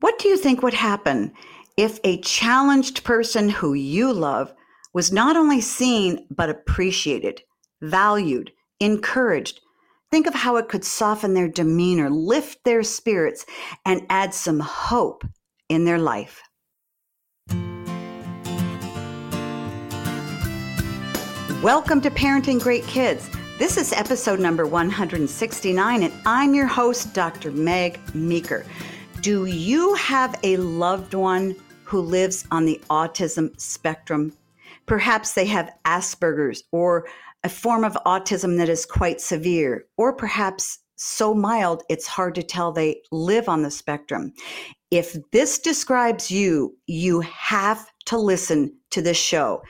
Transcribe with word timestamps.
What 0.00 0.18
do 0.18 0.28
you 0.28 0.38
think 0.38 0.62
would 0.62 0.72
happen 0.72 1.30
if 1.76 2.00
a 2.04 2.22
challenged 2.22 3.04
person 3.04 3.50
who 3.50 3.74
you 3.74 4.14
love 4.14 4.50
was 4.94 5.12
not 5.12 5.36
only 5.36 5.60
seen, 5.60 6.26
but 6.30 6.48
appreciated, 6.48 7.42
valued, 7.82 8.50
encouraged? 8.80 9.60
Think 10.10 10.26
of 10.26 10.32
how 10.32 10.56
it 10.56 10.70
could 10.70 10.86
soften 10.86 11.34
their 11.34 11.48
demeanor, 11.48 12.08
lift 12.08 12.64
their 12.64 12.82
spirits, 12.82 13.44
and 13.84 14.06
add 14.08 14.32
some 14.32 14.58
hope 14.58 15.22
in 15.68 15.84
their 15.84 15.98
life. 15.98 16.40
Welcome 21.62 22.00
to 22.00 22.10
Parenting 22.10 22.58
Great 22.58 22.84
Kids. 22.84 23.28
This 23.58 23.76
is 23.76 23.92
episode 23.92 24.40
number 24.40 24.64
169, 24.64 26.02
and 26.02 26.14
I'm 26.24 26.54
your 26.54 26.66
host, 26.66 27.12
Dr. 27.12 27.52
Meg 27.52 28.00
Meeker. 28.14 28.64
Do 29.20 29.44
you 29.44 29.92
have 29.94 30.38
a 30.42 30.56
loved 30.56 31.12
one 31.12 31.54
who 31.84 32.00
lives 32.00 32.46
on 32.50 32.64
the 32.64 32.80
autism 32.88 33.60
spectrum? 33.60 34.32
Perhaps 34.86 35.34
they 35.34 35.44
have 35.44 35.70
Asperger's 35.84 36.62
or 36.72 37.06
a 37.44 37.50
form 37.50 37.84
of 37.84 37.98
autism 38.06 38.56
that 38.56 38.70
is 38.70 38.86
quite 38.86 39.20
severe, 39.20 39.84
or 39.98 40.14
perhaps 40.14 40.78
so 40.96 41.34
mild 41.34 41.82
it's 41.90 42.06
hard 42.06 42.34
to 42.36 42.42
tell 42.42 42.72
they 42.72 43.02
live 43.12 43.46
on 43.46 43.62
the 43.62 43.70
spectrum. 43.70 44.32
If 44.90 45.14
this 45.32 45.58
describes 45.58 46.30
you, 46.30 46.74
you 46.86 47.20
have 47.20 47.86
to 48.06 48.16
listen 48.16 48.74
to 48.88 49.02
this 49.02 49.18
show. 49.18 49.60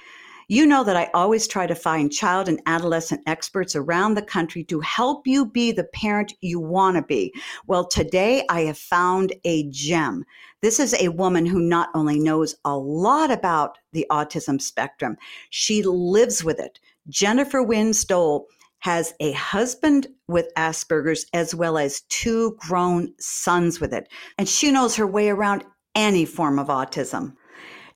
You 0.51 0.67
know 0.67 0.83
that 0.83 0.97
I 0.97 1.09
always 1.15 1.47
try 1.47 1.69
to 1.69 1.77
find 1.77 2.11
child 2.11 2.49
and 2.49 2.61
adolescent 2.67 3.21
experts 3.29 3.77
around 3.77 4.15
the 4.15 4.23
country 4.23 4.65
to 4.65 4.81
help 4.81 5.25
you 5.25 5.47
be 5.47 5.71
the 5.71 5.85
parent 5.85 6.35
you 6.41 6.59
want 6.59 6.97
to 6.97 7.03
be. 7.03 7.33
Well, 7.69 7.87
today 7.87 8.43
I 8.51 8.63
have 8.63 8.77
found 8.77 9.33
a 9.45 9.71
gem. 9.71 10.25
This 10.61 10.81
is 10.81 10.93
a 10.95 11.11
woman 11.11 11.47
who 11.47 11.61
not 11.61 11.91
only 11.95 12.19
knows 12.19 12.57
a 12.65 12.77
lot 12.77 13.31
about 13.31 13.79
the 13.93 14.05
autism 14.11 14.61
spectrum, 14.61 15.17
she 15.51 15.85
lives 15.85 16.43
with 16.43 16.59
it. 16.59 16.81
Jennifer 17.09 17.63
Wynn 17.63 17.95
Stoll 17.95 18.49
has 18.81 19.15
a 19.21 19.31
husband 19.31 20.09
with 20.27 20.53
Asperger's 20.57 21.27
as 21.33 21.55
well 21.55 21.79
as 21.79 22.01
two 22.09 22.57
grown 22.59 23.15
sons 23.21 23.81
with 23.81 23.95
it. 23.95 24.09
And 24.37 24.49
she 24.49 24.73
knows 24.73 24.97
her 24.97 25.07
way 25.07 25.29
around 25.29 25.63
any 25.95 26.25
form 26.25 26.59
of 26.59 26.67
autism. 26.67 27.35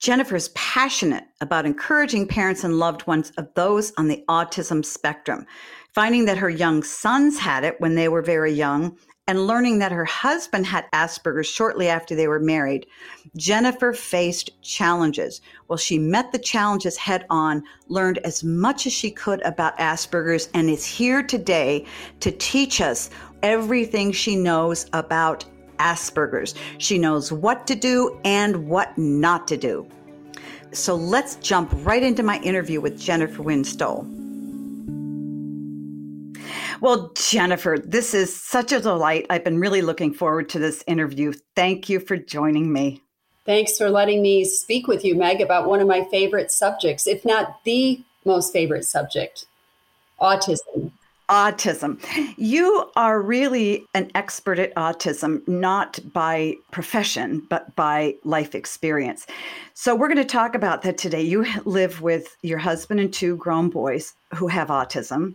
Jennifer 0.04 0.36
is 0.36 0.50
passionate 0.50 1.24
about 1.40 1.64
encouraging 1.64 2.28
parents 2.28 2.62
and 2.62 2.78
loved 2.78 3.06
ones 3.06 3.32
of 3.38 3.48
those 3.54 3.90
on 3.96 4.06
the 4.06 4.22
autism 4.28 4.84
spectrum, 4.84 5.46
finding 5.94 6.26
that 6.26 6.36
her 6.36 6.50
young 6.50 6.82
sons 6.82 7.38
had 7.38 7.64
it 7.64 7.80
when 7.80 7.94
they 7.94 8.10
were 8.10 8.20
very 8.20 8.52
young 8.52 8.98
and 9.26 9.46
learning 9.46 9.78
that 9.78 9.92
her 9.92 10.04
husband 10.04 10.66
had 10.66 10.84
Asperger's 10.92 11.46
shortly 11.46 11.88
after 11.88 12.14
they 12.14 12.28
were 12.28 12.38
married, 12.38 12.84
Jennifer 13.38 13.94
faced 13.94 14.60
challenges. 14.60 15.40
Well, 15.68 15.78
she 15.78 15.98
met 15.98 16.32
the 16.32 16.38
challenges 16.38 16.98
head 16.98 17.24
on, 17.30 17.62
learned 17.88 18.18
as 18.18 18.44
much 18.44 18.86
as 18.86 18.92
she 18.92 19.10
could 19.10 19.40
about 19.40 19.78
Asperger's, 19.78 20.50
and 20.52 20.68
is 20.68 20.84
here 20.84 21.22
today 21.22 21.86
to 22.20 22.30
teach 22.30 22.82
us 22.82 23.08
everything 23.42 24.12
she 24.12 24.36
knows 24.36 24.84
about 24.92 25.46
Asperger's. 25.78 26.54
She 26.78 26.98
knows 26.98 27.32
what 27.32 27.66
to 27.66 27.74
do 27.74 28.18
and 28.24 28.66
what 28.68 28.96
not 28.98 29.48
to 29.48 29.56
do. 29.56 29.88
So 30.72 30.94
let's 30.94 31.36
jump 31.36 31.72
right 31.84 32.02
into 32.02 32.22
my 32.22 32.40
interview 32.40 32.80
with 32.80 32.98
Jennifer 32.98 33.42
Wynn 33.42 33.64
Stoll. 33.64 34.06
Well, 36.80 37.12
Jennifer, 37.14 37.78
this 37.82 38.12
is 38.12 38.34
such 38.34 38.72
a 38.72 38.80
delight. 38.80 39.26
I've 39.30 39.44
been 39.44 39.58
really 39.58 39.80
looking 39.80 40.12
forward 40.12 40.48
to 40.50 40.58
this 40.58 40.82
interview. 40.86 41.32
Thank 41.54 41.88
you 41.88 42.00
for 42.00 42.16
joining 42.16 42.72
me. 42.72 43.00
Thanks 43.46 43.78
for 43.78 43.90
letting 43.90 44.22
me 44.22 44.44
speak 44.44 44.86
with 44.86 45.04
you, 45.04 45.14
Meg, 45.14 45.40
about 45.40 45.68
one 45.68 45.80
of 45.80 45.86
my 45.86 46.04
favorite 46.10 46.50
subjects, 46.50 47.06
if 47.06 47.24
not 47.24 47.62
the 47.64 48.02
most 48.24 48.52
favorite 48.52 48.84
subject 48.84 49.46
autism 50.20 50.90
autism. 51.28 52.00
You 52.36 52.90
are 52.96 53.20
really 53.20 53.86
an 53.94 54.10
expert 54.14 54.58
at 54.58 54.74
autism, 54.74 55.46
not 55.48 55.98
by 56.12 56.56
profession, 56.70 57.46
but 57.48 57.74
by 57.76 58.16
life 58.24 58.54
experience. 58.54 59.26
So, 59.74 59.94
we're 59.94 60.08
going 60.08 60.18
to 60.18 60.24
talk 60.24 60.54
about 60.54 60.82
that 60.82 60.98
today. 60.98 61.22
You 61.22 61.46
live 61.64 62.02
with 62.02 62.36
your 62.42 62.58
husband 62.58 63.00
and 63.00 63.12
two 63.12 63.36
grown 63.36 63.70
boys 63.70 64.14
who 64.34 64.48
have 64.48 64.68
autism. 64.68 65.34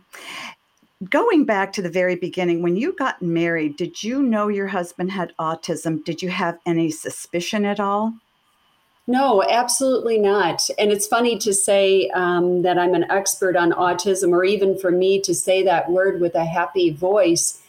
Going 1.10 1.46
back 1.46 1.72
to 1.74 1.82
the 1.82 1.90
very 1.90 2.16
beginning, 2.16 2.62
when 2.62 2.76
you 2.76 2.94
got 2.94 3.22
married, 3.22 3.78
did 3.78 4.04
you 4.04 4.22
know 4.22 4.50
your 4.50 4.68
husband 4.68 5.12
had 5.12 5.34
autism? 5.40 6.04
Did 6.04 6.22
you 6.22 6.30
have 6.30 6.60
any 6.66 6.92
suspicion 6.92 7.64
at 7.64 7.80
all? 7.80 8.14
No, 9.10 9.42
absolutely 9.42 10.20
not. 10.20 10.70
And 10.78 10.92
it's 10.92 11.08
funny 11.08 11.40
to 11.40 11.52
say 11.52 12.10
um, 12.10 12.62
that 12.62 12.78
I'm 12.78 12.94
an 12.94 13.10
expert 13.10 13.56
on 13.56 13.72
autism, 13.72 14.32
or 14.32 14.44
even 14.44 14.78
for 14.78 14.92
me 14.92 15.20
to 15.22 15.34
say 15.34 15.64
that 15.64 15.90
word 15.90 16.22
with 16.22 16.36
a 16.36 16.46
happy 16.46 16.92
voice, 16.92 17.60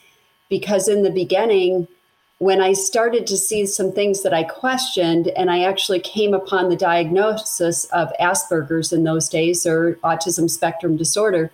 because 0.50 0.86
in 0.86 1.02
the 1.02 1.10
beginning, 1.10 1.88
when 2.40 2.60
I 2.60 2.74
started 2.74 3.26
to 3.28 3.38
see 3.38 3.64
some 3.64 3.90
things 3.90 4.22
that 4.22 4.34
I 4.34 4.42
questioned, 4.42 5.28
and 5.28 5.50
I 5.50 5.62
actually 5.62 6.00
came 6.00 6.34
upon 6.34 6.68
the 6.68 6.76
diagnosis 6.76 7.86
of 7.86 8.12
Asperger's 8.20 8.92
in 8.92 9.04
those 9.04 9.30
days 9.30 9.64
or 9.64 9.94
autism 10.04 10.50
spectrum 10.50 10.98
disorder, 10.98 11.50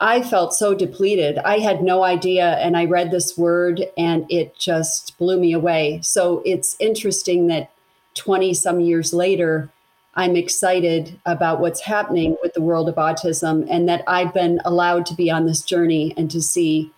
I 0.00 0.20
felt 0.20 0.52
so 0.52 0.74
depleted. 0.74 1.38
I 1.38 1.60
had 1.60 1.82
no 1.82 2.02
idea. 2.02 2.58
And 2.58 2.76
I 2.76 2.84
read 2.84 3.10
this 3.10 3.38
word 3.38 3.84
and 3.96 4.30
it 4.30 4.54
just 4.58 5.16
blew 5.16 5.40
me 5.40 5.54
away. 5.54 6.00
So 6.02 6.42
it's 6.44 6.76
interesting 6.78 7.46
that 7.46 7.70
20 8.14 8.54
some 8.54 8.80
years 8.80 9.12
later, 9.12 9.70
I'm 10.14 10.36
excited 10.36 11.18
about 11.24 11.60
what's 11.60 11.80
happening 11.80 12.36
with 12.42 12.52
the 12.54 12.60
world 12.60 12.88
of 12.88 12.96
autism 12.96 13.66
and 13.70 13.88
that 13.88 14.04
I've 14.06 14.34
been 14.34 14.60
allowed 14.64 15.06
to 15.06 15.14
be 15.14 15.30
on 15.30 15.46
this 15.46 15.62
journey 15.62 16.12
and 16.16 16.30
to 16.30 16.42
see 16.42 16.92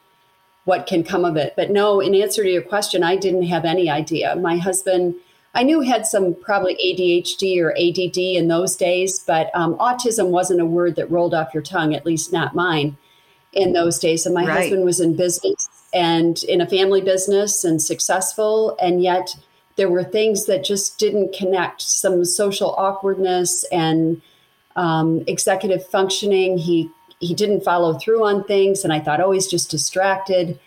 what 0.65 0.87
can 0.87 1.05
come 1.05 1.25
of 1.25 1.37
it. 1.37 1.55
But 1.57 1.71
no, 1.71 2.01
in 2.01 2.15
answer 2.15 2.43
to 2.43 2.51
your 2.51 2.63
question, 2.63 3.03
I 3.03 3.17
didn't 3.17 3.45
have 3.45 3.65
any 3.65 3.89
idea. 3.89 4.35
My 4.35 4.57
husband, 4.57 5.15
I 5.55 5.63
knew 5.63 5.83
had 5.83 6.07
some 6.07 6.35
probably 6.35 6.75
ADHD 6.75 7.61
or 7.61 7.73
ADD 7.73 8.19
in 8.19 8.49
those 8.49 8.75
days, 8.75 9.21
but 9.21 9.51
um, 9.55 9.77
autism 9.77 10.31
wasn't 10.31 10.61
a 10.61 10.67
word 10.67 10.97
that 10.97 11.11
rolled 11.11 11.35
off 11.35 11.55
your 11.55 11.63
tongue, 11.63 11.95
at 11.95 12.07
least 12.07 12.33
not 12.33 12.55
mine 12.55 12.97
in 13.53 13.73
those 13.73 13.99
days. 13.99 14.27
And 14.27 14.35
my 14.35 14.45
right. 14.45 14.63
husband 14.63 14.85
was 14.85 15.01
in 15.01 15.15
business 15.15 15.69
and 15.93 16.43
in 16.45 16.61
a 16.61 16.67
family 16.67 17.01
business 17.01 17.63
and 17.63 17.81
successful, 17.81 18.77
and 18.83 19.03
yet 19.03 19.37
there 19.77 19.89
were 19.89 20.05
things 20.05 20.47
that 20.47 20.65
just 20.65 20.99
didn't 20.99 21.35
connect. 21.35 21.83
Some 21.83 22.25
social 22.25 22.75
awkwardness 22.77 23.65
and 23.73 24.23
um, 24.77 25.25
executive 25.27 25.87
functioning. 25.87 26.59
He 26.59 26.91
he 27.21 27.35
didn't 27.35 27.63
follow 27.63 27.95
through 27.95 28.27
on 28.27 28.45
things 28.45 28.85
and 28.85 28.93
i 28.93 29.01
thought 29.01 29.21
oh 29.21 29.31
he's 29.31 29.47
just 29.47 29.71
distracted. 29.71 30.59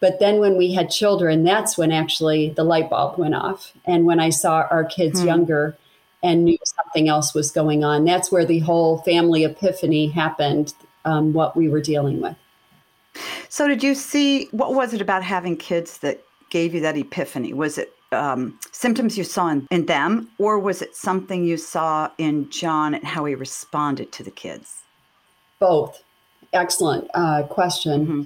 But 0.00 0.18
then 0.18 0.38
when 0.38 0.58
we 0.58 0.74
had 0.74 0.90
children 0.90 1.44
that's 1.44 1.78
when 1.78 1.92
actually 1.92 2.50
the 2.50 2.64
light 2.64 2.90
bulb 2.90 3.18
went 3.18 3.34
off 3.34 3.72
and 3.86 4.04
when 4.04 4.20
i 4.20 4.28
saw 4.28 4.66
our 4.70 4.84
kids 4.84 5.20
hmm. 5.20 5.28
younger 5.28 5.78
and 6.22 6.44
knew 6.44 6.58
something 6.64 7.08
else 7.08 7.32
was 7.32 7.50
going 7.50 7.84
on 7.84 8.04
that's 8.04 8.30
where 8.30 8.44
the 8.44 8.58
whole 8.58 8.98
family 8.98 9.44
epiphany 9.44 10.08
happened 10.08 10.74
um, 11.04 11.32
what 11.32 11.56
we 11.56 11.68
were 11.68 11.80
dealing 11.80 12.20
with. 12.20 12.36
So 13.48 13.68
did 13.68 13.82
you 13.82 13.94
see 13.94 14.48
what 14.50 14.74
was 14.74 14.92
it 14.94 15.00
about 15.00 15.22
having 15.22 15.56
kids 15.56 15.98
that 15.98 16.22
gave 16.50 16.74
you 16.74 16.80
that 16.80 16.96
epiphany? 16.96 17.52
Was 17.52 17.78
it 17.78 17.92
um, 18.16 18.58
symptoms 18.72 19.16
you 19.18 19.24
saw 19.24 19.48
in, 19.48 19.66
in 19.70 19.86
them, 19.86 20.28
or 20.38 20.58
was 20.58 20.82
it 20.82 20.96
something 20.96 21.44
you 21.44 21.56
saw 21.56 22.10
in 22.18 22.48
John 22.50 22.94
and 22.94 23.04
how 23.04 23.24
he 23.24 23.34
responded 23.34 24.12
to 24.12 24.22
the 24.22 24.30
kids? 24.30 24.82
Both. 25.58 26.02
Excellent 26.52 27.08
uh, 27.14 27.44
question. 27.44 28.06
Mm-hmm. 28.06 28.22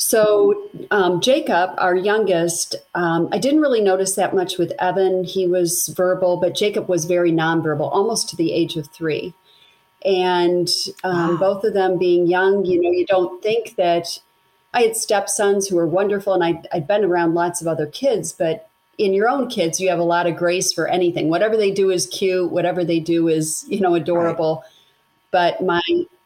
So, 0.00 0.70
um, 0.90 1.20
Jacob, 1.20 1.72
our 1.76 1.94
youngest, 1.94 2.74
um, 2.94 3.28
I 3.32 3.38
didn't 3.38 3.60
really 3.60 3.82
notice 3.82 4.14
that 4.14 4.34
much 4.34 4.56
with 4.56 4.72
Evan. 4.78 5.24
He 5.24 5.46
was 5.46 5.92
verbal, 5.94 6.38
but 6.38 6.54
Jacob 6.54 6.88
was 6.88 7.04
very 7.04 7.30
nonverbal, 7.30 7.92
almost 7.92 8.30
to 8.30 8.36
the 8.36 8.50
age 8.54 8.76
of 8.76 8.86
three. 8.86 9.34
And 10.02 10.70
um, 11.04 11.32
wow. 11.32 11.36
both 11.36 11.64
of 11.64 11.74
them 11.74 11.98
being 11.98 12.26
young, 12.26 12.64
you 12.64 12.80
know, 12.80 12.90
you 12.90 13.04
don't 13.04 13.42
think 13.42 13.76
that 13.76 14.18
I 14.72 14.82
had 14.84 14.96
stepsons 14.96 15.68
who 15.68 15.76
were 15.76 15.86
wonderful, 15.86 16.32
and 16.32 16.42
I, 16.42 16.62
I'd 16.72 16.88
been 16.88 17.04
around 17.04 17.34
lots 17.34 17.60
of 17.60 17.66
other 17.66 17.86
kids, 17.86 18.32
but 18.32 18.69
in 19.00 19.14
your 19.14 19.28
own 19.28 19.48
kids, 19.48 19.80
you 19.80 19.88
have 19.88 19.98
a 19.98 20.04
lot 20.04 20.26
of 20.26 20.36
grace 20.36 20.72
for 20.72 20.86
anything. 20.86 21.30
Whatever 21.30 21.56
they 21.56 21.70
do 21.70 21.90
is 21.90 22.06
cute. 22.06 22.50
Whatever 22.50 22.84
they 22.84 23.00
do 23.00 23.28
is, 23.28 23.64
you 23.66 23.80
know, 23.80 23.94
adorable. 23.94 24.62
Right. 24.62 25.56
But 25.58 25.64
my 25.64 25.82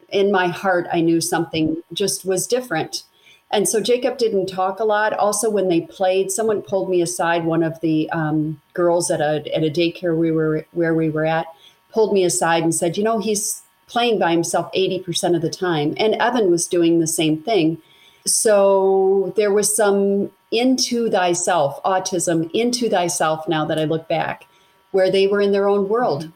in 0.09 0.31
my 0.31 0.47
heart, 0.47 0.87
I 0.91 1.01
knew 1.01 1.21
something 1.21 1.81
just 1.93 2.25
was 2.25 2.47
different. 2.47 3.03
And 3.51 3.67
so 3.69 3.79
Jacob 3.79 4.17
didn't 4.17 4.47
talk 4.47 4.79
a 4.79 4.83
lot. 4.83 5.13
Also, 5.13 5.49
when 5.49 5.69
they 5.69 5.81
played, 5.81 6.31
someone 6.31 6.61
pulled 6.61 6.89
me 6.89 7.01
aside. 7.01 7.45
One 7.45 7.63
of 7.63 7.79
the 7.79 8.09
um, 8.09 8.61
girls 8.73 9.09
at 9.09 9.21
a 9.21 9.43
at 9.55 9.63
a 9.63 9.69
daycare 9.69 10.17
we 10.17 10.31
were 10.31 10.65
where 10.71 10.93
we 10.93 11.09
were 11.09 11.25
at 11.25 11.47
pulled 11.91 12.13
me 12.13 12.25
aside 12.25 12.63
and 12.63 12.75
said, 12.75 12.97
"You 12.97 13.03
know, 13.03 13.19
he's 13.19 13.61
playing 13.87 14.19
by 14.19 14.31
himself 14.31 14.69
eighty 14.73 14.99
percent 14.99 15.35
of 15.35 15.41
the 15.41 15.49
time." 15.49 15.93
And 15.95 16.15
Evan 16.15 16.51
was 16.51 16.67
doing 16.67 16.99
the 16.99 17.07
same 17.07 17.41
thing. 17.41 17.77
So 18.25 19.31
there 19.37 19.53
was 19.53 19.73
some 19.73 20.31
into 20.51 21.09
thyself, 21.09 21.81
autism, 21.83 22.49
into 22.53 22.89
thyself 22.89 23.47
now 23.47 23.65
that 23.65 23.79
I 23.79 23.85
look 23.85 24.07
back, 24.07 24.45
where 24.91 25.11
they 25.11 25.27
were 25.27 25.41
in 25.41 25.51
their 25.51 25.67
own 25.67 25.89
world. 25.89 26.31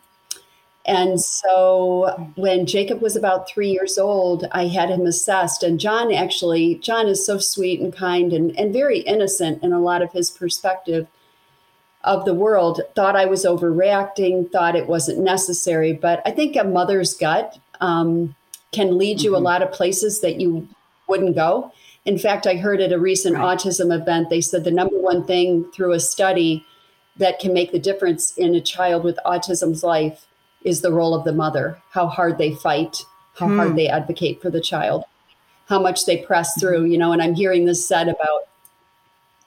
And 0.85 1.21
so 1.21 2.31
when 2.35 2.65
Jacob 2.65 3.01
was 3.01 3.15
about 3.15 3.47
three 3.47 3.69
years 3.69 3.97
old, 3.97 4.47
I 4.51 4.67
had 4.67 4.89
him 4.89 5.05
assessed. 5.05 5.61
And 5.61 5.79
John 5.79 6.11
actually, 6.11 6.75
John 6.75 7.07
is 7.07 7.23
so 7.23 7.37
sweet 7.37 7.79
and 7.79 7.95
kind 7.95 8.33
and, 8.33 8.57
and 8.57 8.73
very 8.73 8.99
innocent 9.01 9.61
in 9.61 9.71
a 9.71 9.79
lot 9.79 10.01
of 10.01 10.11
his 10.13 10.31
perspective 10.31 11.07
of 12.03 12.25
the 12.25 12.33
world, 12.33 12.81
thought 12.95 13.15
I 13.15 13.25
was 13.25 13.45
overreacting, 13.45 14.51
thought 14.51 14.75
it 14.75 14.87
wasn't 14.87 15.19
necessary. 15.19 15.93
But 15.93 16.21
I 16.25 16.31
think 16.31 16.55
a 16.55 16.63
mother's 16.63 17.13
gut 17.13 17.59
um, 17.81 18.35
can 18.71 18.97
lead 18.97 19.21
you 19.21 19.31
mm-hmm. 19.31 19.41
a 19.41 19.45
lot 19.45 19.61
of 19.61 19.71
places 19.71 20.21
that 20.21 20.39
you 20.39 20.67
wouldn't 21.07 21.35
go. 21.35 21.71
In 22.05 22.17
fact, 22.17 22.47
I 22.47 22.55
heard 22.55 22.81
at 22.81 22.91
a 22.91 22.99
recent 22.99 23.35
right. 23.35 23.57
autism 23.57 23.93
event, 23.93 24.29
they 24.29 24.41
said 24.41 24.63
the 24.63 24.71
number 24.71 24.97
one 24.97 25.25
thing 25.25 25.65
through 25.71 25.93
a 25.93 25.99
study 25.99 26.65
that 27.17 27.39
can 27.39 27.53
make 27.53 27.71
the 27.71 27.79
difference 27.79 28.35
in 28.37 28.55
a 28.55 28.61
child 28.61 29.03
with 29.03 29.19
autism's 29.25 29.83
life 29.83 30.25
is 30.63 30.81
the 30.81 30.91
role 30.91 31.13
of 31.13 31.25
the 31.25 31.33
mother, 31.33 31.77
how 31.91 32.07
hard 32.07 32.37
they 32.37 32.53
fight, 32.55 33.03
how 33.35 33.47
hmm. 33.47 33.57
hard 33.57 33.75
they 33.75 33.87
advocate 33.87 34.41
for 34.41 34.49
the 34.49 34.61
child, 34.61 35.03
how 35.67 35.79
much 35.79 36.05
they 36.05 36.17
press 36.17 36.51
mm-hmm. 36.51 36.59
through, 36.59 36.85
you 36.85 36.97
know, 36.97 37.11
and 37.11 37.21
I'm 37.21 37.35
hearing 37.35 37.65
this 37.65 37.87
said 37.87 38.07
about 38.07 38.41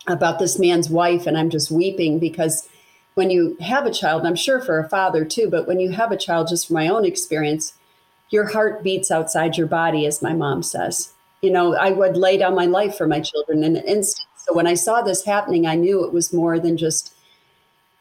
about 0.09 0.41
this 0.41 0.59
man's 0.59 0.91
wife 0.91 1.29
and 1.29 1.39
I'm 1.39 1.49
just 1.49 1.71
weeping 1.71 2.19
because 2.19 2.69
when 3.15 3.31
you 3.31 3.57
have 3.61 3.87
a 3.87 3.93
child, 3.93 4.21
and 4.21 4.29
I'm 4.29 4.35
sure 4.35 4.61
for 4.61 4.81
a 4.81 4.89
father 4.89 5.25
too, 5.25 5.49
but 5.49 5.69
when 5.69 5.79
you 5.79 5.91
have 5.91 6.11
a 6.11 6.17
child 6.17 6.49
just 6.49 6.67
from 6.67 6.75
my 6.75 6.89
own 6.89 7.05
experience, 7.05 7.75
your 8.31 8.49
heart 8.49 8.83
beats 8.83 9.11
outside 9.11 9.57
your 9.57 9.67
body 9.67 10.07
as 10.07 10.23
my 10.23 10.33
mom 10.33 10.63
says. 10.63 11.12
You 11.43 11.51
know, 11.51 11.75
I 11.75 11.91
would 11.91 12.17
lay 12.17 12.39
down 12.39 12.55
my 12.55 12.67
life 12.67 12.97
for 12.97 13.09
my 13.09 13.21
children 13.21 13.65
in 13.65 13.77
an 13.77 13.85
instant. 13.85 14.29
So 14.37 14.55
when 14.55 14.69
I 14.69 14.75
saw 14.75 15.03
this 15.03 15.25
happening, 15.25 15.67
I 15.67 15.75
knew 15.75 16.05
it 16.05 16.13
was 16.13 16.33
more 16.33 16.61
than 16.61 16.77
just 16.77 17.15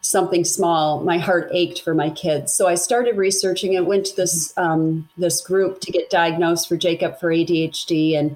something 0.01 0.43
small. 0.43 1.03
My 1.03 1.17
heart 1.17 1.49
ached 1.51 1.81
for 1.81 1.95
my 1.95 2.11
kids. 2.11 2.53
So 2.53 2.67
I 2.67 2.75
started 2.75 3.17
researching 3.17 3.75
and 3.75 3.87
went 3.87 4.05
to 4.07 4.15
this 4.15 4.55
um, 4.57 5.09
this 5.17 5.41
group 5.41 5.79
to 5.81 5.91
get 5.91 6.11
diagnosed 6.11 6.67
for 6.67 6.77
Jacob 6.77 7.19
for 7.19 7.29
ADHD 7.29 8.17
and 8.17 8.35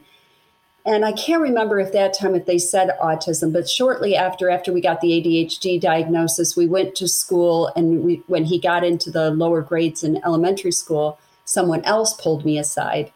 and 0.87 1.03
I 1.03 1.13
can't 1.13 1.41
remember 1.41 1.79
if 1.79 1.91
that 1.93 2.13
time 2.13 2.35
if 2.35 2.45
they 2.45 2.59
said 2.59 2.95
autism, 3.01 3.51
but 3.51 3.67
shortly 3.67 4.15
after 4.15 4.51
after 4.51 4.71
we 4.71 4.81
got 4.81 5.01
the 5.01 5.09
ADHD 5.09 5.81
diagnosis, 5.81 6.55
we 6.55 6.67
went 6.67 6.93
to 6.95 7.07
school 7.07 7.71
and 7.75 8.03
we, 8.03 8.23
when 8.27 8.45
he 8.45 8.59
got 8.59 8.83
into 8.83 9.09
the 9.09 9.31
lower 9.31 9.61
grades 9.61 10.03
in 10.03 10.23
elementary 10.23 10.71
school, 10.71 11.17
someone 11.43 11.83
else 11.85 12.13
pulled 12.13 12.45
me 12.45 12.59
aside 12.59 13.11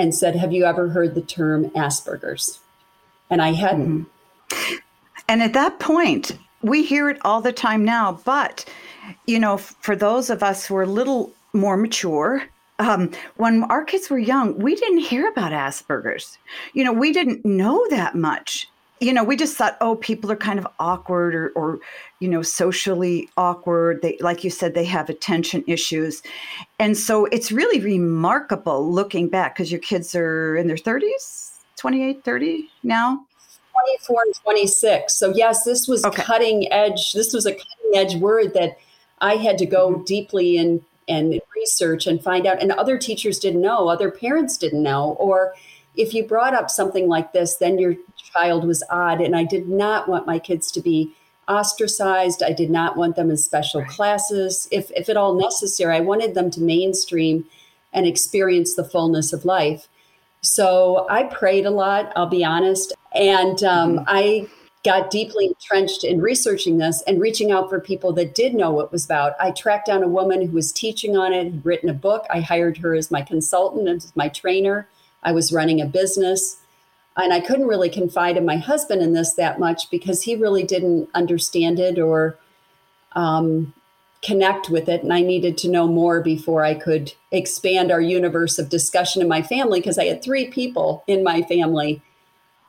and 0.00 0.14
said, 0.14 0.36
"Have 0.36 0.52
you 0.52 0.64
ever 0.64 0.88
heard 0.88 1.14
the 1.14 1.20
term 1.20 1.70
Asperger's?" 1.70 2.58
And 3.28 3.40
I 3.40 3.52
hadn't. 3.52 4.06
Mm-hmm. 4.50 4.76
And 5.28 5.42
at 5.42 5.52
that 5.52 5.78
point, 5.78 6.36
we 6.62 6.82
hear 6.82 7.08
it 7.08 7.18
all 7.24 7.40
the 7.40 7.52
time 7.52 7.84
now, 7.84 8.20
but 8.24 8.64
you 9.26 9.38
know, 9.38 9.56
for 9.56 9.94
those 9.94 10.30
of 10.30 10.42
us 10.42 10.66
who 10.66 10.76
are 10.76 10.82
a 10.82 10.86
little 10.86 11.32
more 11.52 11.76
mature, 11.76 12.42
um, 12.78 13.10
when 13.36 13.64
our 13.64 13.84
kids 13.84 14.10
were 14.10 14.18
young, 14.18 14.58
we 14.58 14.74
didn't 14.74 14.98
hear 14.98 15.28
about 15.28 15.52
Asperger's. 15.52 16.38
You 16.72 16.84
know, 16.84 16.92
we 16.92 17.12
didn't 17.12 17.44
know 17.44 17.86
that 17.90 18.14
much. 18.14 18.68
You 19.00 19.12
know, 19.14 19.24
we 19.24 19.34
just 19.34 19.56
thought, 19.56 19.78
oh, 19.80 19.96
people 19.96 20.30
are 20.30 20.36
kind 20.36 20.58
of 20.58 20.66
awkward 20.78 21.34
or, 21.34 21.48
or 21.50 21.78
you 22.18 22.28
know, 22.28 22.42
socially 22.42 23.28
awkward. 23.36 24.02
They, 24.02 24.18
like 24.20 24.44
you 24.44 24.50
said, 24.50 24.74
they 24.74 24.84
have 24.84 25.08
attention 25.08 25.64
issues. 25.66 26.22
And 26.78 26.96
so 26.96 27.24
it's 27.26 27.50
really 27.50 27.80
remarkable 27.80 28.92
looking 28.92 29.28
back 29.28 29.54
because 29.54 29.72
your 29.72 29.80
kids 29.80 30.14
are 30.14 30.54
in 30.56 30.66
their 30.66 30.76
30s, 30.76 31.52
28, 31.76 32.22
30 32.22 32.68
now. 32.82 33.24
24 34.06 34.22
and 34.26 34.34
26. 34.42 35.14
So 35.14 35.32
yes, 35.34 35.64
this 35.64 35.88
was 35.88 36.04
okay. 36.04 36.22
cutting 36.22 36.72
edge. 36.72 37.12
This 37.14 37.32
was 37.32 37.46
a 37.46 37.52
cutting 37.52 37.92
edge 37.94 38.16
word 38.16 38.52
that 38.54 38.78
I 39.20 39.36
had 39.36 39.58
to 39.58 39.66
go 39.66 39.92
mm-hmm. 39.92 40.04
deeply 40.04 40.56
in 40.56 40.84
and 41.08 41.40
research 41.56 42.06
and 42.06 42.22
find 42.22 42.46
out. 42.46 42.62
And 42.62 42.72
other 42.72 42.96
teachers 42.96 43.38
didn't 43.38 43.60
know, 43.60 43.88
other 43.88 44.10
parents 44.10 44.56
didn't 44.56 44.82
know. 44.82 45.16
Or 45.18 45.54
if 45.96 46.14
you 46.14 46.24
brought 46.24 46.54
up 46.54 46.70
something 46.70 47.08
like 47.08 47.32
this, 47.32 47.56
then 47.56 47.78
your 47.78 47.96
child 48.32 48.66
was 48.66 48.82
odd. 48.90 49.20
And 49.20 49.36
I 49.36 49.44
did 49.44 49.68
not 49.68 50.08
want 50.08 50.26
my 50.26 50.38
kids 50.38 50.70
to 50.72 50.80
be 50.80 51.12
ostracized. 51.48 52.42
I 52.42 52.52
did 52.52 52.70
not 52.70 52.96
want 52.96 53.16
them 53.16 53.30
in 53.30 53.36
special 53.36 53.80
right. 53.80 53.90
classes. 53.90 54.68
If, 54.70 54.90
if 54.92 55.08
at 55.08 55.16
all 55.16 55.34
necessary, 55.34 55.96
I 55.96 56.00
wanted 56.00 56.34
them 56.34 56.50
to 56.52 56.60
mainstream 56.60 57.44
and 57.92 58.06
experience 58.06 58.74
the 58.74 58.84
fullness 58.84 59.32
of 59.32 59.44
life. 59.44 59.88
So 60.42 61.06
I 61.10 61.24
prayed 61.24 61.66
a 61.66 61.70
lot, 61.70 62.12
I'll 62.16 62.26
be 62.26 62.44
honest. 62.44 62.92
And 63.14 63.62
um, 63.64 63.96
mm-hmm. 63.96 64.04
I 64.06 64.46
got 64.84 65.10
deeply 65.10 65.46
entrenched 65.46 66.04
in 66.04 66.20
researching 66.20 66.78
this 66.78 67.02
and 67.06 67.20
reaching 67.20 67.52
out 67.52 67.68
for 67.68 67.80
people 67.80 68.12
that 68.14 68.34
did 68.34 68.54
know 68.54 68.70
what 68.70 68.86
it 68.86 68.92
was 68.92 69.04
about. 69.04 69.34
I 69.38 69.50
tracked 69.50 69.86
down 69.86 70.02
a 70.02 70.08
woman 70.08 70.46
who 70.46 70.54
was 70.54 70.72
teaching 70.72 71.16
on 71.16 71.34
it, 71.34 71.44
had 71.44 71.66
written 71.66 71.90
a 71.90 71.94
book. 71.94 72.24
I 72.30 72.40
hired 72.40 72.78
her 72.78 72.94
as 72.94 73.10
my 73.10 73.20
consultant 73.20 73.88
and 73.88 73.98
as 73.98 74.16
my 74.16 74.28
trainer. 74.28 74.88
I 75.22 75.32
was 75.32 75.52
running 75.52 75.82
a 75.82 75.86
business. 75.86 76.56
And 77.16 77.32
I 77.32 77.40
couldn't 77.40 77.66
really 77.66 77.90
confide 77.90 78.36
in 78.36 78.46
my 78.46 78.56
husband 78.56 79.02
in 79.02 79.12
this 79.12 79.34
that 79.34 79.58
much 79.58 79.90
because 79.90 80.22
he 80.22 80.36
really 80.36 80.62
didn't 80.62 81.08
understand 81.14 81.78
it 81.78 81.98
or 81.98 82.38
um, 83.12 83.74
connect 84.22 84.70
with 84.70 84.88
it. 84.88 85.02
And 85.02 85.12
I 85.12 85.20
needed 85.20 85.58
to 85.58 85.68
know 85.68 85.86
more 85.86 86.20
before 86.20 86.64
I 86.64 86.74
could 86.74 87.12
expand 87.30 87.90
our 87.90 88.00
universe 88.00 88.58
of 88.58 88.68
discussion 88.68 89.22
in 89.22 89.28
my 89.28 89.42
family 89.42 89.80
because 89.80 89.98
I 89.98 90.06
had 90.06 90.22
three 90.22 90.48
people 90.50 91.04
in 91.06 91.24
my 91.24 91.42
family 91.42 92.02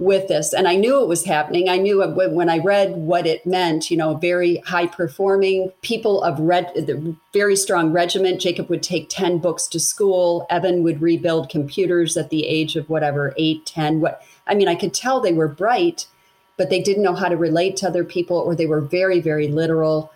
with 0.02 0.28
this. 0.28 0.52
And 0.52 0.68
I 0.68 0.76
knew 0.76 1.00
it 1.02 1.08
was 1.08 1.26
happening. 1.26 1.70
I 1.70 1.78
knew 1.78 2.04
when 2.04 2.50
I 2.50 2.58
read 2.58 2.96
what 2.96 3.28
it 3.28 3.46
meant, 3.46 3.92
you 3.92 3.98
know, 3.98 4.16
very 4.16 4.58
high 4.66 4.88
performing 4.88 5.72
people 5.84 6.24
of 6.24 6.40
red, 6.40 6.72
the 6.74 7.16
very 7.34 7.56
strong 7.56 7.92
regiment. 7.92 8.42
Jacob 8.42 8.68
would 8.70 8.82
take 8.82 9.10
10 9.10 9.38
books 9.38 9.68
to 9.68 9.80
school. 9.80 10.48
Evan 10.50 10.82
would 10.82 11.02
rebuild 11.02 11.50
computers 11.50 12.18
at 12.18 12.32
the 12.32 12.48
age 12.48 12.76
of 12.76 12.90
whatever, 12.90 13.34
eight, 13.38 13.66
10. 13.68 14.02
What 14.02 14.24
I 14.52 14.56
mean, 14.56 14.68
I 14.68 14.76
could 14.76 14.94
tell 14.94 15.22
they 15.22 15.34
were 15.34 15.48
bright, 15.48 16.06
but 16.58 16.70
they 16.70 16.82
didn't 16.82 17.04
know 17.04 17.16
how 17.16 17.30
to 17.30 17.38
relate 17.38 17.78
to 17.78 17.88
other 17.88 18.04
people 18.04 18.38
or 18.38 18.54
they 18.54 18.66
were 18.66 18.82
very, 18.82 19.22
very 19.22 19.48
literal. 19.48 20.12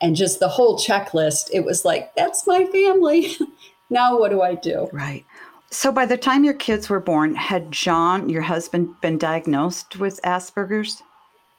And 0.00 0.16
just 0.16 0.38
the 0.38 0.48
whole 0.48 0.78
checklist, 0.78 1.50
it 1.52 1.64
was 1.64 1.84
like, 1.84 2.14
that's 2.14 2.46
my 2.46 2.64
family. 2.66 3.36
now 3.90 4.18
what 4.18 4.30
do 4.30 4.42
I 4.42 4.54
do? 4.54 4.88
Right. 4.92 5.26
So 5.70 5.92
by 5.92 6.06
the 6.06 6.16
time 6.16 6.44
your 6.44 6.54
kids 6.54 6.88
were 6.88 7.00
born, 7.00 7.34
had 7.34 7.70
John, 7.70 8.28
your 8.28 8.42
husband, 8.42 9.00
been 9.00 9.18
diagnosed 9.18 9.98
with 9.98 10.20
Asperger's? 10.22 11.02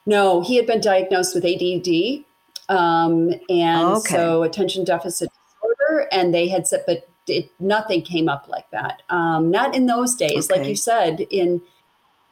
No, 0.06 0.40
he 0.40 0.56
had 0.56 0.66
been 0.66 0.80
diagnosed 0.80 1.34
with 1.34 1.44
ADD 1.44 2.24
um, 2.68 3.30
and 3.48 3.88
okay. 3.98 4.14
so 4.14 4.42
attention 4.42 4.84
deficit 4.84 5.30
disorder, 5.60 6.08
and 6.10 6.34
they 6.34 6.48
had 6.48 6.66
said, 6.66 6.84
but 6.86 7.08
it, 7.26 7.50
nothing 7.60 8.02
came 8.02 8.28
up 8.28 8.48
like 8.48 8.68
that. 8.70 9.02
Um, 9.10 9.50
not 9.50 9.74
in 9.74 9.86
those 9.86 10.14
days, 10.14 10.50
okay. 10.50 10.60
like 10.60 10.68
you 10.68 10.76
said. 10.76 11.20
In 11.30 11.62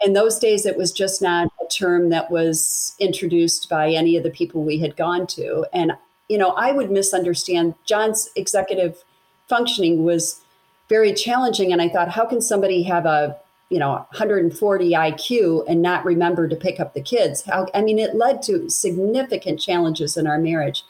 in 0.01 0.15
those 0.15 0.39
days, 0.39 0.67
it 0.67 0.77
was 0.77 0.93
just 0.93 1.21
not 1.21 1.53
a 1.63 1.69
term 1.69 2.09
that 2.11 2.31
was 2.31 2.95
introduced 2.99 3.69
by 3.69 3.91
any 3.91 4.17
of 4.17 4.23
the 4.23 4.31
people 4.31 4.63
we 4.63 4.79
had 4.79 4.97
gone 4.97 5.27
to, 5.29 5.67
and 5.73 5.93
you 6.29 6.39
know, 6.39 6.51
I 6.51 6.71
would 6.71 6.93
misunderstand 6.93 7.75
John's 7.85 8.31
executive 8.37 9.03
functioning 9.49 10.05
was 10.05 10.41
very 10.89 11.13
challenging. 11.13 11.73
And 11.73 11.83
I 11.83 11.89
thought, 11.89 12.09
how 12.09 12.25
can 12.25 12.41
somebody 12.41 12.83
have 12.85 13.05
a 13.05 13.37
you 13.69 13.79
know 13.79 13.91
140 13.91 14.91
IQ 14.93 15.65
and 15.69 15.83
not 15.83 16.05
remember 16.05 16.49
to 16.49 16.57
pick 16.57 16.79
up 16.79 16.95
the 16.95 17.03
kids? 17.03 17.43
How 17.43 17.67
I 17.75 17.83
mean, 17.83 17.99
it 17.99 18.15
led 18.15 18.43
to 18.43 18.71
significant 18.71 19.61
challenges 19.61 20.17
in 20.17 20.27
our 20.27 20.39
marriage. 20.39 20.85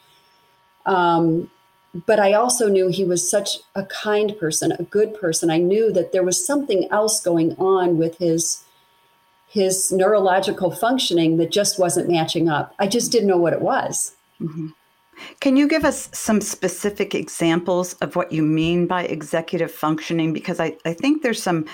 Um, 0.85 1.49
but 2.05 2.19
I 2.19 2.33
also 2.33 2.69
knew 2.69 2.87
he 2.87 3.03
was 3.03 3.29
such 3.29 3.57
a 3.75 3.83
kind 3.85 4.37
person, 4.39 4.71
a 4.71 4.83
good 4.83 5.13
person. 5.13 5.51
I 5.51 5.57
knew 5.57 5.91
that 5.91 6.13
there 6.13 6.23
was 6.23 6.45
something 6.45 6.87
else 6.89 7.21
going 7.21 7.55
on 7.57 7.97
with 7.97 8.17
his 8.17 8.63
his 9.51 9.91
neurological 9.91 10.71
functioning 10.71 11.37
that 11.37 11.51
just 11.51 11.77
wasn't 11.77 12.09
matching 12.09 12.47
up. 12.47 12.73
I 12.79 12.87
just 12.87 13.11
didn't 13.11 13.27
know 13.27 13.37
what 13.37 13.53
it 13.53 13.61
was. 13.61 14.15
Mm-hmm. 14.39 14.67
Can 15.41 15.57
you 15.57 15.67
give 15.67 15.85
us 15.85 16.09
some 16.13 16.41
specific 16.41 17.13
examples 17.13 17.93
of 17.95 18.15
what 18.15 18.31
you 18.31 18.43
mean 18.43 18.87
by 18.87 19.03
executive 19.03 19.71
functioning? 19.71 20.33
Because 20.33 20.59
I, 20.59 20.77
I 20.85 20.93
think 20.93 21.21
there's 21.21 21.43
some 21.43 21.65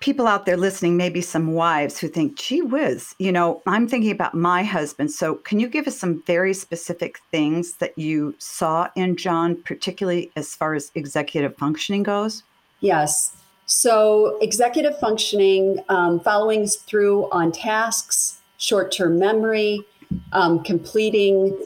people 0.00 0.26
out 0.26 0.44
there 0.44 0.58
listening, 0.58 0.98
maybe 0.98 1.22
some 1.22 1.54
wives 1.54 1.98
who 1.98 2.08
think, 2.08 2.36
gee 2.36 2.60
whiz, 2.60 3.14
you 3.18 3.32
know, 3.32 3.62
I'm 3.66 3.88
thinking 3.88 4.10
about 4.10 4.34
my 4.34 4.62
husband. 4.62 5.10
So 5.10 5.36
can 5.36 5.58
you 5.58 5.66
give 5.66 5.88
us 5.88 5.96
some 5.96 6.22
very 6.26 6.52
specific 6.52 7.18
things 7.30 7.76
that 7.76 7.96
you 7.98 8.34
saw 8.38 8.88
in 8.96 9.16
John, 9.16 9.56
particularly 9.62 10.30
as 10.36 10.54
far 10.54 10.74
as 10.74 10.92
executive 10.94 11.56
functioning 11.56 12.02
goes? 12.02 12.42
Yes. 12.80 13.34
So, 13.66 14.38
executive 14.40 14.98
functioning, 14.98 15.78
um, 15.88 16.20
following 16.20 16.66
through 16.66 17.30
on 17.30 17.50
tasks, 17.50 18.40
short 18.58 18.92
term 18.92 19.18
memory, 19.18 19.82
um, 20.32 20.62
completing 20.62 21.56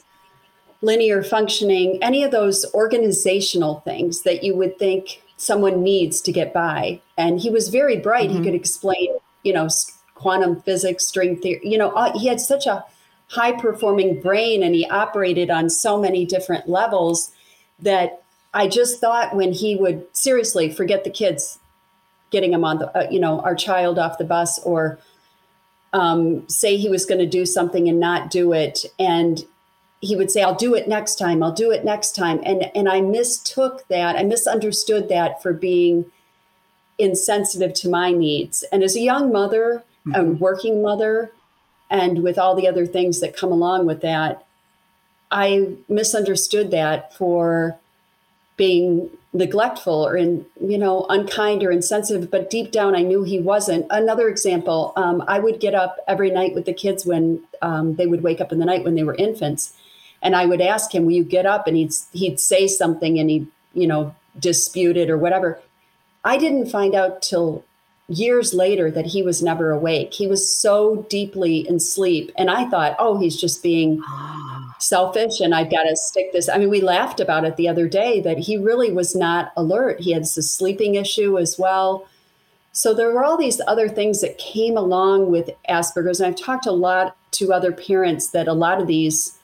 linear 0.81 1.23
functioning, 1.23 1.99
any 2.03 2.23
of 2.23 2.31
those 2.31 2.65
organizational 2.75 3.81
things 3.81 4.23
that 4.23 4.45
you 4.45 4.55
would 4.57 4.79
think 4.79 5.23
someone 5.37 5.83
needs 5.83 6.21
to 6.21 6.33
get 6.33 6.53
by. 6.53 7.01
And 7.17 7.41
he 7.41 7.51
was 7.51 7.69
very 7.69 7.97
bright. 7.97 8.29
Mm-hmm. 8.29 8.39
He 8.39 8.45
could 8.45 8.55
explain, 8.55 9.09
you 9.43 9.53
know, 9.53 9.69
quantum 10.15 10.61
physics, 10.63 11.07
string 11.07 11.41
theory. 11.41 11.61
You 11.63 11.79
know, 11.79 11.91
uh, 11.91 12.17
he 12.19 12.27
had 12.29 12.41
such 12.41 12.67
a 12.67 12.85
high 13.29 13.53
performing 13.53 14.21
brain 14.21 14.63
and 14.63 14.75
he 14.75 14.87
operated 14.89 15.51
on 15.51 15.69
so 15.71 16.01
many 16.01 16.25
different 16.25 16.69
levels 16.69 17.31
that 17.81 18.23
I 18.55 18.69
just 18.69 19.01
thought 19.01 19.37
when 19.37 19.53
he 19.53 19.77
would 19.77 20.05
seriously 20.13 20.73
forget 20.73 21.05
the 21.05 21.11
kids, 21.11 21.59
getting 22.31 22.53
him 22.53 22.65
on 22.65 22.79
the, 22.79 22.97
uh, 22.97 23.11
you 23.11 23.21
know, 23.21 23.41
our 23.41 23.55
child 23.55 23.99
off 23.99 24.19
the 24.19 24.25
bus 24.25 24.59
or 24.61 24.99
um, 25.93 26.49
say 26.49 26.77
he 26.77 26.89
was 26.89 27.07
going 27.07 27.21
to 27.21 27.27
do 27.27 27.47
something 27.47 27.89
and 27.89 27.99
not 27.99 28.31
do 28.31 28.53
it. 28.53 28.85
And 28.99 29.45
he 30.01 30.15
would 30.15 30.31
say, 30.31 30.43
I'll 30.43 30.55
do 30.55 30.75
it 30.75 30.89
next 30.89 31.17
time. 31.17 31.43
I'll 31.43 31.53
do 31.53 31.71
it 31.71 31.85
next 31.85 32.15
time. 32.15 32.41
And, 32.45 32.71
and 32.75 32.89
I 32.89 33.01
mistook 33.01 33.87
that. 33.89 34.17
I 34.17 34.23
misunderstood 34.23 35.09
that 35.09 35.43
for 35.43 35.53
being 35.53 36.05
insensitive 36.99 37.75
to 37.75 37.89
my 37.89 38.13
needs. 38.13 38.65
And 38.71 38.83
as 38.83 38.97
a 38.97 39.01
young 39.01 39.33
mother, 39.33 39.85
mm-hmm. 40.07 40.21
a 40.21 40.25
working 40.25 40.83
mother, 40.83 41.33
and 41.91 42.23
with 42.23 42.39
all 42.39 42.55
the 42.55 42.69
other 42.69 42.87
things 42.87 43.21
that 43.21 43.37
come 43.37 43.51
along 43.51 43.87
with 43.87 44.03
that, 44.03 44.45
I 45.31 45.75
misunderstood 45.89 46.71
that 46.71 47.15
for 47.15 47.79
being 48.57 49.11
neglectful 49.33 50.07
or 50.07 50.17
in 50.17 50.45
you 50.61 50.79
know 50.79 51.05
unkind 51.11 51.63
or 51.63 51.71
insensitive 51.71 52.31
but 52.31 52.49
deep 52.49 52.71
down 52.73 52.97
i 52.97 53.03
knew 53.03 53.23
he 53.25 53.39
wasn't. 53.39 53.85
Another 53.91 54.29
example 54.29 54.93
um, 54.97 55.23
i 55.29 55.39
would 55.39 55.61
get 55.61 55.75
up 55.75 55.99
every 56.09 56.31
night 56.31 56.55
with 56.55 56.65
the 56.65 56.73
kids 56.73 57.05
when 57.05 57.43
um, 57.61 57.97
they 57.97 58.07
would 58.07 58.23
wake 58.23 58.41
up 58.41 58.53
in 58.53 58.59
the 58.59 58.65
night 58.65 58.85
when 58.85 58.95
they 58.95 59.03
were 59.05 59.15
infants 59.17 59.75
and 60.23 60.35
i 60.35 60.47
would 60.47 60.63
ask 60.63 60.95
him 60.95 61.05
will 61.05 61.13
you 61.13 61.25
get 61.25 61.45
up? 61.45 61.67
And 61.67 61.77
he'd 61.77 61.93
he'd 62.13 62.41
say 62.41 62.67
something 62.67 63.19
and 63.19 63.29
he'd 63.29 63.47
you 63.75 63.87
know 63.87 64.15
dispute 64.39 64.97
it 64.97 65.11
or 65.11 65.19
whatever. 65.19 65.61
I 66.25 66.39
didn't 66.39 66.71
find 66.71 66.95
out 66.95 67.23
till 67.23 67.65
years 68.09 68.55
later 68.55 68.91
that 68.91 69.07
he 69.07 69.23
was 69.23 69.43
never 69.43 69.71
awake. 69.71 70.15
He 70.15 70.27
was 70.27 70.51
so 70.51 71.07
deeply 71.11 71.69
in 71.69 71.81
sleep 71.81 72.33
and 72.39 72.49
i 72.51 72.69
thought 72.71 72.97
oh 72.99 73.19
he's 73.19 73.37
just 73.37 73.63
being 73.63 74.03
selfish 74.79 75.41
and 75.41 75.55
I've 75.55 75.71
got 75.71 75.85
to 75.85 75.97
stick 75.97 76.33
this. 76.33 76.49
I 76.49 76.59
mean, 76.59 76.71
we 76.71 76.81
laughed 76.81 77.21
about 77.21 77.45
it 77.45 77.57
the 77.57 77.69
other 77.69 77.89
day 77.89 78.21
that 78.21 78.39
he 78.39 78.57
really 78.57 78.93
was 78.93 79.15
not 79.15 79.53
alert. 79.57 80.01
He 80.01 80.13
had 80.13 80.23
a 80.23 80.27
sleeping 80.27 80.95
issue 80.95 81.39
as 81.39 81.59
well. 81.59 82.07
So 82.73 82.95
there 82.95 83.13
were 83.13 83.25
all 83.25 83.37
these 83.37 83.61
other 83.67 83.89
things 83.89 84.21
that 84.21 84.39
came 84.39 84.77
along 84.77 85.31
with 85.31 85.51
Asperger's. 85.69 86.21
And 86.21 86.29
I've 86.29 86.41
talked 86.41 86.67
a 86.67 86.73
lot 86.73 87.17
to 87.33 87.53
other 87.53 87.73
parents 87.73 88.29
that 88.29 88.47
a 88.49 88.53
lot 88.53 88.81
of 88.81 88.87
these 88.87 89.35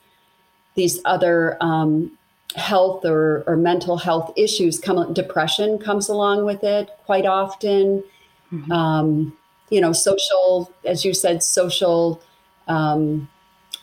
these 0.75 0.99
other 1.05 1.57
um, 1.61 2.17
health 2.55 3.05
or, 3.05 3.43
or 3.47 3.55
mental 3.55 3.97
health 3.97 4.31
issues 4.35 4.79
come 4.79 5.13
depression 5.13 5.77
comes 5.77 6.09
along 6.09 6.45
with 6.45 6.63
it 6.63 6.89
quite 7.05 7.25
often. 7.25 8.03
Mm-hmm. 8.51 8.71
Um, 8.71 9.37
you 9.69 9.81
know, 9.81 9.93
social, 9.93 10.71
as 10.85 11.03
you 11.03 11.13
said, 11.13 11.43
social 11.43 12.21
um, 12.67 13.27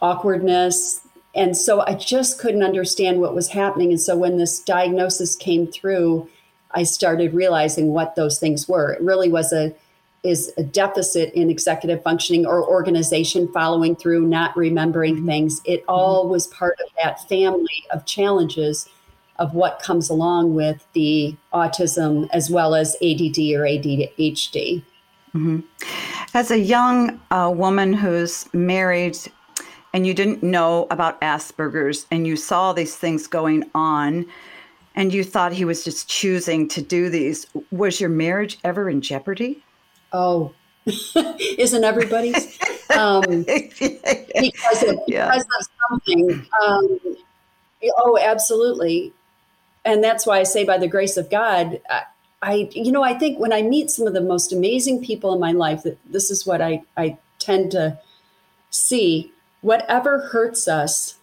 awkwardness, 0.01 1.02
and 1.35 1.57
so 1.57 1.81
I 1.87 1.95
just 1.95 2.39
couldn't 2.39 2.63
understand 2.63 3.21
what 3.21 3.35
was 3.35 3.49
happening. 3.49 3.91
And 3.91 4.01
so 4.01 4.17
when 4.17 4.37
this 4.37 4.61
diagnosis 4.61 5.35
came 5.35 5.67
through, 5.67 6.29
I 6.73 6.83
started 6.83 7.35
realizing 7.35 7.93
what 7.93 8.17
those 8.17 8.39
things 8.39 8.69
were. 8.69 8.93
It 8.93 9.03
really 9.03 9.29
was 9.29 9.53
a 9.53 9.75
is 10.23 10.53
a 10.57 10.63
deficit 10.63 11.35
in 11.35 11.51
executive 11.51 12.01
functioning 12.03 12.47
or 12.47 12.65
organization 12.65 13.49
following 13.49 13.97
through, 13.97 14.25
not 14.25 14.57
remembering 14.57 15.17
mm-hmm. 15.17 15.27
things. 15.27 15.61
It 15.65 15.81
mm-hmm. 15.81 15.91
all 15.91 16.29
was 16.29 16.47
part 16.49 16.79
of 16.85 16.91
that 17.03 17.29
family 17.29 17.85
of 17.93 18.05
challenges 18.07 18.89
of 19.41 19.55
what 19.55 19.83
comes 19.83 20.09
along 20.11 20.55
with 20.55 20.87
the 20.93 21.35
autism 21.53 22.29
as 22.33 22.51
well 22.51 22.77
as 22.77 22.95
ADD 22.97 23.39
or 23.39 23.65
ADHD. 23.67 24.85
Mm-hmm. 25.35 25.61
As 26.35 26.51
a 26.51 26.59
young 26.59 27.21
uh, 27.31 27.53
woman 27.53 27.93
who's 27.93 28.49
married 28.53 29.19
and 29.93 30.07
you 30.07 30.15
didn't 30.15 30.43
know 30.43 30.87
about 30.91 31.21
Asperger's 31.21 32.07
and 32.11 32.27
you 32.27 32.37
saw 32.37 32.73
these 32.73 32.97
things 32.97 33.27
going 33.27 33.71
on 33.75 34.27
and 34.95 35.13
you 35.13 35.25
thought 35.25 35.53
he 35.53 35.65
was 35.65 35.85
just 35.85 36.09
choosing 36.09 36.69
to 36.69 36.83
do 36.83 37.09
these, 37.09 37.47
was 37.71 38.01
your 38.01 38.11
marriage 38.11 38.59
ever 38.65 38.91
in 38.91 39.01
jeopardy? 39.01 39.63
Oh, 40.13 40.53
isn't 41.59 41.85
everybody's? 41.85 42.59
Um, 42.93 43.45
because, 43.45 44.83
of, 44.83 44.99
yeah. 45.07 45.25
because 45.25 45.47
of 45.59 45.67
something. 45.89 46.47
Um, 46.63 46.99
oh, 47.97 48.19
absolutely. 48.21 49.15
And 49.83 50.05
that's 50.05 50.27
why 50.27 50.41
I 50.41 50.43
say, 50.43 50.65
by 50.65 50.77
the 50.77 50.89
grace 50.89 51.17
of 51.17 51.31
God, 51.31 51.81
I, 51.89 52.03
I, 52.43 52.69
you 52.73 52.93
know, 52.93 53.03
I 53.03 53.15
think 53.15 53.39
when 53.39 53.51
I 53.51 53.63
meet 53.63 53.89
some 53.89 54.07
of 54.07 54.13
the 54.13 54.21
most 54.21 54.53
amazing 54.53 55.03
people 55.03 55.33
in 55.33 55.41
my 55.41 55.53
life, 55.53 55.85
that 55.85 55.99
this 56.05 56.31
is 56.31 56.45
what 56.45 56.61
I, 56.61 56.83
I 56.95 57.17
tend 57.39 57.71
to 57.71 57.99
see 58.69 59.32
whatever 59.63 60.19
hurts 60.19 60.69
us 60.69 61.17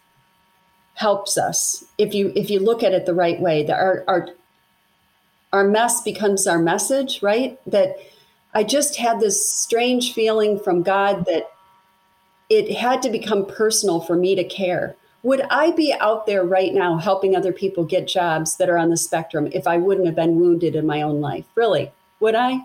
helps 0.94 1.38
us. 1.38 1.84
If 1.96 2.14
you 2.14 2.32
if 2.34 2.50
you 2.50 2.58
look 2.58 2.82
at 2.82 2.92
it 2.92 3.06
the 3.06 3.14
right 3.14 3.40
way 3.40 3.62
that 3.62 3.78
our 3.78 4.04
our 4.08 4.28
our 5.52 5.64
mess 5.64 6.02
becomes 6.02 6.46
our 6.46 6.58
message 6.58 7.22
right? 7.22 7.58
That 7.70 7.96
i 8.52 8.64
just 8.64 8.96
had 8.96 9.20
this 9.20 9.48
strange 9.48 10.12
feeling 10.12 10.58
from 10.58 10.82
god 10.82 11.24
that 11.26 11.52
it 12.48 12.76
had 12.76 13.00
to 13.02 13.08
become 13.08 13.46
personal 13.46 14.00
for 14.00 14.16
me 14.16 14.34
to 14.34 14.44
care. 14.44 14.96
Would 15.22 15.42
i 15.50 15.70
be 15.70 15.94
out 16.00 16.26
there 16.26 16.44
right 16.44 16.74
now 16.74 16.96
helping 16.96 17.36
other 17.36 17.52
people 17.52 17.84
get 17.84 18.08
jobs 18.08 18.56
that 18.56 18.68
are 18.68 18.78
on 18.78 18.90
the 18.90 18.96
spectrum 18.96 19.48
if 19.52 19.66
i 19.66 19.76
wouldn't 19.76 20.06
have 20.06 20.16
been 20.16 20.40
wounded 20.40 20.74
in 20.74 20.86
my 20.86 21.02
own 21.02 21.20
life? 21.20 21.46
Really? 21.54 21.92
Would 22.20 22.34
i? 22.34 22.60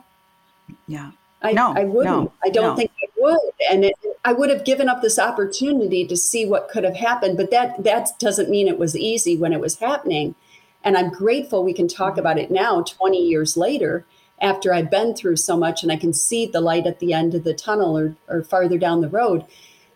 Yeah 0.88 1.12
I, 1.46 1.52
no, 1.54 1.74
I 1.74 1.84
wouldn't. 1.84 2.24
No, 2.24 2.34
I 2.44 2.50
don't 2.50 2.72
no. 2.72 2.76
think 2.76 2.92
I 3.02 3.08
would. 3.18 3.40
And 3.72 3.86
it, 3.86 3.96
I 4.24 4.34
would 4.34 4.50
have 4.50 4.66
given 4.66 4.90
up 4.90 5.02
this 5.02 5.20
opportunity 5.20 6.06
to 6.06 6.18
see 6.18 6.46
what 6.46 6.70
could 6.70 6.84
have 6.84 6.96
happened. 6.96 7.38
But 7.38 7.52
that 7.52 7.84
that 7.84 8.10
doesn't 8.20 8.50
mean 8.50 8.68
it 8.68 8.80
was 8.80 8.98
easy 8.98 9.38
when 9.38 9.54
it 9.54 9.60
was 9.60 9.80
happening. 9.80 10.36
And 10.84 10.98
I'm 10.98 11.10
grateful 11.10 11.64
we 11.64 11.74
can 11.74 11.88
talk 11.88 12.18
about 12.18 12.38
it 12.38 12.52
now, 12.52 12.84
20 12.84 13.18
years 13.18 13.58
later, 13.58 14.06
after 14.40 14.72
I've 14.72 14.92
been 14.92 15.16
through 15.16 15.38
so 15.38 15.58
much 15.58 15.82
and 15.82 15.92
I 15.92 15.98
can 15.98 16.14
see 16.14 16.46
the 16.46 16.62
light 16.62 16.86
at 16.86 17.00
the 17.00 17.12
end 17.12 17.34
of 17.34 17.44
the 17.44 17.56
tunnel 17.56 17.98
or, 17.98 18.16
or 18.28 18.44
farther 18.44 18.78
down 18.78 19.02
the 19.02 19.10
road. 19.10 19.46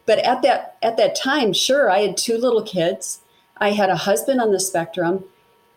But 0.05 0.19
at 0.19 0.41
that 0.41 0.77
at 0.81 0.97
that 0.97 1.15
time, 1.15 1.53
sure, 1.53 1.89
I 1.89 1.99
had 1.99 2.17
two 2.17 2.37
little 2.37 2.63
kids. 2.63 3.21
I 3.57 3.71
had 3.71 3.89
a 3.89 3.95
husband 3.95 4.41
on 4.41 4.51
the 4.51 4.59
spectrum 4.59 5.25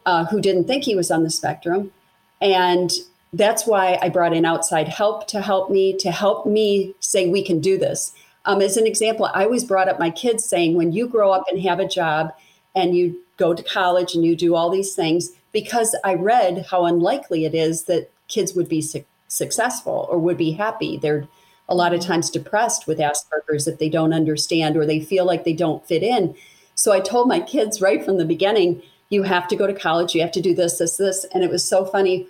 uh, 0.06 0.26
who 0.26 0.40
didn't 0.40 0.64
think 0.64 0.84
he 0.84 0.96
was 0.96 1.10
on 1.10 1.22
the 1.22 1.30
spectrum. 1.30 1.92
And 2.40 2.90
that's 3.32 3.66
why 3.66 3.98
I 4.02 4.08
brought 4.08 4.34
in 4.34 4.44
outside 4.44 4.88
help 4.88 5.26
to 5.28 5.40
help 5.40 5.70
me, 5.70 5.96
to 5.98 6.10
help 6.10 6.46
me 6.46 6.94
say, 7.00 7.28
we 7.28 7.42
can 7.42 7.60
do 7.60 7.78
this. 7.78 8.12
Um, 8.44 8.60
as 8.60 8.76
an 8.76 8.86
example, 8.86 9.30
I 9.32 9.44
always 9.44 9.64
brought 9.64 9.88
up 9.88 9.98
my 9.98 10.10
kids 10.10 10.44
saying, 10.44 10.74
when 10.74 10.92
you 10.92 11.08
grow 11.08 11.32
up 11.32 11.44
and 11.48 11.60
have 11.62 11.80
a 11.80 11.88
job 11.88 12.34
and 12.74 12.96
you 12.96 13.18
go 13.36 13.54
to 13.54 13.62
college 13.62 14.14
and 14.14 14.24
you 14.24 14.36
do 14.36 14.54
all 14.54 14.68
these 14.68 14.94
things, 14.94 15.30
because 15.52 15.96
I 16.04 16.14
read 16.14 16.66
how 16.70 16.84
unlikely 16.84 17.44
it 17.44 17.54
is 17.54 17.84
that 17.84 18.10
kids 18.28 18.54
would 18.54 18.68
be 18.68 18.82
su- 18.82 19.04
successful 19.28 20.06
or 20.10 20.18
would 20.18 20.36
be 20.36 20.52
happy. 20.52 20.96
They're 20.96 21.26
a 21.68 21.74
lot 21.74 21.94
of 21.94 22.00
times 22.00 22.28
depressed 22.28 22.86
with 22.86 22.98
Asperger's 22.98 23.66
if 23.66 23.78
they 23.78 23.88
don't 23.88 24.12
understand 24.12 24.76
or 24.76 24.84
they 24.84 25.00
feel 25.00 25.24
like 25.24 25.44
they 25.44 25.52
don't 25.54 25.86
fit 25.86 26.02
in. 26.02 26.34
So 26.74 26.92
I 26.92 27.00
told 27.00 27.28
my 27.28 27.40
kids 27.40 27.80
right 27.80 28.04
from 28.04 28.18
the 28.18 28.24
beginning, 28.24 28.82
you 29.08 29.22
have 29.22 29.46
to 29.48 29.56
go 29.56 29.66
to 29.66 29.74
college, 29.74 30.14
you 30.14 30.20
have 30.20 30.32
to 30.32 30.40
do 30.40 30.54
this, 30.54 30.78
this, 30.78 30.96
this. 30.96 31.24
And 31.32 31.44
it 31.44 31.50
was 31.50 31.64
so 31.64 31.84
funny 31.84 32.26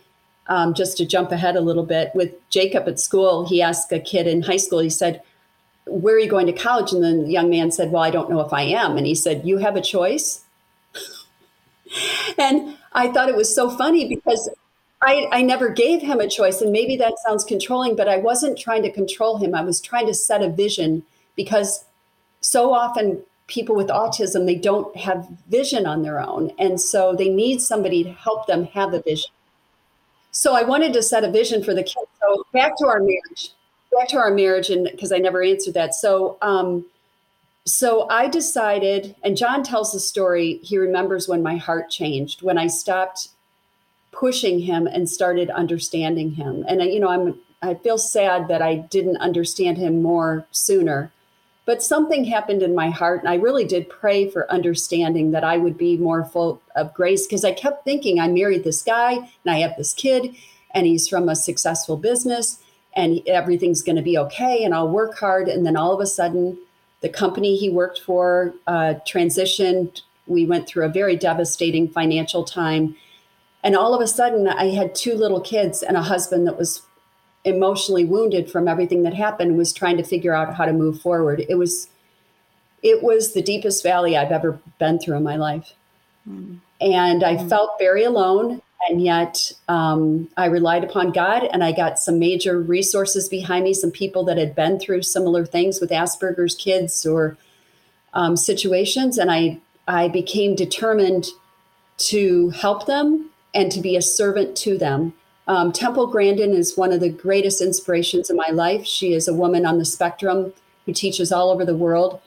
um, 0.48 0.74
just 0.74 0.96
to 0.98 1.06
jump 1.06 1.32
ahead 1.32 1.56
a 1.56 1.60
little 1.60 1.84
bit, 1.84 2.10
with 2.14 2.32
Jacob 2.50 2.88
at 2.88 2.98
school, 2.98 3.46
he 3.46 3.62
asked 3.62 3.92
a 3.92 4.00
kid 4.00 4.26
in 4.26 4.42
high 4.42 4.56
school, 4.56 4.80
he 4.80 4.90
said, 4.90 5.22
Where 5.86 6.14
are 6.14 6.18
you 6.18 6.28
going 6.28 6.46
to 6.46 6.52
college? 6.52 6.92
And 6.92 7.02
then 7.02 7.24
the 7.24 7.30
young 7.30 7.50
man 7.50 7.70
said, 7.70 7.90
Well, 7.90 8.02
I 8.02 8.10
don't 8.10 8.30
know 8.30 8.40
if 8.40 8.52
I 8.52 8.62
am. 8.62 8.96
And 8.96 9.06
he 9.06 9.14
said, 9.14 9.46
You 9.46 9.58
have 9.58 9.76
a 9.76 9.80
choice. 9.80 10.44
and 12.38 12.76
I 12.92 13.08
thought 13.08 13.28
it 13.28 13.36
was 13.36 13.54
so 13.54 13.70
funny 13.70 14.08
because 14.08 14.50
I, 15.02 15.28
I 15.32 15.42
never 15.42 15.68
gave 15.68 16.00
him 16.00 16.20
a 16.20 16.28
choice. 16.28 16.60
And 16.60 16.72
maybe 16.72 16.96
that 16.96 17.18
sounds 17.26 17.44
controlling, 17.44 17.96
but 17.96 18.08
I 18.08 18.18
wasn't 18.18 18.58
trying 18.58 18.82
to 18.82 18.90
control 18.90 19.38
him. 19.38 19.54
I 19.54 19.62
was 19.62 19.80
trying 19.80 20.06
to 20.06 20.14
set 20.14 20.42
a 20.42 20.48
vision 20.48 21.02
because 21.34 21.84
so 22.40 22.72
often 22.72 23.22
people 23.48 23.74
with 23.74 23.88
autism, 23.88 24.46
they 24.46 24.54
don't 24.54 24.96
have 24.96 25.28
vision 25.48 25.86
on 25.86 26.02
their 26.02 26.20
own. 26.20 26.52
And 26.58 26.80
so 26.80 27.14
they 27.14 27.28
need 27.28 27.60
somebody 27.60 28.04
to 28.04 28.12
help 28.12 28.46
them 28.46 28.64
have 28.66 28.94
a 28.94 29.02
vision. 29.02 29.30
So 30.32 30.54
I 30.54 30.62
wanted 30.62 30.92
to 30.94 31.02
set 31.02 31.24
a 31.24 31.30
vision 31.30 31.62
for 31.62 31.74
the 31.74 31.82
kids. 31.82 32.08
So 32.20 32.44
back 32.52 32.76
to 32.78 32.86
our 32.86 33.00
marriage, 33.00 33.52
back 33.96 34.08
to 34.08 34.16
our 34.16 34.32
marriage, 34.32 34.70
and 34.70 34.88
because 34.90 35.12
I 35.12 35.18
never 35.18 35.42
answered 35.42 35.74
that. 35.74 35.94
So, 35.94 36.38
um, 36.42 36.86
so 37.64 38.08
I 38.08 38.28
decided, 38.28 39.14
and 39.22 39.36
John 39.36 39.62
tells 39.62 39.92
the 39.92 40.00
story. 40.00 40.58
He 40.62 40.78
remembers 40.78 41.28
when 41.28 41.42
my 41.42 41.56
heart 41.56 41.90
changed 41.90 42.42
when 42.42 42.58
I 42.58 42.66
stopped 42.66 43.28
pushing 44.10 44.60
him 44.60 44.86
and 44.86 45.08
started 45.08 45.50
understanding 45.50 46.32
him. 46.32 46.64
And 46.66 46.82
you 46.82 46.98
know, 46.98 47.08
I'm 47.08 47.38
I 47.62 47.74
feel 47.74 47.98
sad 47.98 48.48
that 48.48 48.60
I 48.60 48.74
didn't 48.74 49.18
understand 49.18 49.78
him 49.78 50.02
more 50.02 50.46
sooner. 50.50 51.12
But 51.64 51.82
something 51.82 52.24
happened 52.24 52.62
in 52.62 52.74
my 52.74 52.90
heart, 52.90 53.20
and 53.20 53.28
I 53.28 53.36
really 53.36 53.64
did 53.64 53.88
pray 53.88 54.28
for 54.28 54.50
understanding 54.50 55.30
that 55.30 55.44
I 55.44 55.58
would 55.58 55.78
be 55.78 55.96
more 55.96 56.24
full 56.24 56.60
of 56.74 56.92
grace 56.92 57.26
because 57.26 57.44
I 57.44 57.52
kept 57.52 57.84
thinking 57.84 58.18
I 58.18 58.28
married 58.28 58.64
this 58.64 58.82
guy 58.82 59.12
and 59.12 59.28
I 59.46 59.58
have 59.58 59.76
this 59.76 59.94
kid, 59.94 60.34
and 60.74 60.86
he's 60.86 61.06
from 61.08 61.28
a 61.28 61.36
successful 61.36 61.96
business. 61.96 62.58
and 62.94 63.20
everything's 63.26 63.82
going 63.82 63.96
to 63.96 64.02
be 64.02 64.18
okay 64.18 64.64
and 64.64 64.74
I'll 64.74 64.88
work 64.88 65.16
hard. 65.18 65.48
And 65.48 65.64
then 65.64 65.76
all 65.76 65.92
of 65.92 66.00
a 66.00 66.06
sudden, 66.06 66.58
the 67.00 67.08
company 67.08 67.56
he 67.56 67.68
worked 67.68 68.00
for 68.00 68.54
uh, 68.66 68.94
transitioned. 69.06 70.02
We 70.26 70.46
went 70.46 70.68
through 70.68 70.84
a 70.84 70.88
very 70.88 71.16
devastating 71.16 71.88
financial 71.88 72.44
time. 72.44 72.96
And 73.64 73.76
all 73.76 73.94
of 73.94 74.00
a 74.00 74.06
sudden, 74.06 74.48
I 74.48 74.66
had 74.66 74.94
two 74.94 75.14
little 75.14 75.40
kids 75.40 75.82
and 75.82 75.96
a 75.96 76.02
husband 76.02 76.46
that 76.46 76.58
was 76.58 76.82
emotionally 77.44 78.04
wounded 78.04 78.50
from 78.50 78.68
everything 78.68 79.02
that 79.02 79.14
happened 79.14 79.56
was 79.56 79.72
trying 79.72 79.96
to 79.96 80.04
figure 80.04 80.34
out 80.34 80.54
how 80.54 80.64
to 80.64 80.72
move 80.72 81.00
forward. 81.00 81.44
It 81.48 81.56
was 81.56 81.88
it 82.82 83.02
was 83.02 83.32
the 83.32 83.42
deepest 83.42 83.82
valley 83.82 84.16
I've 84.16 84.32
ever 84.32 84.58
been 84.78 84.98
through 84.98 85.16
in 85.16 85.22
my 85.22 85.36
life. 85.36 85.72
Mm. 86.28 86.58
And 86.80 87.22
I 87.22 87.36
mm. 87.36 87.48
felt 87.48 87.78
very 87.78 88.02
alone. 88.02 88.60
And 88.88 89.00
yet 89.00 89.52
um, 89.68 90.28
I 90.36 90.46
relied 90.46 90.82
upon 90.82 91.12
God 91.12 91.44
and 91.52 91.62
I 91.62 91.70
got 91.70 92.00
some 92.00 92.18
major 92.18 92.60
resources 92.60 93.28
behind 93.28 93.64
me, 93.64 93.74
some 93.74 93.92
people 93.92 94.24
that 94.24 94.36
had 94.36 94.56
been 94.56 94.80
through 94.80 95.02
similar 95.02 95.46
things 95.46 95.80
with 95.80 95.90
Asperger's 95.90 96.56
kids 96.56 97.06
or 97.06 97.36
um, 98.12 98.36
situations. 98.36 99.18
And 99.18 99.30
I, 99.30 99.60
I 99.86 100.08
became 100.08 100.56
determined 100.56 101.28
to 101.98 102.50
help 102.50 102.86
them 102.86 103.30
and 103.54 103.70
to 103.70 103.80
be 103.80 103.94
a 103.94 104.02
servant 104.02 104.56
to 104.58 104.76
them. 104.76 105.14
Um, 105.52 105.70
Temple 105.70 106.06
Grandin 106.06 106.54
is 106.54 106.78
one 106.78 106.94
of 106.94 107.00
the 107.00 107.10
greatest 107.10 107.60
inspirations 107.60 108.30
in 108.30 108.36
my 108.36 108.48
life. 108.48 108.86
She 108.86 109.12
is 109.12 109.28
a 109.28 109.34
woman 109.34 109.66
on 109.66 109.76
the 109.76 109.84
spectrum 109.84 110.54
who 110.86 110.94
teaches 110.94 111.30
all 111.30 111.50
over 111.50 111.66
the 111.66 111.76
world. 111.76 112.22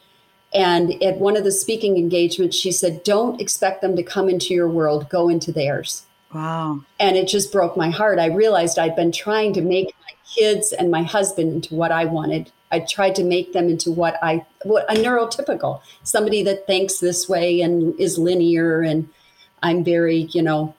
And 0.53 1.01
at 1.01 1.17
one 1.17 1.35
of 1.35 1.43
the 1.43 1.51
speaking 1.51 1.97
engagements, 1.97 2.55
she 2.55 2.71
said, 2.71 3.03
Don't 3.03 3.41
expect 3.41 3.81
them 3.81 3.95
to 3.95 4.03
come 4.03 4.29
into 4.29 4.53
your 4.53 4.69
world, 4.69 5.09
go 5.09 5.27
into 5.27 5.51
theirs. 5.51 6.05
Wow. 6.35 6.81
And 6.99 7.17
it 7.17 7.27
just 7.27 7.51
broke 7.51 7.75
my 7.75 7.89
heart. 7.89 8.19
I 8.19 8.27
realized 8.27 8.77
I'd 8.77 8.95
been 8.95 9.11
trying 9.11 9.53
to 9.53 9.61
make 9.61 9.87
my 9.87 10.13
kids 10.35 10.71
and 10.71 10.91
my 10.91 11.01
husband 11.01 11.51
into 11.51 11.73
what 11.73 11.91
I 11.91 12.05
wanted. 12.05 12.51
I 12.71 12.81
tried 12.81 13.15
to 13.15 13.23
make 13.23 13.53
them 13.53 13.69
into 13.69 13.91
what 13.91 14.19
I, 14.21 14.45
what 14.65 14.85
a 14.87 14.93
neurotypical, 15.01 15.81
somebody 16.03 16.43
that 16.43 16.67
thinks 16.67 16.99
this 16.99 17.27
way 17.27 17.61
and 17.61 17.99
is 17.99 18.19
linear. 18.19 18.83
And 18.83 19.09
I'm 19.63 19.83
very, 19.83 20.29
you 20.31 20.43
know, 20.43 20.75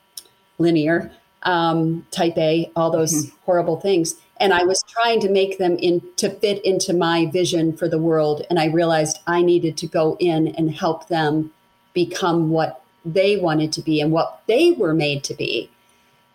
linear, 0.58 1.10
um, 1.42 2.06
type 2.10 2.36
A, 2.38 2.70
all 2.74 2.90
those 2.90 3.26
mm-hmm. 3.26 3.36
horrible 3.44 3.80
things 3.80 4.16
and 4.38 4.52
I 4.52 4.64
was 4.64 4.82
trying 4.88 5.20
to 5.20 5.30
make 5.30 5.58
them 5.58 5.76
in 5.78 6.02
to 6.16 6.28
fit 6.28 6.64
into 6.64 6.92
my 6.92 7.26
vision 7.26 7.76
for 7.76 7.88
the 7.88 7.98
world. 7.98 8.44
And 8.50 8.58
I 8.58 8.66
realized 8.66 9.20
I 9.26 9.42
needed 9.42 9.76
to 9.78 9.86
go 9.86 10.16
in 10.20 10.48
and 10.48 10.74
help 10.74 11.08
them 11.08 11.52
become 11.94 12.50
what 12.50 12.82
they 13.04 13.36
wanted 13.36 13.72
to 13.72 13.82
be 13.82 14.00
and 14.00 14.12
what 14.12 14.42
they 14.46 14.72
were 14.72 14.92
made 14.92 15.24
to 15.24 15.34
be 15.34 15.70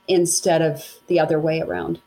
instead 0.08 0.62
of 0.62 0.96
the 1.08 1.20
other 1.20 1.40
way 1.40 1.62
around. 1.62 2.00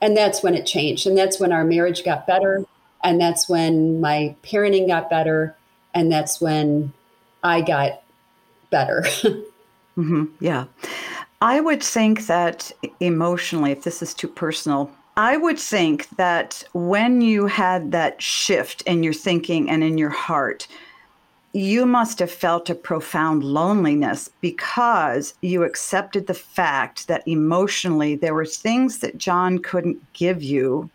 And 0.00 0.16
that's 0.16 0.42
when 0.42 0.54
it 0.54 0.64
changed. 0.64 1.06
And 1.06 1.18
that's 1.18 1.40
when 1.40 1.52
our 1.52 1.64
marriage 1.64 2.04
got 2.04 2.26
better. 2.26 2.64
And 3.02 3.20
that's 3.20 3.48
when 3.48 4.00
my 4.00 4.36
parenting 4.44 4.86
got 4.86 5.10
better. 5.10 5.56
And 5.92 6.10
that's 6.12 6.40
when 6.40 6.92
I 7.42 7.62
got 7.62 8.02
better. 8.70 9.02
mm-hmm. 9.98 10.26
Yeah. 10.38 10.66
I 11.42 11.60
would 11.60 11.82
think 11.82 12.26
that 12.26 12.70
emotionally, 13.00 13.70
if 13.70 13.84
this 13.84 14.02
is 14.02 14.12
too 14.12 14.28
personal, 14.28 14.90
I 15.16 15.38
would 15.38 15.58
think 15.58 16.08
that 16.16 16.62
when 16.72 17.22
you 17.22 17.46
had 17.46 17.92
that 17.92 18.20
shift 18.20 18.82
in 18.82 19.02
your 19.02 19.14
thinking 19.14 19.70
and 19.70 19.82
in 19.82 19.96
your 19.96 20.10
heart, 20.10 20.68
you 21.52 21.84
must 21.86 22.18
have 22.18 22.30
felt 22.30 22.70
a 22.70 22.74
profound 22.74 23.42
loneliness 23.42 24.30
because 24.40 25.34
you 25.40 25.64
accepted 25.64 26.26
the 26.26 26.34
fact 26.34 27.08
that 27.08 27.26
emotionally 27.26 28.14
there 28.14 28.34
were 28.34 28.46
things 28.46 28.98
that 28.98 29.18
John 29.18 29.58
couldn't 29.58 30.00
give 30.12 30.42
you 30.42 30.90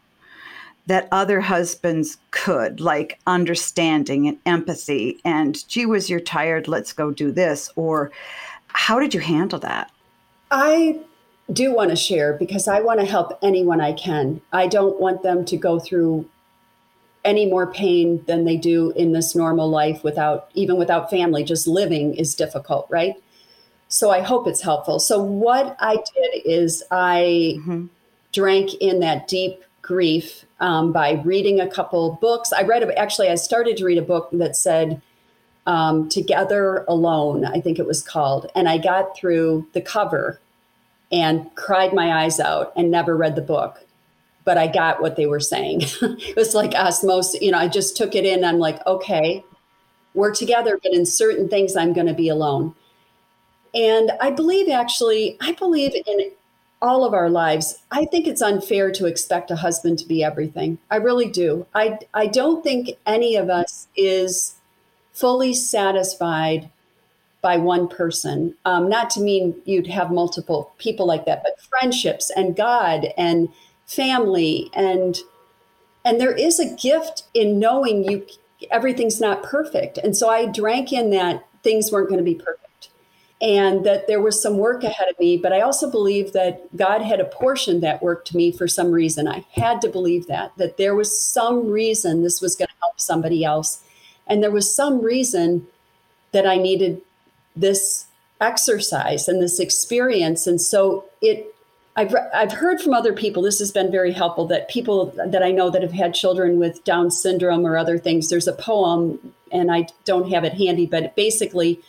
that 0.88 1.08
other 1.12 1.42
husbands 1.42 2.18
could, 2.30 2.80
like 2.80 3.20
understanding 3.26 4.28
and 4.28 4.38
empathy, 4.46 5.20
and 5.26 5.68
gee 5.68 5.88
whiz, 5.88 6.10
you're 6.10 6.20
tired, 6.20 6.68
let's 6.68 6.94
go 6.94 7.10
do 7.10 7.32
this. 7.32 7.72
Or 7.76 8.12
how 8.68 9.00
did 9.00 9.14
you 9.14 9.20
handle 9.20 9.60
that? 9.60 9.92
I 10.52 11.00
do 11.52 11.74
want 11.74 11.92
to 11.92 11.96
share 11.96 12.34
because 12.34 12.68
I 12.68 12.82
want 12.82 13.00
to 13.00 13.06
help 13.06 13.38
anyone 13.42 13.82
I 13.82 13.94
can. 13.94 14.42
I 14.52 14.68
don't 14.68 15.00
want 15.00 15.24
them 15.24 15.46
to 15.46 15.58
go 15.58 15.80
through 15.80 16.28
any 17.26 17.48
more 17.48 17.68
pain 17.68 18.24
than 18.28 18.46
they 18.46 18.56
do 18.56 18.92
in 18.92 19.12
this 19.12 19.36
normal 19.36 19.68
life 19.68 20.04
without 20.04 20.50
even 20.54 20.78
without 20.78 21.10
family 21.10 21.44
just 21.44 21.68
living 21.68 22.14
is 22.14 22.36
difficult 22.36 22.88
right 22.92 23.16
so 23.88 24.12
i 24.12 24.22
hope 24.22 24.48
it's 24.48 24.62
helpful 24.62 25.00
so 25.00 25.22
what 25.22 25.76
i 25.80 25.96
did 25.96 26.42
is 26.46 26.84
i 26.92 27.56
mm-hmm. 27.58 27.88
drank 28.32 28.76
in 28.76 29.00
that 29.00 29.28
deep 29.28 29.64
grief 29.82 30.46
um, 30.60 30.92
by 30.92 31.14
reading 31.26 31.60
a 31.60 31.68
couple 31.68 32.18
books 32.22 32.54
i 32.54 32.62
read 32.62 32.84
actually 32.92 33.28
i 33.28 33.36
started 33.36 33.76
to 33.76 33.84
read 33.84 33.98
a 33.98 34.04
book 34.04 34.30
that 34.32 34.56
said 34.56 35.02
um, 35.66 36.08
together 36.10 36.86
alone 36.88 37.46
i 37.46 37.60
think 37.60 37.80
it 37.80 37.88
was 37.88 38.02
called 38.02 38.50
and 38.56 38.70
i 38.70 38.78
got 38.78 39.18
through 39.18 39.68
the 39.74 39.82
cover 39.82 40.40
and 41.12 41.54
cried 41.56 41.94
my 41.94 42.24
eyes 42.24 42.40
out 42.40 42.74
and 42.76 42.92
never 42.92 43.16
read 43.16 43.36
the 43.36 43.42
book. 43.42 43.82
But 44.44 44.58
I 44.58 44.68
got 44.68 45.02
what 45.02 45.16
they 45.16 45.26
were 45.26 45.40
saying. 45.40 45.82
it 46.02 46.36
was 46.36 46.54
like 46.54 46.74
osmosis. 46.74 47.42
You 47.42 47.52
know, 47.52 47.58
I 47.58 47.68
just 47.68 47.98
took 47.98 48.16
it 48.16 48.26
in. 48.26 48.44
I'm 48.44 48.60
like, 48.60 48.86
okay, 48.86 49.44
we're 50.14 50.34
together, 50.34 50.80
but 50.82 50.94
in 50.94 51.06
certain 51.06 51.50
things, 51.50 51.76
I'm 51.76 51.94
going 51.94 52.08
to 52.08 52.14
be 52.14 52.30
alone. 52.30 52.76
And 53.74 54.12
I 54.22 54.32
believe 54.32 54.70
actually, 54.70 55.38
I 55.42 55.54
believe 55.54 55.94
in 55.96 56.32
all 56.82 57.04
of 57.04 57.14
our 57.14 57.30
lives. 57.30 57.82
I 57.92 58.06
think 58.06 58.28
it's 58.28 58.42
unfair 58.42 58.92
to 58.92 59.06
expect 59.06 59.50
a 59.50 59.56
husband 59.56 59.98
to 60.00 60.08
be 60.08 60.24
everything. 60.24 60.78
I 60.92 60.98
really 60.98 61.30
do. 61.30 61.66
I, 61.74 61.98
I 62.14 62.28
don't 62.28 62.64
think 62.64 62.92
any 63.06 63.36
of 63.36 63.50
us 63.50 63.88
is 63.96 64.56
fully 65.16 65.54
satisfied 65.54 66.70
by 67.42 67.58
one 67.58 67.88
person. 67.88 68.56
Um, 68.66 68.90
not 68.90 69.10
to 69.12 69.22
mean 69.22 69.56
you'd 69.66 69.88
have 69.88 70.12
multiple 70.12 70.74
people 70.78 71.06
like 71.06 71.26
that, 71.26 71.44
but 71.44 71.62
friendships 71.62 72.32
and 72.36 72.56
God 72.56 73.08
and 73.18 73.50
family 73.86 74.70
and 74.74 75.18
and 76.04 76.22
there 76.22 76.34
is 76.34 76.60
a 76.60 76.76
gift 76.76 77.24
in 77.34 77.60
knowing 77.60 78.04
you 78.04 78.26
everything's 78.72 79.20
not 79.20 79.44
perfect. 79.44 79.98
And 79.98 80.16
so 80.16 80.30
I 80.30 80.46
drank 80.46 80.94
in 80.94 81.10
that 81.12 81.46
things 81.64 81.92
weren't 81.92 82.10
going 82.10 82.20
to 82.20 82.24
be 82.24 82.36
perfect 82.36 82.90
and 83.42 83.86
that 83.86 84.08
there 84.08 84.22
was 84.22 84.42
some 84.42 84.58
work 84.58 84.84
ahead 84.84 85.10
of 85.10 85.20
me. 85.20 85.38
But 85.38 85.52
I 85.52 85.62
also 85.62 85.90
believe 85.92 86.34
that 86.34 86.76
God 86.76 87.02
had 87.02 87.20
apportioned 87.20 87.84
that 87.84 88.02
work 88.02 88.26
to 88.26 88.38
me 88.38 88.52
for 88.52 88.68
some 88.68 88.92
reason. 88.92 89.28
I 89.28 89.46
had 89.54 89.82
to 89.82 89.90
believe 89.90 90.28
that, 90.28 90.56
that 90.58 90.78
there 90.78 90.96
was 90.96 91.20
some 91.20 91.70
reason 91.70 92.24
this 92.24 92.42
was 92.42 92.56
going 92.56 92.70
to 92.70 92.74
help 92.82 93.00
somebody 93.00 93.44
else. 93.44 93.84
And 94.28 94.42
there 94.42 94.52
was 94.52 94.74
some 94.74 95.02
reason 95.02 95.68
that 96.32 96.46
I 96.46 96.58
needed 96.58 97.02
this 97.56 98.08
exercise 98.42 99.28
and 99.28 99.42
this 99.42 99.60
experience. 99.60 100.48
And 100.48 100.60
so 100.60 101.06
it 101.22 101.52
I've, 101.98 102.14
I've 102.34 102.52
heard 102.52 102.82
from 102.82 102.94
other 102.94 103.14
people, 103.14 103.42
this 103.42 103.60
has 103.60 103.72
been 103.72 103.90
very 103.90 104.12
helpful, 104.12 104.46
that 104.48 104.68
people 104.68 105.14
that 105.16 105.42
I 105.42 105.52
know 105.52 105.70
that 105.70 105.82
have 105.82 105.94
had 105.94 106.14
children 106.14 106.60
with 106.60 106.84
Down 106.84 107.10
syndrome 107.10 107.66
or 107.66 107.78
other 107.78 107.98
things, 107.98 108.30
there's 108.30 108.50
a 108.50 108.54
poem, 108.54 109.34
and 109.52 109.72
I 109.72 109.88
don't 110.04 110.30
have 110.30 110.44
it 110.44 110.54
handy, 110.54 110.86
but 110.86 111.16
basically, 111.16 111.80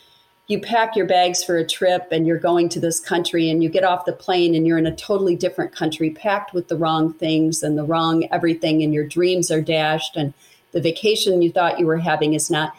you 0.47 0.61
pack 0.61 0.95
your 0.95 1.05
bags 1.05 1.43
for 1.43 1.57
a 1.57 1.67
trip 1.67 2.07
and 2.09 2.25
you're 2.25 2.39
going 2.39 2.69
to 2.69 2.79
this 2.79 3.01
country, 3.01 3.49
and 3.49 3.61
you 3.61 3.67
get 3.67 3.83
off 3.83 4.05
the 4.05 4.13
plane 4.13 4.55
and 4.55 4.65
you're 4.65 4.77
in 4.77 4.87
a 4.87 4.95
totally 4.95 5.35
different 5.35 5.73
country, 5.73 6.09
packed 6.09 6.53
with 6.53 6.69
the 6.69 6.77
wrong 6.77 7.11
things 7.11 7.61
and 7.61 7.77
the 7.77 7.83
wrong 7.83 8.25
everything, 8.31 8.81
and 8.83 8.93
your 8.93 9.05
dreams 9.05 9.51
are 9.51 9.61
dashed, 9.61 10.15
and 10.15 10.33
the 10.71 10.81
vacation 10.81 11.41
you 11.41 11.51
thought 11.51 11.79
you 11.79 11.85
were 11.85 11.99
having 11.99 12.33
is 12.33 12.49
not 12.49 12.75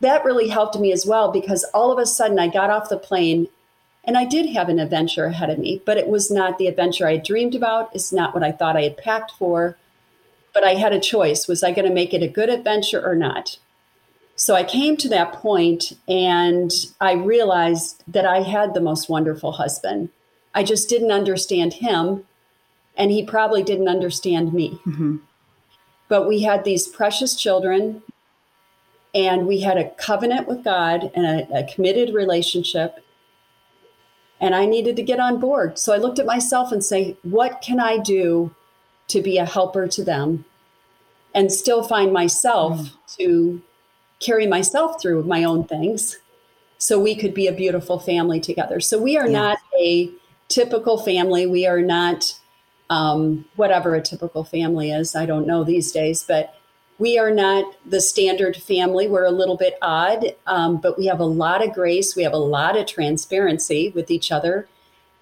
that 0.00 0.24
really 0.24 0.48
helped 0.48 0.78
me 0.78 0.92
as 0.92 1.04
well 1.06 1.30
because 1.30 1.64
all 1.74 1.90
of 1.90 1.98
a 1.98 2.06
sudden 2.06 2.38
I 2.38 2.48
got 2.48 2.70
off 2.70 2.88
the 2.88 2.96
plane 2.96 3.48
and 4.04 4.16
I 4.16 4.24
did 4.24 4.50
have 4.50 4.68
an 4.68 4.78
adventure 4.78 5.26
ahead 5.26 5.50
of 5.50 5.58
me, 5.58 5.82
but 5.84 5.98
it 5.98 6.08
was 6.08 6.30
not 6.30 6.56
the 6.56 6.66
adventure 6.66 7.06
I 7.06 7.16
dreamed 7.16 7.54
about. 7.54 7.94
It's 7.94 8.12
not 8.12 8.32
what 8.32 8.42
I 8.42 8.52
thought 8.52 8.76
I 8.76 8.82
had 8.82 8.96
packed 8.96 9.32
for. 9.32 9.76
But 10.54 10.64
I 10.64 10.74
had 10.74 10.92
a 10.92 11.00
choice. 11.00 11.46
Was 11.46 11.62
I 11.62 11.72
going 11.72 11.86
to 11.86 11.94
make 11.94 12.14
it 12.14 12.22
a 12.22 12.28
good 12.28 12.48
adventure 12.48 13.04
or 13.04 13.14
not? 13.14 13.58
So 14.34 14.54
I 14.54 14.64
came 14.64 14.96
to 14.96 15.08
that 15.10 15.34
point 15.34 15.92
and 16.08 16.72
I 17.00 17.12
realized 17.12 18.02
that 18.08 18.24
I 18.24 18.40
had 18.42 18.72
the 18.72 18.80
most 18.80 19.10
wonderful 19.10 19.52
husband. 19.52 20.08
I 20.54 20.62
just 20.62 20.88
didn't 20.88 21.12
understand 21.12 21.74
him, 21.74 22.24
and 22.96 23.10
he 23.10 23.24
probably 23.24 23.62
didn't 23.62 23.88
understand 23.88 24.54
me. 24.54 24.80
Mm-hmm. 24.86 25.18
But 26.08 26.26
we 26.26 26.42
had 26.42 26.64
these 26.64 26.88
precious 26.88 27.36
children 27.36 28.02
and 29.14 29.46
we 29.46 29.60
had 29.60 29.78
a 29.78 29.90
covenant 29.90 30.48
with 30.48 30.64
God 30.64 31.10
and 31.14 31.26
a, 31.26 31.58
a, 31.58 31.64
committed 31.64 32.14
relationship. 32.14 33.04
And 34.40 34.54
I 34.54 34.66
needed 34.66 34.96
to 34.96 35.02
get 35.02 35.18
on 35.18 35.40
board. 35.40 35.78
So 35.78 35.92
I 35.92 35.96
looked 35.96 36.18
at 36.18 36.26
myself 36.26 36.72
and 36.72 36.84
say, 36.84 37.16
what 37.22 37.60
can 37.60 37.80
I 37.80 37.98
do 37.98 38.54
to 39.08 39.22
be 39.22 39.38
a 39.38 39.46
helper 39.46 39.88
to 39.88 40.04
them 40.04 40.44
and 41.34 41.50
still 41.52 41.82
find 41.82 42.12
myself 42.12 42.78
mm. 42.78 43.16
to 43.18 43.62
carry 44.20 44.46
myself 44.46 45.00
through 45.00 45.22
my 45.24 45.44
own 45.44 45.64
things 45.64 46.18
so 46.78 47.00
we 47.00 47.14
could 47.14 47.34
be 47.34 47.46
a 47.46 47.52
beautiful 47.52 47.98
family 47.98 48.40
together. 48.40 48.80
So 48.80 49.00
we 49.00 49.16
are 49.16 49.28
not 49.28 49.58
a 49.80 50.10
typical 50.48 50.98
family. 50.98 51.46
We 51.46 51.66
are 51.66 51.80
not 51.80 52.38
um, 52.90 53.44
whatever 53.56 53.94
a 53.94 54.02
typical 54.02 54.44
family 54.44 54.90
is. 54.90 55.14
I 55.14 55.26
don't 55.26 55.46
know 55.46 55.64
these 55.64 55.92
days, 55.92 56.24
but 56.26 56.54
we 56.98 57.18
are 57.18 57.30
not 57.30 57.76
the 57.86 58.00
standard 58.00 58.56
family. 58.56 59.06
We're 59.06 59.24
a 59.24 59.30
little 59.30 59.56
bit 59.56 59.78
odd, 59.80 60.34
um, 60.46 60.78
but 60.78 60.98
we 60.98 61.06
have 61.06 61.20
a 61.20 61.24
lot 61.24 61.64
of 61.64 61.72
grace. 61.72 62.16
We 62.16 62.24
have 62.24 62.32
a 62.32 62.38
lot 62.38 62.76
of 62.76 62.86
transparency 62.86 63.92
with 63.94 64.10
each 64.10 64.32
other. 64.32 64.68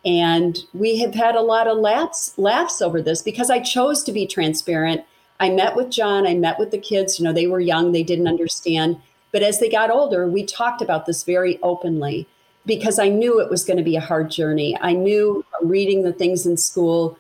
And 0.05 0.59
we 0.73 0.99
have 1.01 1.15
had 1.15 1.35
a 1.35 1.43
lot 1.43 1.67
of 1.67 1.79
laughs, 1.79 2.33
laughs 2.39 2.81
over 2.81 3.03
this 3.03 3.23
because 3.23 3.51
I 3.51 3.59
chose 3.59 4.03
to 4.05 4.13
be 4.13 4.27
transparent. 4.27 5.05
I 5.41 5.51
met 5.51 5.77
with 5.77 5.91
John, 5.91 6.27
I 6.27 6.35
met 6.35 6.59
with 6.59 6.71
the 6.71 6.79
kids. 6.79 7.19
You 7.19 7.25
know, 7.25 7.33
they 7.33 7.47
were 7.47 7.61
young, 7.61 7.93
they 7.93 8.05
didn't 8.05 8.29
understand. 8.29 8.99
But 9.33 9.43
as 9.43 9.59
they 9.59 9.69
got 9.69 9.91
older, 9.91 10.27
we 10.27 10.45
talked 10.45 10.81
about 10.81 11.05
this 11.05 11.25
very 11.25 11.59
openly 11.63 12.27
because 12.65 12.99
I 12.99 13.09
knew 13.09 13.41
it 13.41 13.51
was 13.51 13.65
going 13.65 13.77
to 13.77 13.83
be 13.83 13.97
a 13.97 14.01
hard 14.01 14.31
journey. 14.31 14.79
I 14.81 14.93
knew 14.93 15.45
reading 15.63 16.03
the 16.03 16.13
things 16.13 16.47
in 16.47 16.57
school 16.57 17.19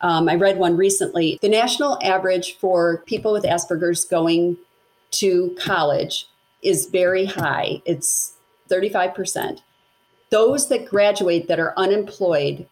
um, 0.00 0.28
I 0.28 0.34
read 0.34 0.58
one 0.58 0.76
recently. 0.76 1.38
The 1.40 1.48
national 1.48 1.98
average 2.02 2.56
for 2.58 2.98
people 3.06 3.32
with 3.32 3.44
Asperger's 3.44 4.04
going 4.04 4.58
to 5.12 5.56
college 5.58 6.28
is 6.62 6.86
very 6.86 7.24
high. 7.24 7.80
It's 7.84 8.34
35%. 8.68 9.60
Those 10.30 10.68
that 10.68 10.86
graduate 10.86 11.48
that 11.48 11.60
are 11.60 11.72
unemployed, 11.76 12.66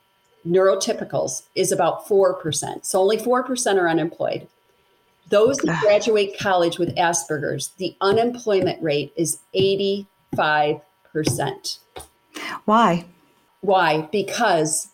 neurotypicals, 0.47 1.45
is 1.55 1.73
about 1.73 2.07
4%. 2.07 2.85
So 2.85 3.01
only 3.01 3.17
4% 3.17 3.77
are 3.77 3.89
unemployed. 3.89 4.49
Those 5.31 5.57
that 5.59 5.81
graduate 5.81 6.39
college 6.39 6.79
with 6.79 6.95
Asperger's, 6.97 7.69
the 7.79 7.97
unemployment 8.01 8.83
rate 8.83 9.13
is 9.17 9.39
85%. 9.55 10.07
Why? 12.67 13.07
Why? 13.63 14.03
Because 14.13 14.89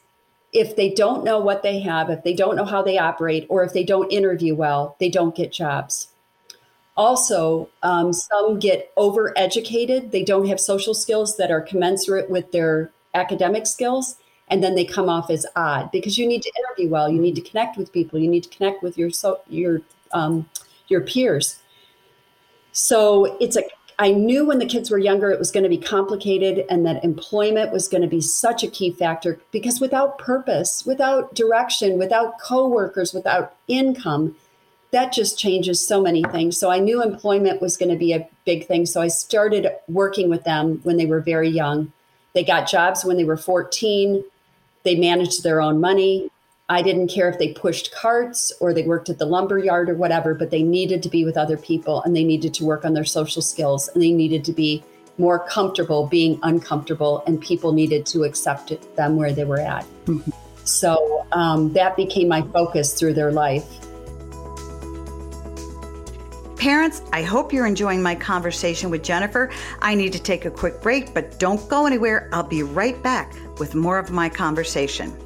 if 0.53 0.77
they 0.77 0.91
don't 0.91 1.25
know 1.25 1.39
what 1.39 1.63
they 1.63 1.81
have, 1.81 2.11
if 2.11 2.25
they 2.25 2.35
don't 2.35 2.57
know 2.57 2.65
how 2.65 2.83
they 2.83 2.99
operate, 2.99 3.47
or 3.49 3.63
if 3.65 3.73
they 3.73 3.85
don't 3.85 4.11
interview 4.13 4.55
well, 4.55 4.97
they 4.99 5.09
don't 5.09 5.37
get 5.37 5.53
jobs. 5.53 6.09
Also, 6.97 7.69
um, 7.83 8.13
some 8.13 8.59
get 8.59 8.95
overeducated. 8.97 10.11
They 10.11 10.25
don't 10.25 10.49
have 10.49 10.61
social 10.61 10.93
skills 10.93 11.37
that 11.37 11.51
are 11.51 11.61
commensurate 11.61 12.29
with 12.29 12.51
their 12.53 12.91
academic 13.15 13.67
skills. 13.67 14.17
And 14.49 14.63
then 14.63 14.75
they 14.75 14.85
come 14.85 15.09
off 15.09 15.31
as 15.31 15.47
odd 15.55 15.93
because 15.93 16.19
you 16.19 16.27
need 16.27 16.43
to 16.43 16.53
interview 16.59 16.91
well. 16.91 17.09
You 17.09 17.21
need 17.21 17.37
to 17.37 17.41
connect 17.41 17.77
with 17.77 17.93
people. 17.93 18.19
You 18.19 18.29
need 18.29 18.43
to 18.43 18.49
connect 18.49 18.83
with 18.83 18.99
your 18.99 19.11
so, 19.11 19.41
your 19.49 19.81
um, 20.11 20.49
your 20.89 21.01
peers. 21.01 21.61
So 22.73 23.37
it's 23.41 23.57
a 23.57 23.63
I 24.01 24.13
knew 24.13 24.47
when 24.47 24.59
the 24.59 24.67
kids 24.67 24.91
were 24.91 24.97
younger 24.97 25.31
it 25.31 25.39
was 25.39 25.51
going 25.51 25.63
to 25.63 25.69
be 25.69 25.77
complicated 25.77 26.65
and 26.71 26.87
that 26.87 27.05
employment 27.05 27.71
was 27.71 27.87
going 27.87 28.01
to 28.01 28.09
be 28.09 28.23
such 28.23 28.65
a 28.65 28.71
key 28.71 28.93
factor 28.93 29.39
because 29.53 29.79
without 29.79 30.17
purpose, 30.17 30.87
without 30.87 31.35
direction, 31.35 31.99
without 31.99 32.41
coworkers, 32.41 33.13
without 33.13 33.55
income, 33.69 34.37
that 34.91 35.13
just 35.13 35.39
changes 35.39 35.87
so 35.87 36.01
many 36.01 36.25
things. 36.25 36.59
So 36.59 36.71
I 36.71 36.79
knew 36.79 37.03
employment 37.03 37.61
was 37.61 37.77
going 37.77 37.91
to 37.91 37.99
be 37.99 38.15
a 38.15 38.27
big 38.47 38.67
thing. 38.67 38.87
So 38.87 39.03
I 39.03 39.09
started 39.09 39.69
working 39.87 40.31
with 40.31 40.45
them 40.45 40.81
when 40.83 40.97
they 40.97 41.05
were 41.05 41.21
very 41.21 41.51
young. 41.51 41.93
They 42.33 42.43
got 42.43 42.71
jobs 42.71 43.05
when 43.05 43.19
they 43.19 43.25
were 43.25 43.37
14. 43.37 44.25
They 44.83 44.95
managed 44.95 45.43
their 45.43 45.61
own 45.61 45.79
money. 45.79 46.30
I 46.71 46.83
didn't 46.83 47.09
care 47.09 47.29
if 47.29 47.37
they 47.37 47.53
pushed 47.53 47.91
carts 47.91 48.53
or 48.61 48.73
they 48.73 48.85
worked 48.85 49.09
at 49.09 49.19
the 49.19 49.27
lumber 49.27 49.59
yard 49.59 49.91
or 49.91 49.97
whatever, 49.97 50.35
but 50.35 50.51
they 50.51 50.63
needed 50.63 51.03
to 51.03 51.09
be 51.09 51.25
with 51.25 51.37
other 51.37 51.57
people 51.57 52.01
and 52.03 52.15
they 52.15 52.23
needed 52.23 52.55
to 52.55 52.65
work 52.65 52.85
on 52.85 52.95
their 52.95 53.05
social 53.05 53.43
skills 53.43 53.89
and 53.89 54.01
they 54.01 54.13
needed 54.13 54.45
to 54.45 54.53
be 54.53 54.85
more 55.19 55.41
comfortable 55.41 56.07
being 56.07 56.39
uncomfortable 56.45 57.25
and 57.27 57.41
people 57.41 57.73
needed 57.73 58.07
to 58.07 58.23
accept 58.23 58.71
it, 58.71 58.95
them 58.95 59.17
where 59.17 59.33
they 59.33 59.43
were 59.43 59.59
at. 59.59 59.85
Mm-hmm. 60.07 60.31
So 60.63 61.27
um, 61.33 61.73
that 61.73 61.97
became 61.97 62.29
my 62.29 62.43
focus 62.43 62.97
through 62.97 63.15
their 63.15 63.33
life. 63.33 63.67
Parents, 66.55 67.03
I 67.13 67.23
hope 67.23 67.53
you're 67.53 67.67
enjoying 67.67 68.01
my 68.01 68.15
conversation 68.15 68.91
with 68.91 69.03
Jennifer. 69.03 69.51
I 69.81 69.97
need 69.97 70.13
to 70.13 70.21
take 70.21 70.45
a 70.45 70.51
quick 70.53 70.81
break, 70.83 71.15
but 71.15 71.41
don't 71.41 71.69
go 71.69 71.87
anywhere. 71.87 72.31
I'll 72.33 72.45
be 72.45 72.63
right 72.63 73.03
back 73.03 73.35
with 73.59 73.75
more 73.75 73.99
of 73.99 74.13
my 74.13 74.29
conversation. 74.29 75.17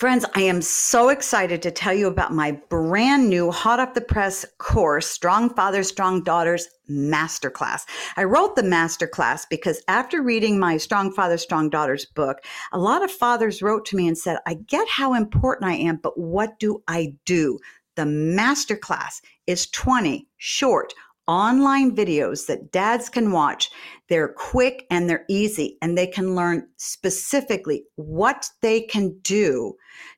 Friends, 0.00 0.24
I 0.34 0.40
am 0.40 0.62
so 0.62 1.10
excited 1.10 1.60
to 1.60 1.70
tell 1.70 1.92
you 1.92 2.06
about 2.06 2.32
my 2.32 2.52
brand 2.70 3.28
new 3.28 3.50
hot 3.50 3.80
off 3.80 3.92
the 3.92 4.00
press 4.00 4.46
course, 4.56 5.06
Strong 5.06 5.52
Fathers, 5.52 5.88
Strong 5.88 6.22
Daughters 6.22 6.70
Masterclass. 6.88 7.84
I 8.16 8.24
wrote 8.24 8.56
the 8.56 8.62
masterclass 8.62 9.44
because 9.50 9.82
after 9.88 10.22
reading 10.22 10.58
my 10.58 10.78
Strong 10.78 11.12
Fathers, 11.12 11.42
Strong 11.42 11.68
Daughters 11.68 12.06
book, 12.06 12.38
a 12.72 12.78
lot 12.78 13.04
of 13.04 13.10
fathers 13.10 13.60
wrote 13.60 13.84
to 13.88 13.96
me 13.96 14.08
and 14.08 14.16
said, 14.16 14.38
I 14.46 14.54
get 14.54 14.88
how 14.88 15.12
important 15.12 15.70
I 15.70 15.74
am, 15.74 15.96
but 15.96 16.18
what 16.18 16.58
do 16.58 16.82
I 16.88 17.12
do? 17.26 17.58
The 17.96 18.04
masterclass 18.04 19.20
is 19.46 19.66
20 19.66 20.26
short, 20.38 20.94
online 21.30 21.94
videos 21.94 22.46
that 22.46 22.72
dads 22.72 23.08
can 23.08 23.30
watch. 23.30 23.70
They're 24.08 24.34
quick 24.36 24.84
and 24.90 25.08
they're 25.08 25.24
easy, 25.28 25.78
and 25.80 25.96
they 25.96 26.08
can 26.08 26.34
learn 26.34 26.66
specifically 26.76 27.84
what 27.94 28.48
they 28.62 28.80
can 28.80 29.16
do 29.20 29.74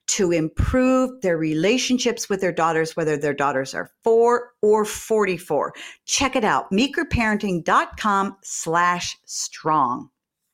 to 0.07 0.33
improve 0.33 1.20
their 1.20 1.37
relationships 1.37 2.31
with 2.31 2.40
their 2.40 2.53
daughters, 2.53 2.96
whether 2.96 3.18
their 3.18 3.35
daughters 3.35 3.75
are 3.75 3.90
four 4.03 4.53
or 4.62 4.87
44. 4.87 5.75
Check 6.07 6.35
it 6.35 6.44
out, 6.44 6.70
meekerparenting.com 6.70 8.37
slash 8.42 9.18
strong. 9.27 10.09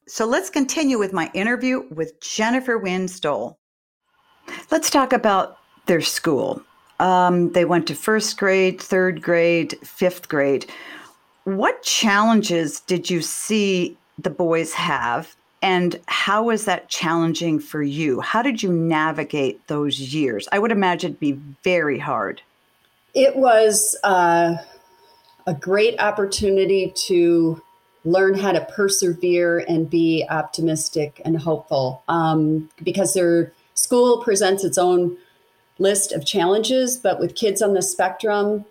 So 0.08 0.26
let's 0.26 0.50
continue 0.50 0.98
with 0.98 1.12
my 1.12 1.30
interview 1.34 1.84
with 1.92 2.20
Jennifer 2.20 2.78
Wynn 2.78 3.06
Let's 4.72 4.90
talk 4.90 5.12
about 5.12 5.58
their 5.86 6.00
school. 6.00 6.62
Um, 7.00 7.52
they 7.52 7.64
went 7.64 7.86
to 7.88 7.94
first 7.94 8.36
grade, 8.38 8.80
third 8.80 9.22
grade, 9.22 9.78
fifth 9.82 10.28
grade. 10.28 10.70
What 11.44 11.82
challenges 11.82 12.80
did 12.80 13.08
you 13.08 13.22
see 13.22 13.96
the 14.18 14.30
boys 14.30 14.72
have? 14.74 15.34
And 15.62 15.98
how 16.06 16.44
was 16.44 16.64
that 16.66 16.88
challenging 16.88 17.58
for 17.58 17.82
you? 17.82 18.20
How 18.20 18.42
did 18.42 18.62
you 18.62 18.72
navigate 18.72 19.66
those 19.66 19.98
years? 19.98 20.48
I 20.52 20.58
would 20.58 20.70
imagine 20.70 21.10
it'd 21.10 21.20
be 21.20 21.40
very 21.64 21.98
hard. 21.98 22.42
It 23.14 23.34
was 23.36 23.96
uh, 24.04 24.56
a 25.46 25.54
great 25.54 25.98
opportunity 25.98 26.92
to 27.06 27.60
learn 28.04 28.34
how 28.34 28.52
to 28.52 28.60
persevere 28.60 29.58
and 29.68 29.90
be 29.90 30.24
optimistic 30.30 31.20
and 31.24 31.40
hopeful 31.40 32.02
um, 32.08 32.70
because 32.82 33.14
their 33.14 33.52
school 33.74 34.22
presents 34.22 34.64
its 34.64 34.78
own 34.78 35.16
list 35.78 36.12
of 36.12 36.26
challenges, 36.26 36.96
but 36.96 37.18
with 37.18 37.34
kids 37.34 37.62
on 37.62 37.74
the 37.74 37.82
spectrum, 37.82 38.64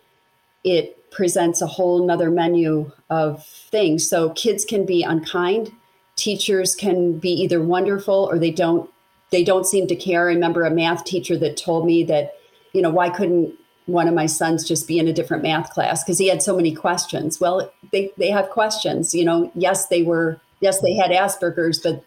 it 0.63 1.09
presents 1.11 1.61
a 1.61 1.67
whole 1.67 2.05
nother 2.05 2.29
menu 2.29 2.91
of 3.09 3.45
things. 3.45 4.07
So 4.09 4.31
kids 4.31 4.65
can 4.65 4.85
be 4.85 5.03
unkind, 5.03 5.71
teachers 6.15 6.75
can 6.75 7.17
be 7.19 7.31
either 7.31 7.61
wonderful 7.61 8.27
or 8.29 8.37
they 8.37 8.51
don't 8.51 8.89
they 9.29 9.43
don't 9.43 9.65
seem 9.65 9.87
to 9.87 9.95
care. 9.95 10.21
I 10.21 10.33
remember 10.33 10.63
a 10.63 10.71
math 10.71 11.03
teacher 11.03 11.37
that 11.37 11.57
told 11.57 11.85
me 11.85 12.03
that, 12.05 12.35
you 12.71 12.81
know, 12.81 12.89
why 12.89 13.09
couldn't 13.09 13.53
one 13.85 14.07
of 14.07 14.13
my 14.13 14.25
sons 14.25 14.65
just 14.65 14.87
be 14.87 14.99
in 14.99 15.07
a 15.07 15.13
different 15.13 15.43
math 15.43 15.69
class 15.71 16.03
because 16.03 16.17
he 16.17 16.27
had 16.27 16.41
so 16.41 16.55
many 16.55 16.73
questions. 16.73 17.39
Well, 17.39 17.71
they 17.91 18.11
they 18.17 18.29
have 18.29 18.49
questions, 18.49 19.13
you 19.15 19.25
know. 19.25 19.51
Yes, 19.55 19.87
they 19.87 20.03
were 20.03 20.39
yes, 20.59 20.81
they 20.81 20.93
had 20.93 21.11
Asperger's, 21.11 21.79
but 21.79 22.03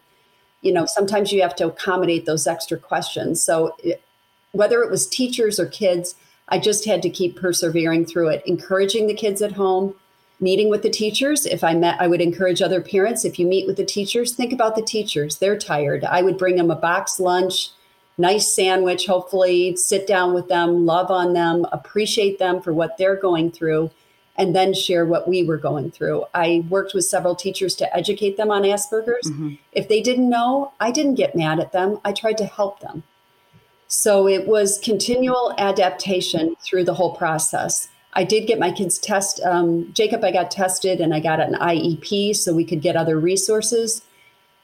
you 0.61 0.71
know, 0.71 0.85
sometimes 0.85 1.31
you 1.31 1.41
have 1.41 1.55
to 1.55 1.67
accommodate 1.67 2.25
those 2.25 2.45
extra 2.45 2.77
questions. 2.77 3.41
So 3.41 3.75
it, 3.83 4.01
whether 4.51 4.81
it 4.81 4.91
was 4.91 5.07
teachers 5.07 5.59
or 5.59 5.65
kids, 5.65 6.15
I 6.47 6.59
just 6.59 6.85
had 6.85 7.01
to 7.03 7.09
keep 7.09 7.39
persevering 7.39 8.05
through 8.05 8.29
it, 8.29 8.43
encouraging 8.45 9.07
the 9.07 9.13
kids 9.13 9.41
at 9.41 9.53
home, 9.53 9.95
meeting 10.39 10.69
with 10.69 10.81
the 10.81 10.89
teachers. 10.89 11.45
If 11.45 11.63
I 11.63 11.73
met, 11.73 12.01
I 12.01 12.07
would 12.07 12.21
encourage 12.21 12.61
other 12.61 12.81
parents. 12.81 13.23
If 13.23 13.39
you 13.39 13.45
meet 13.45 13.67
with 13.67 13.77
the 13.77 13.85
teachers, 13.85 14.33
think 14.33 14.51
about 14.51 14.75
the 14.75 14.81
teachers. 14.81 15.37
They're 15.37 15.57
tired. 15.57 16.03
I 16.03 16.21
would 16.21 16.37
bring 16.37 16.57
them 16.57 16.71
a 16.71 16.75
box 16.75 17.19
lunch, 17.19 17.69
nice 18.17 18.53
sandwich, 18.53 19.05
hopefully, 19.05 19.75
sit 19.75 20.07
down 20.07 20.33
with 20.33 20.49
them, 20.49 20.85
love 20.85 21.09
on 21.09 21.33
them, 21.33 21.65
appreciate 21.71 22.39
them 22.39 22.61
for 22.61 22.73
what 22.73 22.97
they're 22.97 23.15
going 23.15 23.51
through, 23.51 23.91
and 24.35 24.55
then 24.55 24.73
share 24.73 25.05
what 25.05 25.27
we 25.27 25.43
were 25.43 25.57
going 25.57 25.91
through. 25.91 26.25
I 26.33 26.65
worked 26.69 26.93
with 26.93 27.05
several 27.05 27.35
teachers 27.35 27.75
to 27.75 27.95
educate 27.95 28.35
them 28.35 28.51
on 28.51 28.63
Asperger's. 28.63 29.29
Mm-hmm. 29.29 29.53
If 29.71 29.87
they 29.87 30.01
didn't 30.01 30.29
know, 30.29 30.73
I 30.79 30.91
didn't 30.91 31.15
get 31.15 31.35
mad 31.35 31.59
at 31.59 31.71
them. 31.71 31.99
I 32.03 32.11
tried 32.11 32.37
to 32.39 32.45
help 32.45 32.79
them. 32.79 33.03
So 33.91 34.25
it 34.25 34.47
was 34.47 34.79
continual 34.79 35.53
adaptation 35.57 36.55
through 36.63 36.85
the 36.85 36.93
whole 36.93 37.13
process. 37.13 37.89
I 38.13 38.23
did 38.23 38.47
get 38.47 38.57
my 38.57 38.71
kids 38.71 38.97
test. 38.97 39.41
Um, 39.43 39.91
Jacob, 39.91 40.23
I 40.23 40.31
got 40.31 40.49
tested 40.49 41.01
and 41.01 41.13
I 41.13 41.19
got 41.19 41.41
an 41.41 41.55
IEP 41.55 42.33
so 42.37 42.53
we 42.53 42.63
could 42.63 42.81
get 42.81 42.95
other 42.95 43.19
resources. 43.19 44.01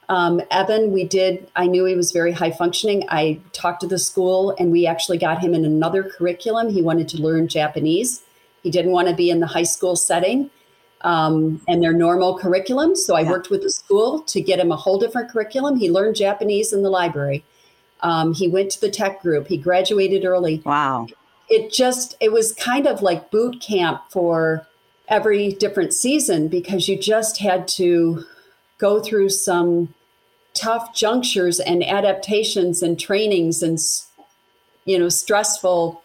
Um, 0.07 0.41
Evan, 0.49 0.93
we 0.93 1.03
did, 1.03 1.51
I 1.57 1.67
knew 1.67 1.83
he 1.83 1.93
was 1.93 2.13
very 2.13 2.31
high 2.31 2.51
functioning. 2.51 3.03
I 3.09 3.41
talked 3.51 3.81
to 3.81 3.87
the 3.87 3.99
school 3.99 4.55
and 4.57 4.71
we 4.71 4.87
actually 4.87 5.17
got 5.17 5.39
him 5.39 5.53
in 5.53 5.65
another 5.65 6.03
curriculum. 6.03 6.69
He 6.69 6.81
wanted 6.81 7.09
to 7.09 7.21
learn 7.21 7.49
Japanese. 7.49 8.21
He 8.63 8.71
didn't 8.71 8.93
want 8.93 9.09
to 9.09 9.13
be 9.13 9.29
in 9.29 9.41
the 9.41 9.47
high 9.47 9.63
school 9.63 9.97
setting. 9.97 10.49
um, 11.01 11.61
and 11.67 11.83
their 11.83 11.93
normal 11.93 12.37
curriculum. 12.39 12.95
So 12.95 13.15
I 13.15 13.21
yeah. 13.21 13.29
worked 13.29 13.49
with 13.49 13.61
the 13.61 13.69
school 13.69 14.21
to 14.21 14.41
get 14.41 14.59
him 14.59 14.71
a 14.71 14.75
whole 14.75 14.97
different 14.97 15.29
curriculum. 15.29 15.77
He 15.77 15.91
learned 15.91 16.15
Japanese 16.15 16.73
in 16.73 16.81
the 16.81 16.89
library. 16.89 17.43
Um, 18.01 18.33
he 18.33 18.47
went 18.47 18.71
to 18.71 18.81
the 18.81 18.89
tech 18.89 19.21
group. 19.21 19.47
He 19.47 19.57
graduated 19.57 20.25
early. 20.25 20.61
Wow. 20.65 21.07
It 21.49 21.71
just, 21.71 22.15
it 22.19 22.31
was 22.31 22.53
kind 22.53 22.87
of 22.87 23.01
like 23.01 23.31
boot 23.31 23.61
camp 23.61 24.01
for 24.09 24.67
every 25.07 25.53
different 25.53 25.93
season 25.93 26.47
because 26.47 26.87
you 26.87 26.97
just 26.97 27.37
had 27.37 27.67
to 27.69 28.25
go 28.77 28.99
through 28.99 29.29
some 29.29 29.93
tough 30.53 30.93
junctures 30.93 31.59
and 31.59 31.83
adaptations 31.83 32.83
and 32.83 32.99
trainings 32.99 33.63
and, 33.63 33.79
you 34.85 34.99
know, 34.99 35.09
stressful 35.09 36.01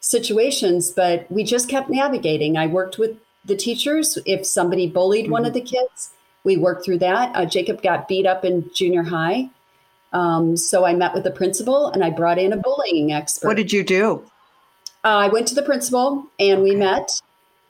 situations. 0.00 0.90
But 0.90 1.30
we 1.30 1.44
just 1.44 1.68
kept 1.68 1.90
navigating. 1.90 2.56
I 2.56 2.66
worked 2.66 2.98
with 2.98 3.16
the 3.44 3.56
teachers. 3.56 4.18
If 4.24 4.46
somebody 4.46 4.88
bullied 4.88 5.24
mm-hmm. 5.24 5.32
one 5.32 5.44
of 5.44 5.52
the 5.52 5.60
kids, 5.60 6.10
we 6.44 6.56
worked 6.56 6.84
through 6.84 6.98
that. 6.98 7.34
Uh, 7.34 7.44
Jacob 7.44 7.82
got 7.82 8.08
beat 8.08 8.26
up 8.26 8.44
in 8.44 8.70
junior 8.74 9.02
high. 9.02 9.50
Um, 10.16 10.56
so 10.56 10.86
I 10.86 10.94
met 10.94 11.12
with 11.12 11.24
the 11.24 11.30
principal 11.30 11.88
and 11.88 12.02
I 12.02 12.08
brought 12.08 12.38
in 12.38 12.54
a 12.54 12.56
bullying 12.56 13.12
expert. 13.12 13.48
What 13.48 13.58
did 13.58 13.70
you 13.70 13.84
do? 13.84 14.24
Uh, 15.04 15.08
I 15.08 15.28
went 15.28 15.46
to 15.48 15.54
the 15.54 15.62
principal 15.62 16.24
and 16.40 16.62
we 16.62 16.74
met. 16.74 17.10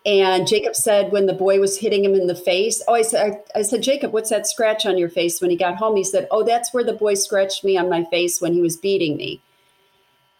And 0.05 0.47
Jacob 0.47 0.77
said 0.77 1.11
when 1.11 1.27
the 1.27 1.33
boy 1.33 1.59
was 1.59 1.81
hitting 1.81 2.05
him 2.05 2.15
in 2.15 2.29
the 2.29 2.37
face, 2.37 2.81
oh, 2.87 2.95
I 2.95 3.03
said, 3.03 3.43
I, 3.57 3.59
I 3.59 3.63
said, 3.63 3.83
Jacob, 3.83 4.13
what's 4.13 4.31
that 4.31 4.47
scratch 4.47 4.87
on 4.87 4.97
your 4.97 5.09
face? 5.09 5.41
When 5.41 5.51
he 5.51 5.57
got 5.57 5.75
home, 5.75 5.97
he 5.97 6.05
said, 6.05 6.29
oh, 6.31 6.45
that's 6.45 6.73
where 6.73 6.85
the 6.85 6.93
boy 6.93 7.15
scratched 7.15 7.65
me 7.65 7.77
on 7.77 7.91
my 7.91 8.05
face 8.05 8.41
when 8.41 8.53
he 8.53 8.61
was 8.61 8.77
beating 8.77 9.17
me. 9.17 9.43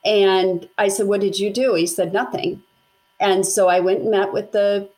And 0.05 0.69
I 0.79 0.87
said, 0.87 1.09
what 1.09 1.21
did 1.21 1.41
you 1.41 1.53
do? 1.53 1.75
He 1.75 1.89
said, 1.89 2.13
nothing. 2.13 2.63
And 3.19 3.45
so 3.45 3.67
I 3.67 3.81
went 3.81 4.03
and 4.03 4.13
met 4.13 4.33
with 4.33 4.53
the 4.53 4.89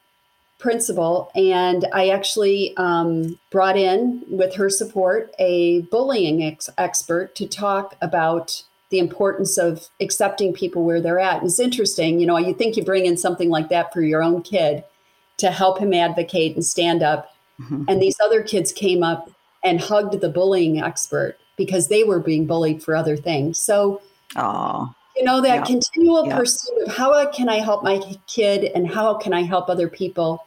principal, 0.59 1.31
and 1.35 1.87
I 1.93 2.09
actually 2.09 2.77
um, 2.77 3.39
brought 3.51 3.77
in, 3.77 4.25
with 4.29 4.55
her 4.57 4.69
support, 4.69 5.33
a 5.39 5.83
bullying 5.83 6.43
ex- 6.43 6.69
expert 6.77 7.35
to 7.37 7.47
talk 7.47 7.97
about 8.03 8.63
the 8.91 8.99
importance 8.99 9.59
of 9.59 9.89
accepting 10.01 10.53
people 10.53 10.85
where 10.85 11.01
they're 11.01 11.21
at. 11.21 11.39
And 11.39 11.47
it's 11.47 11.61
interesting, 11.61 12.19
you 12.19 12.27
know, 12.27 12.39
you 12.39 12.55
think 12.55 12.77
you 12.77 12.85
bring 12.85 13.07
in 13.07 13.17
something 13.17 13.51
like 13.51 13.69
that 13.69 13.93
for 13.93 14.01
your 14.01 14.23
own 14.23 14.43
kid 14.43 14.83
to 15.37 15.51
help 15.51 15.79
him 15.79 15.93
advocate 15.93 16.55
and 16.55 16.65
stand 16.65 17.03
up. 17.03 17.35
Mm-hmm. 17.61 17.85
And 17.89 18.03
these 18.03 18.17
other 18.25 18.43
kids 18.43 18.73
came 18.73 19.03
up 19.03 19.31
and 19.63 19.81
hugged 19.81 20.21
the 20.21 20.29
bullying 20.29 20.81
expert 20.81 21.37
because 21.57 21.89
they 21.89 22.03
were 22.05 22.21
being 22.21 22.47
bullied 22.47 22.83
for 22.83 22.97
other 22.97 23.17
things. 23.17 23.59
So, 23.59 24.01
Aww. 24.35 24.95
you 25.17 25.25
know, 25.25 25.41
that 25.41 25.67
continual 25.67 26.31
pursuit 26.31 26.87
of 26.87 26.95
how 26.95 27.31
can 27.31 27.49
I 27.49 27.57
help 27.57 27.85
my 27.85 28.01
kid 28.27 28.65
and 28.75 28.89
how 28.89 29.15
can 29.15 29.33
I 29.33 29.43
help 29.43 29.69
other 29.69 29.89
people 29.89 30.47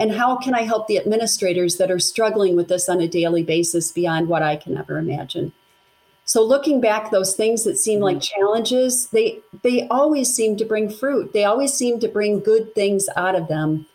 and 0.00 0.12
how 0.12 0.36
can 0.36 0.54
I 0.54 0.62
help 0.62 0.88
the 0.88 0.98
administrators 0.98 1.76
that 1.76 1.90
are 1.90 1.98
struggling 1.98 2.56
with 2.56 2.68
this 2.68 2.88
on 2.88 3.02
a 3.02 3.06
daily 3.06 3.42
basis 3.42 3.92
beyond 3.92 4.28
what 4.28 4.42
I 4.42 4.56
can 4.56 4.78
ever 4.78 4.98
imagine? 4.98 5.52
So 6.24 6.42
looking 6.42 6.80
back, 6.80 7.10
those 7.10 7.36
things 7.36 7.64
that 7.64 7.76
seem 7.76 8.00
like 8.00 8.16
mm-hmm. 8.16 8.40
challenges, 8.40 9.08
they 9.08 9.40
they 9.62 9.86
always 9.88 10.32
seem 10.34 10.56
to 10.56 10.64
bring 10.64 10.88
fruit. 10.88 11.34
They 11.34 11.44
always 11.44 11.74
seem 11.74 12.00
to 12.00 12.08
bring 12.08 12.40
good 12.40 12.74
things 12.74 13.08
out 13.14 13.34
of 13.34 13.48
them 13.48 13.86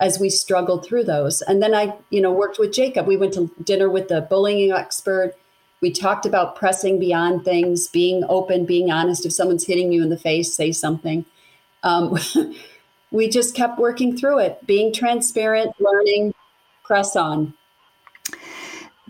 as 0.00 0.18
we 0.18 0.28
struggled 0.28 0.84
through 0.84 1.04
those. 1.04 1.40
And 1.40 1.62
then 1.62 1.74
I, 1.74 1.96
you 2.10 2.20
know, 2.20 2.32
worked 2.32 2.58
with 2.58 2.72
Jacob. 2.72 3.06
We 3.06 3.16
went 3.16 3.32
to 3.34 3.50
dinner 3.62 3.88
with 3.88 4.08
the 4.08 4.20
bullying 4.20 4.72
expert. 4.72 5.34
We 5.80 5.90
talked 5.90 6.26
about 6.26 6.56
pressing 6.56 6.98
beyond 6.98 7.44
things, 7.44 7.86
being 7.86 8.24
open, 8.28 8.66
being 8.66 8.90
honest. 8.90 9.24
If 9.24 9.32
someone's 9.32 9.66
hitting 9.66 9.92
you 9.92 10.02
in 10.02 10.10
the 10.10 10.18
face, 10.18 10.52
say 10.52 10.72
something. 10.72 11.24
Um, 11.84 12.18
we 13.14 13.28
just 13.28 13.54
kept 13.54 13.78
working 13.78 14.16
through 14.16 14.40
it, 14.40 14.58
being 14.66 14.92
transparent, 14.92 15.72
learning, 15.78 16.34
press 16.82 17.14
on. 17.14 17.54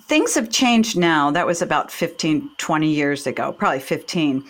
Things 0.02 0.34
have 0.34 0.50
changed 0.50 0.98
now. 0.98 1.30
That 1.30 1.46
was 1.46 1.62
about 1.62 1.90
15, 1.90 2.50
20 2.58 2.86
years 2.86 3.26
ago, 3.26 3.50
probably 3.54 3.80
15. 3.80 4.44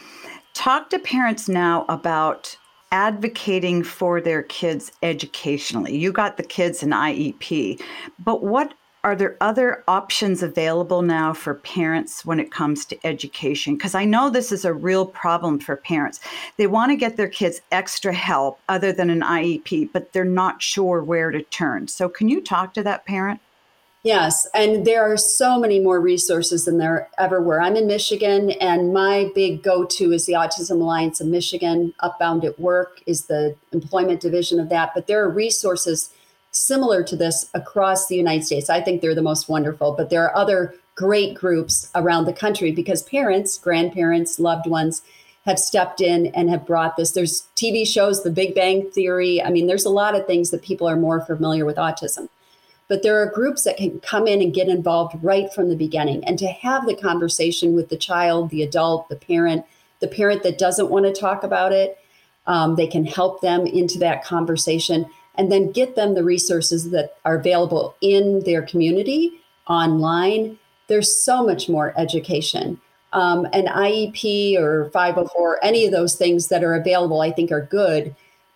Talk 0.54 0.90
to 0.90 0.98
parents 0.98 1.48
now 1.48 1.84
about 1.88 2.56
advocating 2.90 3.84
for 3.84 4.20
their 4.20 4.42
kids 4.42 4.90
educationally. 5.04 5.96
You 5.96 6.10
got 6.10 6.36
the 6.36 6.42
kids 6.42 6.82
an 6.82 6.90
IEP, 6.90 7.80
but 8.18 8.42
what 8.42 8.74
are 9.04 9.14
there 9.14 9.36
other 9.42 9.84
options 9.86 10.42
available 10.42 11.02
now 11.02 11.34
for 11.34 11.54
parents 11.54 12.24
when 12.24 12.40
it 12.40 12.50
comes 12.50 12.86
to 12.86 13.06
education? 13.06 13.74
Because 13.74 13.94
I 13.94 14.06
know 14.06 14.30
this 14.30 14.50
is 14.50 14.64
a 14.64 14.72
real 14.72 15.04
problem 15.04 15.60
for 15.60 15.76
parents. 15.76 16.20
They 16.56 16.66
want 16.66 16.90
to 16.90 16.96
get 16.96 17.18
their 17.18 17.28
kids 17.28 17.60
extra 17.70 18.14
help 18.14 18.58
other 18.68 18.92
than 18.92 19.10
an 19.10 19.20
IEP, 19.20 19.90
but 19.92 20.14
they're 20.14 20.24
not 20.24 20.62
sure 20.62 21.04
where 21.04 21.30
to 21.30 21.42
turn. 21.42 21.86
So, 21.88 22.08
can 22.08 22.30
you 22.30 22.40
talk 22.40 22.72
to 22.74 22.82
that 22.82 23.04
parent? 23.04 23.40
Yes, 24.02 24.46
and 24.54 24.86
there 24.86 25.02
are 25.10 25.16
so 25.16 25.58
many 25.58 25.80
more 25.80 25.98
resources 25.98 26.66
than 26.66 26.76
there 26.76 27.08
ever 27.18 27.40
were. 27.40 27.60
I'm 27.60 27.76
in 27.76 27.86
Michigan, 27.86 28.50
and 28.52 28.92
my 28.92 29.30
big 29.34 29.62
go 29.62 29.84
to 29.84 30.12
is 30.12 30.26
the 30.26 30.34
Autism 30.34 30.80
Alliance 30.82 31.22
of 31.22 31.26
Michigan. 31.26 31.94
Upbound 32.02 32.44
at 32.44 32.60
Work 32.60 33.02
is 33.06 33.26
the 33.26 33.56
employment 33.72 34.20
division 34.20 34.60
of 34.60 34.68
that, 34.68 34.92
but 34.94 35.06
there 35.06 35.22
are 35.24 35.30
resources 35.30 36.10
similar 36.54 37.02
to 37.02 37.16
this 37.16 37.50
across 37.52 38.06
the 38.06 38.16
United 38.16 38.44
States. 38.44 38.70
I 38.70 38.80
think 38.80 39.02
they're 39.02 39.14
the 39.14 39.22
most 39.22 39.48
wonderful, 39.48 39.92
but 39.92 40.08
there 40.08 40.22
are 40.24 40.36
other 40.36 40.74
great 40.94 41.34
groups 41.34 41.90
around 41.94 42.24
the 42.24 42.32
country 42.32 42.70
because 42.70 43.02
parents, 43.02 43.58
grandparents, 43.58 44.38
loved 44.38 44.66
ones 44.66 45.02
have 45.44 45.58
stepped 45.58 46.00
in 46.00 46.26
and 46.28 46.48
have 46.48 46.64
brought 46.64 46.96
this. 46.96 47.10
There's 47.10 47.48
TV 47.56 47.86
shows, 47.86 48.22
The 48.22 48.30
Big 48.30 48.54
Bang 48.54 48.88
Theory. 48.92 49.42
I 49.42 49.50
mean, 49.50 49.66
there's 49.66 49.84
a 49.84 49.90
lot 49.90 50.14
of 50.14 50.26
things 50.26 50.50
that 50.50 50.62
people 50.62 50.88
are 50.88 50.96
more 50.96 51.20
familiar 51.20 51.64
with 51.66 51.76
autism. 51.76 52.28
But 52.86 53.02
there 53.02 53.20
are 53.20 53.26
groups 53.26 53.64
that 53.64 53.76
can 53.76 53.98
come 54.00 54.28
in 54.28 54.40
and 54.40 54.54
get 54.54 54.68
involved 54.68 55.16
right 55.22 55.52
from 55.52 55.68
the 55.68 55.76
beginning 55.76 56.24
and 56.24 56.38
to 56.38 56.46
have 56.46 56.86
the 56.86 56.94
conversation 56.94 57.74
with 57.74 57.88
the 57.88 57.96
child, 57.96 58.50
the 58.50 58.62
adult, 58.62 59.08
the 59.08 59.16
parent, 59.16 59.64
the 60.00 60.08
parent 60.08 60.42
that 60.44 60.58
doesn't 60.58 60.90
want 60.90 61.06
to 61.06 61.20
talk 61.20 61.42
about 61.42 61.72
it. 61.72 61.98
Um, 62.46 62.76
they 62.76 62.86
can 62.86 63.06
help 63.06 63.40
them 63.40 63.66
into 63.66 63.98
that 63.98 64.22
conversation 64.22 65.06
and 65.36 65.50
then 65.50 65.72
get 65.72 65.96
them 65.96 66.14
the 66.14 66.24
resources 66.24 66.90
that 66.90 67.16
are 67.24 67.36
available 67.36 67.96
in 68.00 68.40
their 68.40 68.62
community 68.62 69.32
online. 69.68 70.58
There's 70.88 71.14
so 71.14 71.44
much 71.44 71.68
more 71.68 71.94
education. 71.98 72.80
Um, 73.12 73.46
an 73.52 73.66
IEP 73.66 74.58
or 74.58 74.90
504, 74.90 75.64
any 75.64 75.86
of 75.86 75.92
those 75.92 76.16
things 76.16 76.48
that 76.48 76.64
are 76.64 76.74
available, 76.74 77.20
I 77.20 77.30
think 77.30 77.52
are 77.52 77.62
good. 77.62 78.14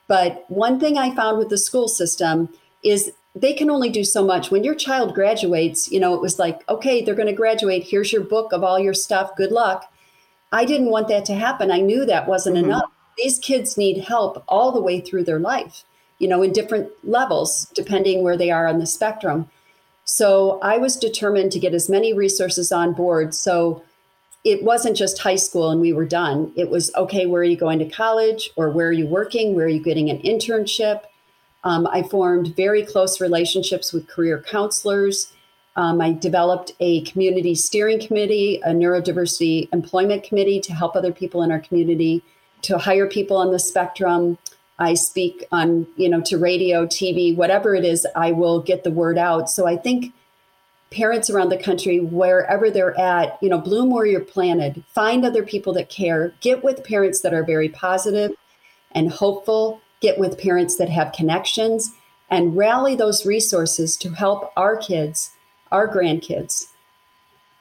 But 0.08 0.44
one 0.48 0.80
thing 0.80 0.98
I 0.98 1.14
found 1.14 1.38
with 1.38 1.48
the 1.48 1.58
school 1.58 1.86
system 1.86 2.48
is 2.82 3.12
they 3.34 3.52
can 3.52 3.70
only 3.70 3.88
do 3.88 4.04
so 4.04 4.24
much. 4.24 4.50
When 4.50 4.64
your 4.64 4.74
child 4.74 5.14
graduates, 5.14 5.90
you 5.92 6.00
know, 6.00 6.14
it 6.14 6.20
was 6.20 6.38
like, 6.38 6.68
okay, 6.68 7.02
they're 7.02 7.14
going 7.14 7.28
to 7.28 7.34
graduate. 7.34 7.84
Here's 7.84 8.12
your 8.12 8.24
book 8.24 8.52
of 8.52 8.64
all 8.64 8.78
your 8.78 8.94
stuff. 8.94 9.36
Good 9.36 9.52
luck. 9.52 9.92
I 10.50 10.64
didn't 10.64 10.90
want 10.90 11.08
that 11.08 11.24
to 11.26 11.34
happen. 11.34 11.70
I 11.70 11.80
knew 11.80 12.04
that 12.06 12.26
wasn't 12.26 12.56
mm-hmm. 12.56 12.66
enough. 12.66 12.90
These 13.16 13.38
kids 13.38 13.76
need 13.76 14.04
help 14.04 14.42
all 14.48 14.72
the 14.72 14.80
way 14.80 15.00
through 15.00 15.24
their 15.24 15.38
life 15.38 15.84
you 16.18 16.28
know, 16.28 16.42
in 16.42 16.52
different 16.52 16.90
levels, 17.04 17.66
depending 17.74 18.22
where 18.22 18.36
they 18.36 18.50
are 18.50 18.66
on 18.66 18.78
the 18.78 18.86
spectrum. 18.86 19.48
So 20.04 20.58
I 20.62 20.78
was 20.78 20.96
determined 20.96 21.52
to 21.52 21.58
get 21.58 21.74
as 21.74 21.88
many 21.88 22.12
resources 22.12 22.72
on 22.72 22.92
board. 22.92 23.34
So 23.34 23.82
it 24.44 24.64
wasn't 24.64 24.96
just 24.96 25.18
high 25.18 25.36
school 25.36 25.70
and 25.70 25.80
we 25.80 25.92
were 25.92 26.06
done. 26.06 26.52
It 26.56 26.70
was 26.70 26.94
okay, 26.94 27.26
where 27.26 27.42
are 27.42 27.44
you 27.44 27.56
going 27.56 27.78
to 27.80 27.88
college 27.88 28.50
or 28.56 28.70
where 28.70 28.88
are 28.88 28.92
you 28.92 29.06
working? 29.06 29.54
Where 29.54 29.66
are 29.66 29.68
you 29.68 29.82
getting 29.82 30.08
an 30.10 30.18
internship? 30.22 31.02
Um, 31.64 31.86
I 31.88 32.02
formed 32.02 32.54
very 32.56 32.84
close 32.84 33.20
relationships 33.20 33.92
with 33.92 34.08
career 34.08 34.42
counselors. 34.48 35.32
Um, 35.76 36.00
I 36.00 36.12
developed 36.12 36.72
a 36.80 37.02
community 37.02 37.54
steering 37.54 38.00
committee, 38.00 38.60
a 38.64 38.70
neurodiversity 38.70 39.68
employment 39.72 40.24
committee 40.24 40.60
to 40.60 40.72
help 40.72 40.96
other 40.96 41.12
people 41.12 41.42
in 41.42 41.52
our 41.52 41.60
community 41.60 42.22
to 42.62 42.78
hire 42.78 43.06
people 43.06 43.36
on 43.36 43.52
the 43.52 43.58
spectrum. 43.58 44.38
I 44.78 44.94
speak 44.94 45.44
on, 45.50 45.86
you 45.96 46.08
know, 46.08 46.20
to 46.22 46.38
radio, 46.38 46.86
TV, 46.86 47.34
whatever 47.36 47.74
it 47.74 47.84
is, 47.84 48.06
I 48.14 48.32
will 48.32 48.60
get 48.60 48.84
the 48.84 48.90
word 48.90 49.18
out. 49.18 49.50
So 49.50 49.66
I 49.66 49.76
think 49.76 50.12
parents 50.90 51.28
around 51.28 51.48
the 51.48 51.58
country, 51.58 51.98
wherever 51.98 52.70
they're 52.70 52.98
at, 52.98 53.38
you 53.42 53.48
know, 53.48 53.58
bloom 53.58 53.90
where 53.90 54.06
you're 54.06 54.20
planted, 54.20 54.84
find 54.94 55.24
other 55.24 55.42
people 55.42 55.72
that 55.74 55.88
care, 55.88 56.32
get 56.40 56.62
with 56.62 56.84
parents 56.84 57.20
that 57.20 57.34
are 57.34 57.44
very 57.44 57.68
positive 57.68 58.32
and 58.92 59.10
hopeful, 59.10 59.80
get 60.00 60.18
with 60.18 60.40
parents 60.40 60.76
that 60.76 60.88
have 60.88 61.12
connections, 61.12 61.92
and 62.30 62.56
rally 62.56 62.94
those 62.94 63.26
resources 63.26 63.96
to 63.96 64.10
help 64.10 64.52
our 64.56 64.76
kids, 64.76 65.32
our 65.72 65.92
grandkids, 65.92 66.68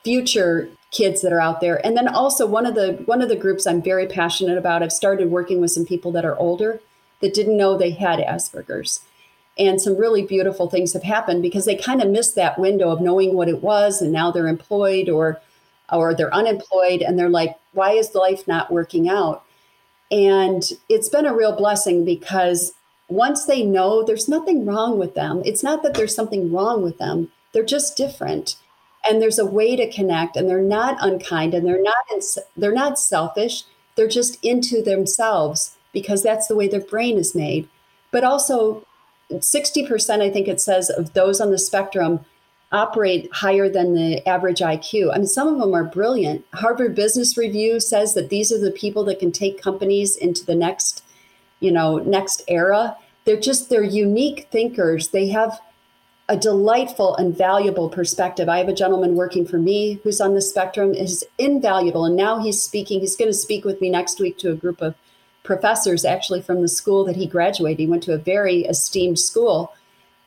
future 0.03 0.69
kids 0.91 1.21
that 1.21 1.34
are 1.34 1.41
out 1.41 1.62
there. 1.62 1.86
And 1.86 1.97
then 1.97 2.08
also 2.08 2.45
one 2.45 2.65
of 2.65 2.75
the 2.75 2.93
one 3.06 3.21
of 3.21 3.27
the 3.27 3.36
groups 3.36 3.67
I'm 3.67 3.82
very 3.82 4.08
passionate 4.08 4.58
about, 4.58 4.84
I've 4.84 4.93
started 4.93 5.32
working 5.32 5.60
with 5.60 5.71
some 5.71 5.86
people 5.86 6.12
that 6.13 6.25
are 6.25 6.38
older 6.38 6.80
that 7.21 7.34
didn't 7.34 7.58
know 7.58 7.77
they 7.77 7.91
had 7.91 8.19
Asperger's. 8.19 9.01
And 9.60 9.82
some 9.82 9.97
really 9.97 10.21
beautiful 10.23 10.69
things 10.69 10.93
have 10.93 11.03
happened 11.03 11.41
because 11.41 11.65
they 11.65 11.75
kind 11.75 12.01
of 12.01 12.10
missed 12.10 12.36
that 12.36 12.60
window 12.60 12.89
of 12.89 13.01
knowing 13.01 13.34
what 13.36 13.49
it 13.49 13.63
was 13.63 14.01
and 14.01 14.12
now 14.12 14.32
they're 14.32 14.47
employed 14.47 15.10
or 15.10 15.41
or 15.91 16.13
they're 16.13 16.34
unemployed 16.34 17.01
and 17.01 17.17
they're 17.17 17.30
like, 17.30 17.56
why 17.71 17.91
is 17.91 18.13
life 18.13 18.45
not 18.45 18.71
working 18.71 19.08
out? 19.08 19.45
And 20.12 20.63
it's 20.89 21.10
been 21.10 21.25
a 21.25 21.34
real 21.34 21.56
blessing 21.56 22.03
because 22.03 22.73
once 23.08 23.45
they 23.45 23.63
know 23.63 24.03
there's 24.03 24.27
nothing 24.27 24.65
wrong 24.65 24.99
with 24.99 25.15
them, 25.15 25.41
it's 25.45 25.63
not 25.63 25.84
that 25.84 25.93
there's 25.93 26.13
something 26.13 26.51
wrong 26.51 26.84
with 26.84 26.97
them, 26.97 27.32
they're 27.53 27.63
just 27.63 27.95
different. 27.95 28.58
And 29.10 29.21
there's 29.21 29.39
a 29.39 29.45
way 29.45 29.77
to 29.77 29.89
connect 29.89 30.36
and 30.36 30.49
they're 30.49 30.62
not 30.62 30.97
unkind 30.99 31.53
and 31.53 31.65
they're 31.65 31.82
not 31.82 31.95
ins- 32.12 32.38
they're 32.58 32.73
not 32.73 32.99
selfish. 32.99 33.63
They're 33.95 34.10
just 34.10 34.43
into 34.43 34.82
themselves 34.82 35.76
because 35.93 36.23
that's 36.23 36.47
the 36.47 36.56
way 36.56 36.67
their 36.67 36.82
brain 36.82 37.17
is 37.17 37.36
made. 37.36 37.67
But 38.12 38.23
also 38.23 38.86
60% 39.32 40.21
I 40.21 40.30
think 40.30 40.47
it 40.47 40.62
says 40.62 40.89
of 40.89 41.13
those 41.13 41.41
on 41.41 41.52
the 41.52 41.60
spectrum 41.60 42.23
operate 42.71 43.30
higher 43.34 43.69
than 43.69 43.93
the 43.93 44.28
average 44.28 44.60
IQ. 44.60 45.13
I 45.13 45.17
mean, 45.17 45.28
some 45.28 45.47
of 45.47 45.60
them 45.60 45.73
are 45.73 45.86
brilliant. 45.86 46.45
Harvard 46.54 46.95
Business 46.95 47.38
Review 47.38 47.80
says 47.80 48.13
that 48.13 48.30
these 48.30 48.52
are 48.52 48.60
the 48.60 48.71
people 48.71 49.06
that 49.06 49.19
can 49.19 49.32
take 49.32 49.62
companies 49.62 50.15
into 50.17 50.45
the 50.45 50.56
next 50.56 51.04
you 51.60 51.71
know, 51.71 51.97
next 51.97 52.43
era. 52.47 52.95
They're 53.26 53.39
just 53.39 53.69
they're 53.69 53.84
unique 53.84 54.47
thinkers. 54.52 55.10
They 55.10 55.30
have 55.30 55.60
a 56.30 56.38
delightful 56.38 57.15
and 57.15 57.36
valuable 57.36 57.89
perspective. 57.89 58.50
I 58.50 58.58
have 58.58 58.67
a 58.67 58.73
gentleman 58.73 59.15
working 59.15 59.45
for 59.45 59.58
me 59.58 60.00
who's 60.04 60.21
on 60.21 60.34
the 60.34 60.41
spectrum 60.41 60.93
is 60.93 61.26
invaluable 61.38 62.04
and 62.06 62.17
now 62.17 62.39
he's 62.39 62.62
speaking 62.62 63.00
he's 63.00 63.15
going 63.15 63.32
to 63.32 63.38
speak 63.38 63.63
with 63.63 63.80
me 63.80 63.89
next 63.89 64.19
week 64.19 64.38
to 64.39 64.52
a 64.52 64.56
group 64.56 64.82
of 64.82 64.93
professors 65.47 66.03
actually 66.03 66.41
from 66.41 66.62
the 66.62 66.67
school 66.67 67.05
that 67.05 67.15
he 67.15 67.25
graduated. 67.25 67.79
He 67.79 67.88
went 67.88 68.03
to 68.03 68.13
a 68.13 68.17
very 68.17 68.65
esteemed 68.65 69.17
school, 69.17 69.73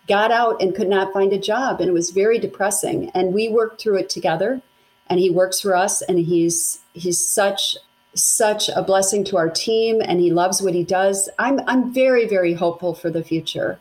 got 0.08 0.32
out 0.32 0.60
and 0.60 0.74
could 0.74 0.88
not 0.88 1.12
find 1.12 1.32
a 1.32 1.38
job 1.38 1.78
and 1.78 1.90
it 1.90 1.92
was 1.92 2.10
very 2.10 2.38
depressing 2.38 3.10
and 3.10 3.34
we 3.34 3.48
worked 3.48 3.80
through 3.80 3.98
it 3.98 4.08
together 4.08 4.62
and 5.08 5.20
he 5.20 5.30
works 5.30 5.60
for 5.60 5.76
us 5.76 6.00
and 6.02 6.18
he's 6.18 6.80
he's 6.94 7.24
such 7.24 7.76
such 8.14 8.70
a 8.70 8.82
blessing 8.82 9.22
to 9.22 9.36
our 9.36 9.50
team 9.50 10.00
and 10.02 10.20
he 10.20 10.32
loves 10.32 10.62
what 10.62 10.74
he 10.74 10.82
does. 10.82 11.28
I'm 11.38 11.60
I'm 11.68 11.92
very 11.92 12.26
very 12.26 12.54
hopeful 12.54 12.94
for 12.94 13.10
the 13.10 13.22
future. 13.22 13.78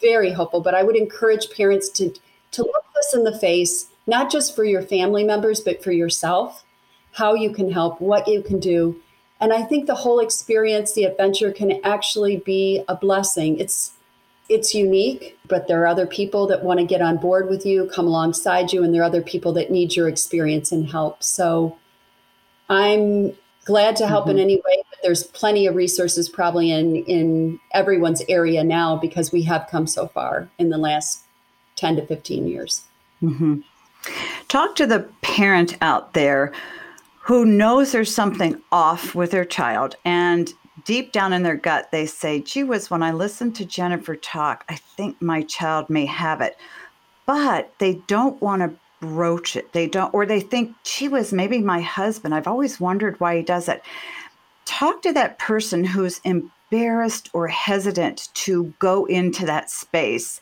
Very 0.00 0.30
hopeful, 0.30 0.60
but 0.60 0.74
I 0.74 0.82
would 0.82 0.96
encourage 0.96 1.50
parents 1.56 1.88
to 1.96 2.14
to 2.50 2.62
look 2.62 2.84
this 2.94 3.14
in 3.14 3.24
the 3.24 3.38
face, 3.38 3.86
not 4.06 4.30
just 4.30 4.54
for 4.54 4.64
your 4.64 4.82
family 4.82 5.24
members 5.24 5.60
but 5.60 5.82
for 5.82 5.90
yourself, 5.90 6.64
how 7.12 7.32
you 7.34 7.50
can 7.50 7.72
help, 7.72 7.98
what 7.98 8.28
you 8.28 8.42
can 8.42 8.60
do. 8.60 9.00
And 9.42 9.52
I 9.52 9.62
think 9.62 9.86
the 9.86 9.94
whole 9.94 10.20
experience, 10.20 10.92
the 10.92 11.04
adventure 11.04 11.52
can 11.52 11.80
actually 11.84 12.36
be 12.36 12.82
a 12.88 12.96
blessing. 12.96 13.58
It's 13.58 13.92
it's 14.48 14.74
unique, 14.74 15.38
but 15.48 15.66
there 15.66 15.82
are 15.82 15.86
other 15.86 16.06
people 16.06 16.46
that 16.46 16.62
want 16.62 16.78
to 16.78 16.86
get 16.86 17.00
on 17.00 17.16
board 17.16 17.48
with 17.48 17.66
you, 17.66 17.90
come 17.92 18.06
alongside 18.06 18.72
you, 18.72 18.82
and 18.84 18.94
there 18.94 19.02
are 19.02 19.06
other 19.06 19.22
people 19.22 19.52
that 19.54 19.70
need 19.70 19.96
your 19.96 20.08
experience 20.08 20.72
and 20.72 20.88
help. 20.88 21.22
So 21.22 21.78
I'm 22.68 23.34
glad 23.64 23.96
to 23.96 24.06
help 24.06 24.24
mm-hmm. 24.24 24.38
in 24.38 24.38
any 24.38 24.56
way 24.56 24.82
but 24.90 24.98
there's 25.02 25.24
plenty 25.24 25.66
of 25.66 25.74
resources 25.74 26.28
probably 26.28 26.70
in 26.70 26.96
in 27.04 27.60
everyone's 27.72 28.22
area 28.28 28.64
now 28.64 28.96
because 28.96 29.32
we 29.32 29.42
have 29.42 29.68
come 29.70 29.86
so 29.86 30.08
far 30.08 30.48
in 30.58 30.70
the 30.70 30.78
last 30.78 31.22
10 31.76 31.96
to 31.96 32.06
15 32.06 32.48
years 32.48 32.84
mm-hmm. 33.22 33.60
talk 34.48 34.74
to 34.76 34.86
the 34.86 35.00
parent 35.22 35.76
out 35.80 36.12
there 36.12 36.52
who 37.22 37.44
knows 37.44 37.92
there's 37.92 38.14
something 38.14 38.60
off 38.70 39.14
with 39.14 39.30
their 39.30 39.44
child 39.44 39.96
and 40.04 40.52
deep 40.84 41.12
down 41.12 41.32
in 41.32 41.42
their 41.42 41.56
gut 41.56 41.90
they 41.92 42.06
say 42.06 42.40
gee 42.40 42.64
whiz 42.64 42.90
when 42.90 43.02
i 43.02 43.12
listen 43.12 43.52
to 43.52 43.64
jennifer 43.64 44.16
talk 44.16 44.64
i 44.68 44.74
think 44.74 45.20
my 45.20 45.42
child 45.42 45.88
may 45.88 46.06
have 46.06 46.40
it 46.40 46.56
but 47.26 47.72
they 47.78 47.94
don't 48.06 48.40
want 48.42 48.62
to 48.62 48.76
broach 49.02 49.56
it. 49.56 49.72
They 49.72 49.86
don't, 49.86 50.14
or 50.14 50.24
they 50.24 50.40
think, 50.40 50.74
she 50.84 51.08
was 51.08 51.32
maybe 51.32 51.58
my 51.58 51.80
husband. 51.80 52.34
I've 52.34 52.46
always 52.46 52.80
wondered 52.80 53.20
why 53.20 53.36
he 53.36 53.42
does 53.42 53.68
it. 53.68 53.82
Talk 54.64 55.02
to 55.02 55.12
that 55.12 55.38
person 55.38 55.84
who's 55.84 56.20
embarrassed 56.24 57.28
or 57.34 57.48
hesitant 57.48 58.28
to 58.34 58.72
go 58.78 59.04
into 59.06 59.44
that 59.44 59.70
space 59.70 60.40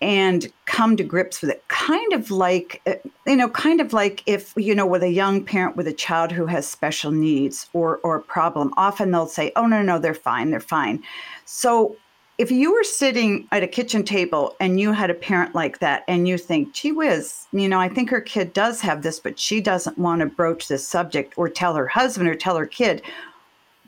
and 0.00 0.52
come 0.66 0.96
to 0.96 1.04
grips 1.04 1.40
with 1.40 1.50
it 1.50 1.66
kind 1.68 2.12
of 2.12 2.30
like 2.30 2.80
uh, 2.86 2.94
you 3.26 3.36
know 3.36 3.48
kind 3.48 3.80
of 3.80 3.92
like 3.92 4.22
if 4.26 4.52
you 4.56 4.74
know 4.74 4.86
with 4.86 5.02
a 5.02 5.10
young 5.10 5.44
parent 5.44 5.76
with 5.76 5.86
a 5.86 5.92
child 5.92 6.32
who 6.32 6.46
has 6.46 6.66
special 6.66 7.10
needs 7.10 7.68
or 7.72 7.98
or 7.98 8.16
a 8.16 8.22
problem 8.22 8.72
often 8.76 9.10
they'll 9.10 9.26
say 9.26 9.52
oh 9.56 9.66
no 9.66 9.82
no 9.82 9.98
they're 9.98 10.14
fine 10.14 10.50
they're 10.50 10.60
fine 10.60 11.02
so 11.44 11.96
if 12.36 12.50
you 12.50 12.72
were 12.72 12.82
sitting 12.82 13.46
at 13.52 13.62
a 13.62 13.68
kitchen 13.68 14.02
table 14.02 14.56
and 14.58 14.80
you 14.80 14.92
had 14.92 15.10
a 15.10 15.14
parent 15.14 15.54
like 15.54 15.78
that 15.78 16.02
and 16.08 16.26
you 16.26 16.36
think, 16.36 16.72
gee 16.72 16.90
whiz, 16.90 17.46
you 17.52 17.68
know, 17.68 17.78
I 17.78 17.88
think 17.88 18.10
her 18.10 18.20
kid 18.20 18.52
does 18.52 18.80
have 18.80 19.02
this, 19.02 19.20
but 19.20 19.38
she 19.38 19.60
doesn't 19.60 19.98
want 19.98 20.20
to 20.20 20.26
broach 20.26 20.66
this 20.66 20.86
subject 20.86 21.34
or 21.36 21.48
tell 21.48 21.74
her 21.74 21.86
husband 21.86 22.28
or 22.28 22.34
tell 22.34 22.56
her 22.56 22.66
kid, 22.66 23.02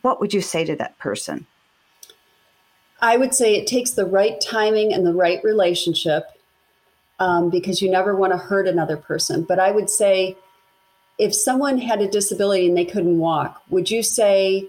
what 0.02 0.20
would 0.20 0.32
you 0.32 0.40
say 0.40 0.64
to 0.64 0.76
that 0.76 0.96
person? 0.98 1.44
I 3.00 3.16
would 3.16 3.34
say 3.34 3.54
it 3.54 3.66
takes 3.66 3.92
the 3.92 4.06
right 4.06 4.40
timing 4.40 4.92
and 4.92 5.06
the 5.06 5.14
right 5.14 5.42
relationship 5.44 6.24
um, 7.18 7.50
because 7.50 7.82
you 7.82 7.90
never 7.90 8.14
want 8.14 8.32
to 8.32 8.38
hurt 8.38 8.66
another 8.66 8.96
person. 8.96 9.42
But 9.42 9.58
I 9.58 9.70
would 9.70 9.90
say 9.90 10.36
if 11.18 11.34
someone 11.34 11.78
had 11.78 12.00
a 12.00 12.08
disability 12.08 12.68
and 12.68 12.76
they 12.76 12.84
couldn't 12.84 13.18
walk, 13.18 13.62
would 13.70 13.90
you 13.90 14.02
say, 14.02 14.68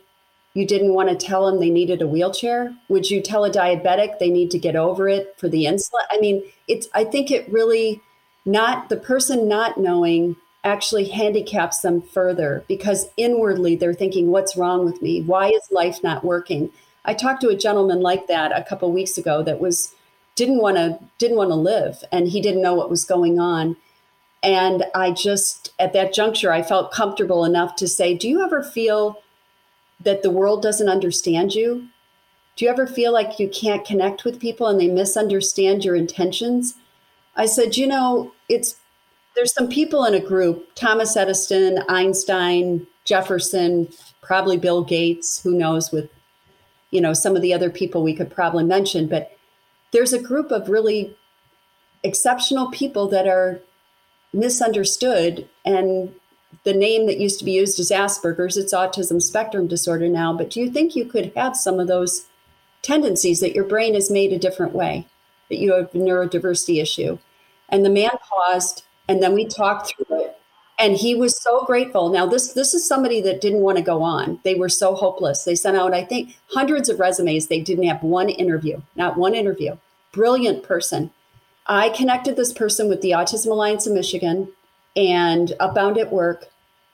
you 0.53 0.65
didn't 0.65 0.93
want 0.93 1.09
to 1.09 1.15
tell 1.15 1.45
them 1.45 1.59
they 1.59 1.69
needed 1.69 2.01
a 2.01 2.07
wheelchair? 2.07 2.75
Would 2.89 3.11
you 3.11 3.21
tell 3.21 3.45
a 3.45 3.51
diabetic 3.51 4.17
they 4.17 4.29
need 4.29 4.49
to 4.51 4.57
get 4.57 4.75
over 4.75 5.07
it 5.07 5.35
for 5.37 5.47
the 5.47 5.65
insulin? 5.65 6.05
I 6.09 6.19
mean 6.19 6.43
it's 6.67 6.87
i 6.93 7.03
think 7.03 7.29
it 7.29 7.51
really 7.51 8.01
not 8.45 8.89
the 8.89 8.97
person 8.97 9.47
not 9.47 9.77
knowing 9.77 10.35
actually 10.63 11.07
handicaps 11.09 11.81
them 11.81 12.01
further 12.01 12.63
because 12.67 13.07
inwardly 13.17 13.75
they're 13.75 13.93
thinking 13.93 14.27
what's 14.27 14.57
wrong 14.57 14.83
with 14.83 15.01
me? 15.01 15.21
Why 15.21 15.49
is 15.49 15.61
life 15.71 16.03
not 16.03 16.23
working 16.23 16.71
i 17.07 17.13
talked 17.13 17.41
to 17.41 17.49
a 17.49 17.57
gentleman 17.57 18.01
like 18.01 18.27
that 18.27 18.51
a 18.57 18.63
couple 18.63 18.91
weeks 18.91 19.17
ago 19.17 19.41
that 19.41 19.59
was 19.59 19.93
didn't 20.35 20.61
want 20.61 20.77
to 20.77 20.99
didn't 21.17 21.37
want 21.37 21.49
to 21.49 21.55
live 21.55 22.03
and 22.11 22.27
he 22.27 22.39
didn't 22.39 22.61
know 22.61 22.75
what 22.75 22.89
was 22.89 23.03
going 23.03 23.39
on 23.39 23.75
and 24.43 24.83
i 24.93 25.09
just 25.09 25.73
at 25.79 25.93
that 25.93 26.13
juncture 26.13 26.51
i 26.51 26.61
felt 26.61 26.91
comfortable 26.91 27.43
enough 27.43 27.75
to 27.75 27.87
say 27.87 28.15
do 28.15 28.29
you 28.29 28.43
ever 28.43 28.61
feel 28.61 29.21
that 29.99 30.23
the 30.23 30.29
world 30.29 30.61
doesn't 30.61 30.89
understand 30.89 31.55
you? 31.55 31.87
Do 32.55 32.65
you 32.65 32.71
ever 32.71 32.87
feel 32.87 33.13
like 33.13 33.39
you 33.39 33.49
can't 33.49 33.85
connect 33.85 34.25
with 34.25 34.39
people 34.39 34.67
and 34.67 34.79
they 34.79 34.87
misunderstand 34.87 35.85
your 35.85 35.95
intentions? 35.95 36.75
I 37.35 37.45
said, 37.45 37.77
you 37.77 37.87
know, 37.87 38.31
it's 38.49 38.77
there's 39.35 39.53
some 39.53 39.69
people 39.69 40.03
in 40.05 40.15
a 40.15 40.19
group, 40.19 40.73
Thomas 40.73 41.15
Edison, 41.15 41.83
Einstein, 41.87 42.87
Jefferson, 43.05 43.87
probably 44.21 44.57
Bill 44.57 44.83
Gates, 44.83 45.41
who 45.41 45.55
knows 45.55 45.91
with 45.91 46.09
you 46.91 47.01
know 47.01 47.13
some 47.13 47.35
of 47.35 47.41
the 47.41 47.53
other 47.53 47.69
people 47.69 48.03
we 48.03 48.15
could 48.15 48.31
probably 48.31 48.63
mention, 48.63 49.07
but 49.07 49.37
there's 49.91 50.13
a 50.13 50.21
group 50.21 50.51
of 50.51 50.69
really 50.69 51.15
exceptional 52.03 52.69
people 52.71 53.07
that 53.07 53.27
are 53.27 53.59
misunderstood 54.33 55.47
and 55.65 56.13
the 56.63 56.73
name 56.73 57.05
that 57.07 57.19
used 57.19 57.39
to 57.39 57.45
be 57.45 57.53
used 57.53 57.79
is 57.79 57.91
Asperger's. 57.91 58.57
It's 58.57 58.73
autism 58.73 59.21
spectrum 59.21 59.67
disorder 59.67 60.07
now. 60.07 60.33
But 60.33 60.49
do 60.49 60.59
you 60.59 60.69
think 60.69 60.95
you 60.95 61.05
could 61.05 61.31
have 61.35 61.55
some 61.55 61.79
of 61.79 61.87
those 61.87 62.25
tendencies 62.81 63.39
that 63.39 63.55
your 63.55 63.63
brain 63.63 63.95
is 63.95 64.11
made 64.11 64.33
a 64.33 64.39
different 64.39 64.73
way, 64.73 65.07
that 65.49 65.57
you 65.57 65.73
have 65.73 65.93
a 65.93 65.97
neurodiversity 65.97 66.81
issue? 66.81 67.17
And 67.69 67.85
the 67.85 67.89
man 67.89 68.11
paused, 68.21 68.83
and 69.07 69.21
then 69.21 69.33
we 69.33 69.45
talked 69.45 69.93
through. 69.95 70.06
And 70.79 70.95
he 70.95 71.15
was 71.15 71.41
so 71.41 71.65
grateful. 71.65 72.09
Now, 72.09 72.27
this 72.27 72.53
this 72.53 72.73
is 72.73 72.87
somebody 72.87 73.19
that 73.21 73.41
didn't 73.41 73.61
want 73.61 73.77
to 73.77 73.83
go 73.83 74.03
on. 74.03 74.39
They 74.43 74.53
were 74.53 74.69
so 74.69 74.93
hopeless. 74.93 75.43
They 75.43 75.55
sent 75.55 75.75
out, 75.75 75.93
I 75.93 76.03
think, 76.03 76.35
hundreds 76.51 76.87
of 76.87 76.99
resumes. 76.99 77.47
They 77.47 77.61
didn't 77.61 77.87
have 77.87 78.03
one 78.03 78.29
interview, 78.29 78.81
not 78.95 79.17
one 79.17 79.33
interview. 79.33 79.77
Brilliant 80.11 80.63
person. 80.63 81.11
I 81.65 81.89
connected 81.89 82.35
this 82.35 82.53
person 82.53 82.87
with 82.89 83.01
the 83.01 83.11
Autism 83.11 83.47
Alliance 83.47 83.87
of 83.87 83.93
Michigan 83.93 84.49
and 84.95 85.53
Upbound 85.59 85.97
at 85.97 86.13
Work. 86.13 86.45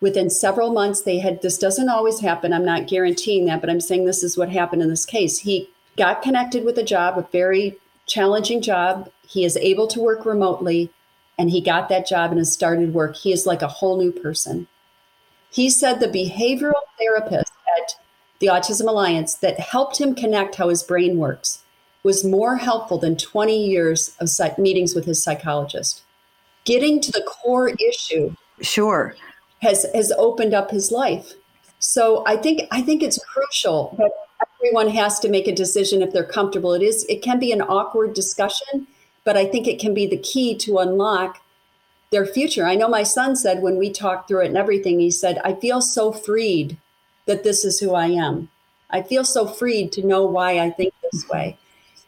Within 0.01 0.29
several 0.29 0.71
months, 0.71 1.01
they 1.01 1.19
had 1.19 1.41
this 1.41 1.57
doesn't 1.57 1.89
always 1.89 2.19
happen. 2.19 2.51
I'm 2.51 2.65
not 2.65 2.87
guaranteeing 2.87 3.45
that, 3.45 3.61
but 3.61 3.69
I'm 3.69 3.79
saying 3.79 4.05
this 4.05 4.23
is 4.23 4.37
what 4.37 4.49
happened 4.49 4.81
in 4.81 4.89
this 4.89 5.05
case. 5.05 5.39
He 5.39 5.69
got 5.97 6.21
connected 6.21 6.65
with 6.65 6.77
a 6.77 6.83
job, 6.83 7.17
a 7.17 7.27
very 7.31 7.77
challenging 8.05 8.61
job. 8.61 9.09
He 9.27 9.45
is 9.45 9.55
able 9.57 9.87
to 9.87 10.01
work 10.01 10.25
remotely, 10.25 10.89
and 11.37 11.49
he 11.49 11.61
got 11.61 11.89
that 11.89 12.07
job 12.07 12.31
and 12.31 12.39
has 12.39 12.53
started 12.53 12.93
work. 12.93 13.15
He 13.15 13.31
is 13.31 13.45
like 13.45 13.61
a 13.61 13.67
whole 13.67 13.97
new 13.97 14.11
person. 14.11 14.67
He 15.51 15.69
said 15.69 15.99
the 15.99 16.07
behavioral 16.07 16.73
therapist 16.97 17.51
at 17.79 17.95
the 18.39 18.47
Autism 18.47 18.87
Alliance 18.87 19.35
that 19.35 19.59
helped 19.59 19.99
him 19.99 20.15
connect 20.15 20.55
how 20.55 20.69
his 20.69 20.83
brain 20.83 21.17
works 21.17 21.63
was 22.03 22.25
more 22.25 22.57
helpful 22.57 22.97
than 22.97 23.15
20 23.15 23.65
years 23.65 24.15
of 24.19 24.29
meetings 24.57 24.93
with 24.93 25.05
his 25.05 25.23
psychologist 25.23 26.03
getting 26.65 27.01
to 27.01 27.11
the 27.11 27.23
core 27.23 27.69
issue 27.89 28.33
sure 28.61 29.15
has 29.61 29.85
has 29.93 30.11
opened 30.13 30.53
up 30.53 30.71
his 30.71 30.91
life 30.91 31.33
so 31.79 32.23
i 32.25 32.35
think 32.35 32.61
i 32.71 32.81
think 32.81 33.01
it's 33.01 33.23
crucial 33.25 33.95
that 33.97 34.11
everyone 34.59 34.89
has 34.89 35.19
to 35.19 35.29
make 35.29 35.47
a 35.47 35.55
decision 35.55 36.01
if 36.01 36.11
they're 36.13 36.23
comfortable 36.23 36.73
it 36.73 36.81
is 36.81 37.05
it 37.09 37.21
can 37.21 37.39
be 37.39 37.51
an 37.51 37.61
awkward 37.61 38.13
discussion 38.13 38.87
but 39.23 39.37
i 39.37 39.45
think 39.45 39.67
it 39.67 39.79
can 39.79 39.93
be 39.93 40.07
the 40.07 40.17
key 40.17 40.55
to 40.55 40.77
unlock 40.77 41.41
their 42.11 42.25
future 42.25 42.65
i 42.65 42.75
know 42.75 42.87
my 42.87 43.03
son 43.03 43.35
said 43.35 43.61
when 43.61 43.77
we 43.77 43.89
talked 43.89 44.27
through 44.27 44.41
it 44.41 44.47
and 44.47 44.57
everything 44.57 44.99
he 44.99 45.11
said 45.11 45.39
i 45.43 45.53
feel 45.53 45.81
so 45.81 46.11
freed 46.11 46.77
that 47.25 47.43
this 47.43 47.65
is 47.65 47.79
who 47.79 47.93
i 47.93 48.07
am 48.07 48.49
i 48.89 49.01
feel 49.01 49.23
so 49.23 49.47
freed 49.47 49.91
to 49.91 50.05
know 50.05 50.25
why 50.25 50.59
i 50.59 50.69
think 50.69 50.93
this 51.11 51.27
way 51.29 51.57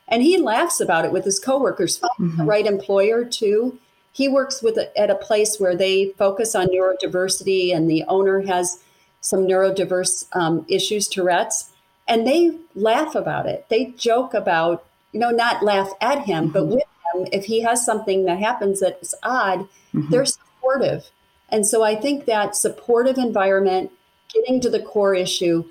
And 0.07 0.21
he 0.21 0.37
laughs 0.37 0.79
about 0.79 1.05
it 1.05 1.11
with 1.11 1.25
his 1.25 1.39
coworkers, 1.39 1.99
mm-hmm. 1.99 2.37
the 2.37 2.43
right 2.43 2.65
employer 2.65 3.25
too. 3.25 3.79
He 4.11 4.27
works 4.27 4.61
with 4.61 4.77
a, 4.77 4.95
at 4.97 5.09
a 5.09 5.15
place 5.15 5.57
where 5.59 5.75
they 5.75 6.13
focus 6.17 6.55
on 6.55 6.67
neurodiversity, 6.67 7.75
and 7.75 7.89
the 7.89 8.03
owner 8.07 8.41
has 8.41 8.83
some 9.21 9.47
neurodiverse 9.47 10.27
um, 10.33 10.65
issues, 10.69 11.07
Tourette's, 11.07 11.71
and 12.07 12.25
they 12.27 12.55
laugh 12.75 13.15
about 13.15 13.47
it. 13.47 13.65
They 13.69 13.93
joke 13.97 14.33
about, 14.33 14.85
you 15.11 15.19
know, 15.19 15.31
not 15.31 15.63
laugh 15.63 15.91
at 16.01 16.25
him, 16.25 16.45
mm-hmm. 16.45 16.53
but 16.53 16.65
with 16.67 16.83
him. 17.15 17.27
If 17.31 17.45
he 17.45 17.61
has 17.61 17.85
something 17.85 18.25
that 18.25 18.39
happens 18.39 18.79
that's 18.79 19.15
odd, 19.23 19.67
mm-hmm. 19.93 20.09
they're 20.09 20.25
supportive. 20.25 21.09
And 21.49 21.65
so 21.65 21.83
I 21.83 21.95
think 21.95 22.25
that 22.25 22.55
supportive 22.55 23.17
environment, 23.17 23.91
getting 24.33 24.59
to 24.61 24.69
the 24.69 24.81
core 24.81 25.15
issue, 25.15 25.65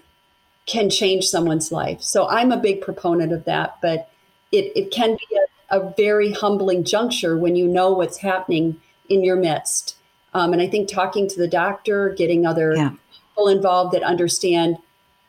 can 0.67 0.89
change 0.89 1.27
someone's 1.27 1.71
life. 1.71 2.01
So 2.01 2.29
I'm 2.29 2.53
a 2.53 2.57
big 2.57 2.81
proponent 2.81 3.33
of 3.33 3.45
that, 3.45 3.79
but 3.83 4.11
it, 4.51 4.73
it 4.75 4.91
can 4.91 5.17
be 5.17 5.39
a, 5.71 5.79
a 5.79 5.95
very 5.97 6.33
humbling 6.33 6.85
juncture 6.85 7.37
when 7.37 7.57
you 7.57 7.67
know 7.67 7.93
what's 7.93 8.19
happening 8.19 8.81
in 9.09 9.25
your 9.25 9.37
midst. 9.37 9.97
Um, 10.33 10.53
and 10.53 10.63
I 10.63 10.69
think 10.69 10.89
talking 10.89 11.29
to 11.29 11.39
the 11.39 11.49
doctor, 11.49 12.11
getting 12.11 12.47
other 12.47 12.75
yeah. 12.75 12.93
people 13.13 13.49
involved 13.49 13.93
that 13.95 14.03
understand 14.03 14.79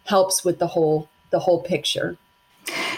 helps 0.05 0.45
with 0.45 0.59
the 0.59 0.67
whole 0.67 1.09
the 1.31 1.39
whole 1.39 1.61
picture. 1.61 2.17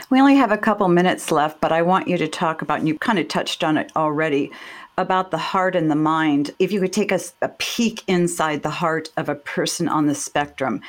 We 0.09 0.21
only 0.21 0.35
have 0.35 0.51
a 0.51 0.57
couple 0.57 0.87
minutes 0.87 1.31
left, 1.31 1.59
but 1.59 1.73
I 1.73 1.81
want 1.81 2.07
you 2.07 2.17
to 2.17 2.27
talk 2.27 2.61
about, 2.61 2.79
and 2.79 2.87
you 2.87 2.97
kind 2.97 3.19
of 3.19 3.27
touched 3.27 3.63
on 3.63 3.77
it 3.77 3.91
already, 3.95 4.51
about 4.97 5.31
the 5.31 5.37
heart 5.37 5.75
and 5.75 5.91
the 5.91 5.95
mind. 5.95 6.51
If 6.59 6.71
you 6.71 6.79
could 6.79 6.93
take 6.93 7.11
us 7.11 7.33
a, 7.41 7.45
a 7.45 7.49
peek 7.49 8.03
inside 8.07 8.63
the 8.63 8.69
heart 8.69 9.09
of 9.17 9.27
a 9.27 9.35
person 9.35 9.87
on 9.87 10.07
the 10.07 10.15
spectrum, 10.15 10.81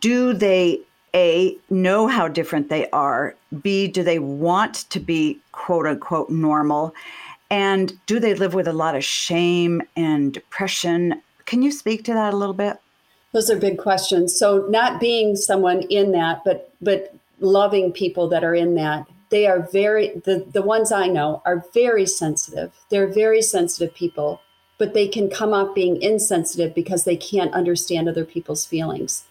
do 0.00 0.32
they 0.32 0.80
a 1.14 1.56
know 1.70 2.06
how 2.06 2.28
different 2.28 2.68
they 2.68 2.88
are? 2.90 3.34
B 3.62 3.88
do 3.88 4.02
they 4.02 4.18
want 4.18 4.88
to 4.90 5.00
be 5.00 5.38
quote 5.52 5.86
unquote 5.86 6.30
normal? 6.30 6.94
And 7.50 7.92
do 8.06 8.18
they 8.18 8.34
live 8.34 8.54
with 8.54 8.66
a 8.66 8.72
lot 8.72 8.96
of 8.96 9.04
shame 9.04 9.82
and 9.96 10.32
depression? 10.32 11.20
Can 11.44 11.62
you 11.62 11.70
speak 11.70 12.04
to 12.04 12.14
that 12.14 12.32
a 12.32 12.36
little 12.36 12.54
bit? 12.54 12.78
Those 13.32 13.50
are 13.50 13.56
big 13.56 13.78
questions. 13.78 14.38
So 14.38 14.66
not 14.68 15.00
being 15.00 15.36
someone 15.36 15.82
in 15.82 16.12
that 16.12 16.44
but 16.44 16.72
but 16.80 17.14
loving 17.42 17.92
people 17.92 18.28
that 18.28 18.44
are 18.44 18.54
in 18.54 18.74
that 18.74 19.06
they 19.30 19.46
are 19.46 19.68
very 19.72 20.20
the 20.24 20.46
the 20.52 20.62
ones 20.62 20.92
i 20.92 21.06
know 21.06 21.42
are 21.44 21.64
very 21.74 22.06
sensitive 22.06 22.72
they're 22.88 23.12
very 23.12 23.42
sensitive 23.42 23.94
people 23.94 24.40
but 24.78 24.94
they 24.94 25.06
can 25.06 25.28
come 25.28 25.52
off 25.52 25.74
being 25.74 26.00
insensitive 26.00 26.74
because 26.74 27.04
they 27.04 27.16
can't 27.16 27.52
understand 27.52 28.08
other 28.08 28.24
people's 28.24 28.64
feelings 28.64 29.24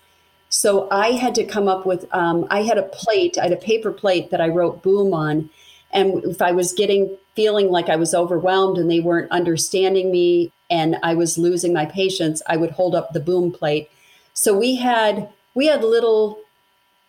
so 0.53 0.89
I 0.91 1.11
had 1.11 1.33
to 1.35 1.45
come 1.45 1.69
up 1.69 1.85
with, 1.85 2.13
um, 2.13 2.45
I 2.49 2.63
had 2.63 2.77
a 2.77 2.83
plate, 2.83 3.37
I 3.37 3.43
had 3.43 3.53
a 3.53 3.57
paper 3.57 3.89
plate 3.89 4.31
that 4.31 4.41
I 4.41 4.49
wrote 4.49 4.83
boom 4.83 5.13
on. 5.13 5.49
And 5.91 6.21
if 6.25 6.41
I 6.41 6.51
was 6.51 6.73
getting, 6.73 7.17
feeling 7.37 7.69
like 7.69 7.87
I 7.87 7.95
was 7.95 8.13
overwhelmed 8.13 8.77
and 8.77 8.91
they 8.91 8.99
weren't 8.99 9.31
understanding 9.31 10.11
me 10.11 10.51
and 10.69 10.97
I 11.03 11.15
was 11.15 11.37
losing 11.37 11.71
my 11.71 11.85
patience, 11.85 12.41
I 12.47 12.57
would 12.57 12.71
hold 12.71 12.95
up 12.95 13.13
the 13.13 13.21
boom 13.21 13.53
plate. 13.53 13.89
So 14.33 14.57
we 14.57 14.75
had, 14.75 15.29
we 15.55 15.67
had 15.67 15.85
little, 15.85 16.39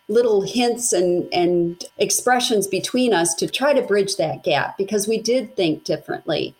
little 0.09 0.41
hints 0.41 0.93
and, 0.93 1.27
and 1.33 1.85
expressions 1.97 2.67
between 2.67 3.13
us 3.13 3.33
to 3.35 3.47
try 3.47 3.73
to 3.73 3.81
bridge 3.81 4.17
that 4.17 4.43
gap 4.43 4.77
because 4.77 5.07
we 5.07 5.17
did 5.17 5.55
think 5.55 5.83
differently. 5.83 6.55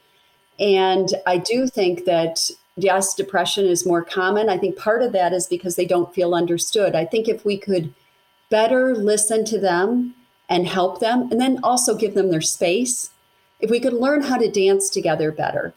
And 0.59 1.09
I 1.25 1.37
do 1.37 1.67
think 1.67 2.05
that 2.05 2.49
yes, 2.75 3.13
depression 3.13 3.65
is 3.65 3.85
more 3.85 4.03
common. 4.03 4.49
I 4.49 4.57
think 4.57 4.77
part 4.77 5.01
of 5.01 5.11
that 5.11 5.33
is 5.33 5.47
because 5.47 5.75
they 5.75 5.85
don't 5.85 6.13
feel 6.13 6.33
understood. 6.33 6.95
I 6.95 7.05
think 7.05 7.27
if 7.27 7.45
we 7.45 7.57
could 7.57 7.93
better 8.49 8.95
listen 8.95 9.45
to 9.45 9.59
them 9.59 10.15
and 10.49 10.67
help 10.67 10.99
them, 10.99 11.31
and 11.31 11.39
then 11.39 11.59
also 11.63 11.95
give 11.95 12.13
them 12.13 12.29
their 12.29 12.41
space, 12.41 13.11
if 13.59 13.69
we 13.69 13.79
could 13.79 13.93
learn 13.93 14.21
how 14.21 14.37
to 14.37 14.51
dance 14.51 14.89
together 14.89 15.31
better, 15.31 15.73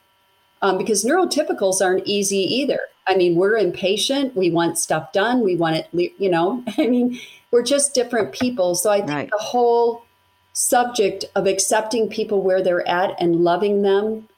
um, 0.60 0.76
because 0.76 1.04
neurotypicals 1.04 1.80
aren't 1.80 2.06
easy 2.06 2.38
either. 2.38 2.80
I 3.06 3.14
mean, 3.14 3.36
we're 3.36 3.56
impatient. 3.56 4.34
We 4.34 4.50
want 4.50 4.78
stuff 4.78 5.12
done. 5.12 5.42
We 5.42 5.54
want 5.54 5.76
it, 5.76 6.14
you 6.18 6.28
know, 6.28 6.64
I 6.78 6.86
mean, 6.88 7.18
we're 7.56 7.62
just 7.62 7.94
different 7.94 8.32
people. 8.32 8.74
So 8.74 8.90
I 8.90 8.98
think 8.98 9.10
right. 9.10 9.30
the 9.30 9.38
whole 9.38 10.04
subject 10.52 11.24
of 11.34 11.46
accepting 11.46 12.06
people 12.06 12.42
where 12.42 12.62
they're 12.62 12.86
at 12.86 13.18
and 13.18 13.36
loving 13.36 13.80
them 13.80 14.28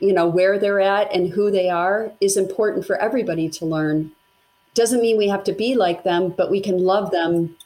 you 0.00 0.12
know 0.12 0.26
where 0.26 0.58
they're 0.58 0.80
at 0.80 1.14
and 1.14 1.30
who 1.30 1.50
they 1.50 1.68
are 1.68 2.12
is 2.20 2.36
important 2.36 2.84
for 2.84 2.96
everybody 2.96 3.48
to 3.48 3.64
learn 3.64 4.10
doesn't 4.74 5.00
mean 5.00 5.16
we 5.16 5.28
have 5.28 5.44
to 5.44 5.52
be 5.52 5.74
like 5.74 6.02
them 6.02 6.34
but 6.36 6.50
we 6.50 6.60
can 6.60 6.78
love 6.78 7.10
them 7.10 7.56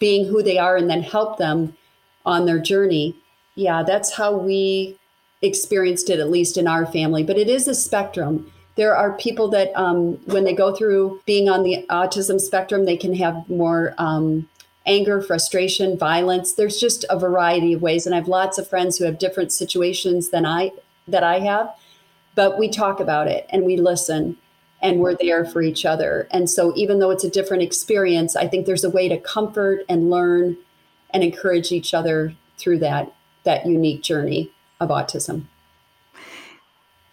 being 0.00 0.26
who 0.26 0.42
they 0.42 0.58
are 0.58 0.76
and 0.76 0.88
then 0.88 1.02
help 1.02 1.38
them 1.38 1.76
on 2.24 2.46
their 2.46 2.58
journey 2.58 3.14
yeah 3.54 3.82
that's 3.82 4.14
how 4.14 4.32
we 4.32 4.98
experienced 5.42 6.08
it 6.08 6.18
at 6.18 6.30
least 6.30 6.56
in 6.56 6.66
our 6.66 6.86
family 6.86 7.22
but 7.22 7.38
it 7.38 7.48
is 7.48 7.68
a 7.68 7.74
spectrum 7.74 8.50
there 8.74 8.96
are 8.96 9.12
people 9.18 9.48
that 9.48 9.70
um, 9.76 10.14
when 10.26 10.44
they 10.44 10.54
go 10.54 10.74
through 10.74 11.20
being 11.26 11.48
on 11.48 11.62
the 11.62 11.84
autism 11.90 12.40
spectrum 12.40 12.86
they 12.86 12.96
can 12.96 13.14
have 13.14 13.48
more 13.48 13.94
um, 13.98 14.48
anger 14.86 15.20
frustration 15.22 15.96
violence 15.96 16.54
there's 16.54 16.78
just 16.78 17.04
a 17.08 17.18
variety 17.18 17.72
of 17.72 17.82
ways 17.82 18.06
and 18.06 18.14
i 18.14 18.18
have 18.18 18.28
lots 18.28 18.58
of 18.58 18.68
friends 18.68 18.98
who 18.98 19.04
have 19.04 19.18
different 19.18 19.52
situations 19.52 20.30
than 20.30 20.44
i 20.44 20.70
that 21.06 21.22
i 21.22 21.38
have 21.38 21.72
but 22.34 22.58
we 22.58 22.68
talk 22.68 23.00
about 23.00 23.28
it 23.28 23.46
and 23.50 23.64
we 23.64 23.76
listen 23.76 24.36
and 24.82 24.98
we're 24.98 25.14
there 25.14 25.44
for 25.44 25.62
each 25.62 25.86
other. 25.86 26.26
And 26.32 26.50
so, 26.50 26.74
even 26.76 26.98
though 26.98 27.10
it's 27.10 27.24
a 27.24 27.30
different 27.30 27.62
experience, 27.62 28.34
I 28.34 28.48
think 28.48 28.66
there's 28.66 28.84
a 28.84 28.90
way 28.90 29.08
to 29.08 29.18
comfort 29.18 29.84
and 29.88 30.10
learn 30.10 30.58
and 31.10 31.22
encourage 31.22 31.70
each 31.72 31.94
other 31.94 32.34
through 32.58 32.80
that 32.80 33.12
that 33.44 33.64
unique 33.64 34.02
journey 34.02 34.50
of 34.80 34.90
autism. 34.90 35.44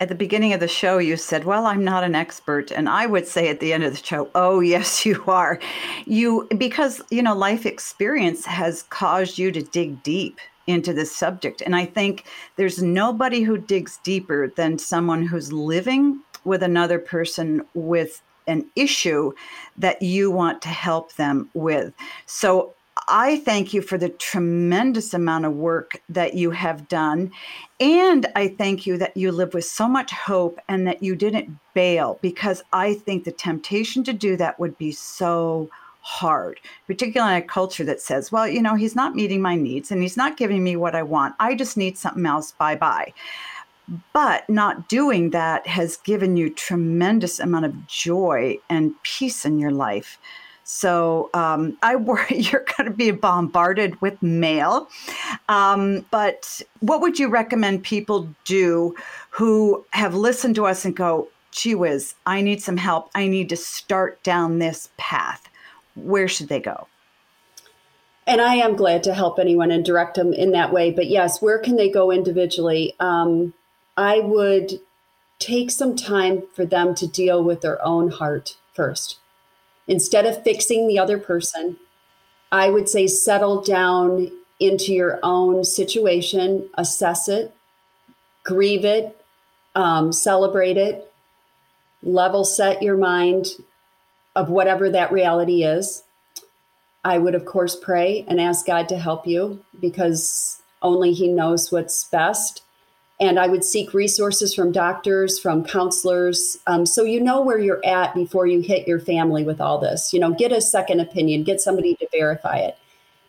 At 0.02 0.08
the 0.08 0.16
beginning 0.16 0.54
of 0.54 0.62
the 0.62 0.68
show, 0.70 0.97
you 0.97 1.18
said, 1.18 1.43
Well, 1.43 1.66
I'm 1.66 1.84
not 1.84 2.06
an 2.06 2.16
expert. 2.16 2.72
And 2.72 2.88
I 2.88 3.06
would 3.06 3.28
say 3.28 3.50
at 3.50 3.60
the 3.60 3.74
end 3.74 3.84
of 3.84 3.91
the 3.91 4.06
show, 4.06 4.30
Oh, 4.34 4.60
yes, 4.76 5.06
you 5.06 5.24
are. 5.28 5.60
You, 6.06 6.47
because, 6.58 7.02
you 7.10 7.22
know, 7.22 7.36
life 7.36 7.66
experience 7.66 8.45
has 8.45 8.84
caused 8.84 9.38
you 9.38 9.52
to 9.52 9.62
dig 9.62 10.02
deep 10.04 10.39
into 10.68 10.93
this 10.93 11.14
subject. 11.14 11.62
And 11.62 11.76
I 11.76 11.86
think 11.86 12.26
there's 12.56 12.82
nobody 12.82 13.41
who 13.41 13.58
digs 13.58 14.00
deeper 14.04 14.47
than 14.56 14.78
someone 14.78 15.26
who's 15.26 15.52
living 15.52 16.22
with 16.45 16.64
another 16.64 17.00
person 17.00 17.66
with 17.74 18.22
an 18.47 18.66
issue 18.76 19.32
that 19.78 20.02
you 20.02 20.32
want 20.32 20.62
to 20.62 20.70
help 20.70 21.14
them 21.16 21.50
with. 21.54 21.93
So 22.26 22.74
I 23.10 23.38
thank 23.38 23.74
you 23.74 23.82
for 23.82 23.97
the 23.97 24.10
tremendous 24.10 25.14
amount 25.14 25.45
of 25.45 25.55
work 25.55 26.01
that 26.10 26.36
you 26.36 26.51
have 26.51 26.88
done. 26.88 27.32
And 27.80 28.28
I 28.36 28.49
thank 28.49 28.86
you 28.86 28.97
that 28.97 29.18
you 29.18 29.32
live 29.32 29.55
with 29.55 29.66
so 29.66 29.88
much 29.88 30.12
hope 30.12 30.60
and 30.68 30.86
that 30.86 31.01
you 31.01 31.16
didn't 31.16 31.57
bail 31.74 32.20
because 32.22 32.62
I 32.72 32.93
think 32.93 33.24
the 33.24 33.32
temptation 33.32 34.03
to 34.03 34.14
do 34.14 34.38
that 34.38 34.60
would 34.60 34.78
be 34.78 34.91
so 34.91 35.70
hard, 36.01 36.60
particularly 36.88 37.36
in 37.36 37.41
a 37.41 37.45
culture 37.45 37.84
that 37.84 38.01
says, 38.01 38.32
well, 38.32 38.47
you 38.47 38.62
know, 38.62 38.76
he's 38.76 38.95
not 38.95 39.16
meeting 39.16 39.41
my 39.41 39.55
needs 39.55 39.91
and 39.91 40.01
he's 40.01 40.18
not 40.18 40.38
giving 40.38 40.64
me 40.64 40.76
what 40.76 40.95
I 40.95 41.03
want. 41.03 41.36
I 41.39 41.55
just 41.55 41.78
need 41.78 41.97
something 41.97 42.26
else. 42.26 42.51
Bye 42.53 42.76
bye. 42.76 43.14
But 44.14 44.47
not 44.47 44.88
doing 44.88 45.32
that 45.32 45.66
has 45.66 45.97
given 45.97 46.38
you 46.38 46.51
tremendous 46.51 47.39
amount 47.39 47.66
of 47.66 47.88
joy 47.88 48.60
and 48.70 48.93
peace 49.01 49.45
in 49.45 49.57
your 49.57 49.72
life. 49.72 50.20
So 50.72 51.32
um, 51.34 51.78
I 51.82 51.95
worry 52.09 52.38
you're 52.38 52.65
going 52.78 52.89
to 52.89 52.95
be 52.95 53.09
bombarded 53.09 53.99
with 54.01 54.22
mail. 54.22 54.88
Um, 55.49 56.05
but 56.11 56.61
what 56.80 57.01
would 57.01 57.17
you 57.17 57.28
recommend 57.28 57.84
people 57.84 58.30
do 58.45 58.95
who 59.32 59.84
have 59.89 60.13
listened 60.13 60.53
to 60.55 60.67
us 60.67 60.86
and 60.86 60.95
go, 60.95 61.28
gee 61.51 61.74
whiz, 61.74 62.13
I 62.28 62.41
need 62.41 62.61
some 62.61 62.78
help. 62.78 63.09
I 63.15 63.28
need 63.28 63.49
to 63.49 63.57
start 63.57 64.22
down 64.22 64.59
this 64.59 64.89
path 64.97 65.49
where 65.95 66.28
should 66.28 66.49
they 66.49 66.59
go? 66.59 66.88
And 68.28 68.39
I 68.39 68.55
am 68.55 68.76
glad 68.76 69.01
to 69.03 69.13
help 69.15 69.39
anyone 69.39 69.72
and 69.72 69.84
direct 69.84 70.15
them 70.15 70.34
in 70.34 70.51
that 70.51 70.72
way. 70.72 70.91
But 70.91 71.07
yes, 71.07 71.41
where 71.41 71.57
can 71.57 71.78
they 71.78 71.89
go 71.89 72.11
individually? 72.11 72.95
Um, 72.99 73.55
I 73.97 74.20
would 74.20 74.80
take 75.39 75.72
some 75.72 75.95
time 75.95 76.43
for 76.53 76.63
them 76.63 76.93
to 76.95 77.07
deal 77.07 77.43
with 77.43 77.61
their 77.61 77.84
own 77.84 78.11
heart 78.11 78.55
first. 78.74 79.17
Instead 79.89 80.25
of 80.25 80.41
fixing 80.43 80.87
the 80.87 80.99
other 80.99 81.17
person, 81.17 81.75
I 82.51 82.69
would 82.69 82.87
say 82.87 83.07
settle 83.07 83.61
down 83.61 84.31
into 84.59 84.93
your 84.93 85.19
own 85.23 85.63
situation, 85.63 86.69
assess 86.75 87.27
it, 87.27 87.53
grieve 88.43 88.85
it, 88.85 89.19
um, 89.75 90.13
celebrate 90.13 90.77
it, 90.77 91.11
level 92.03 92.45
set 92.45 92.81
your 92.81 92.97
mind, 92.97 93.47
of 94.35 94.49
whatever 94.49 94.89
that 94.89 95.11
reality 95.11 95.63
is. 95.63 96.03
I 97.03 97.17
would, 97.17 97.35
of 97.35 97.45
course, 97.45 97.75
pray 97.75 98.25
and 98.27 98.39
ask 98.39 98.65
God 98.65 98.87
to 98.89 98.97
help 98.97 99.25
you 99.25 99.63
because 99.79 100.61
only 100.81 101.13
He 101.13 101.27
knows 101.27 101.71
what's 101.71 102.05
best. 102.05 102.61
And 103.20 103.38
I 103.38 103.47
would 103.47 103.65
seek 103.65 103.93
resources 103.93 104.55
from 104.55 104.72
doctors, 104.72 105.39
from 105.39 105.65
counselors, 105.65 106.57
um, 106.67 106.86
so 106.86 107.03
you 107.03 107.20
know 107.20 107.41
where 107.41 107.59
you're 107.59 107.86
at 107.86 108.15
before 108.15 108.47
you 108.47 108.61
hit 108.61 108.88
your 108.88 108.99
family 108.99 109.43
with 109.43 109.59
all 109.59 109.78
this. 109.78 110.13
You 110.13 110.22
know, 110.22 110.32
get 110.32 110.53
a 110.53 110.61
second 110.61 111.01
opinion, 111.01 111.43
get 111.43 111.59
somebody 111.59 111.95
to 111.95 112.07
verify 112.13 112.57
it. 112.59 112.78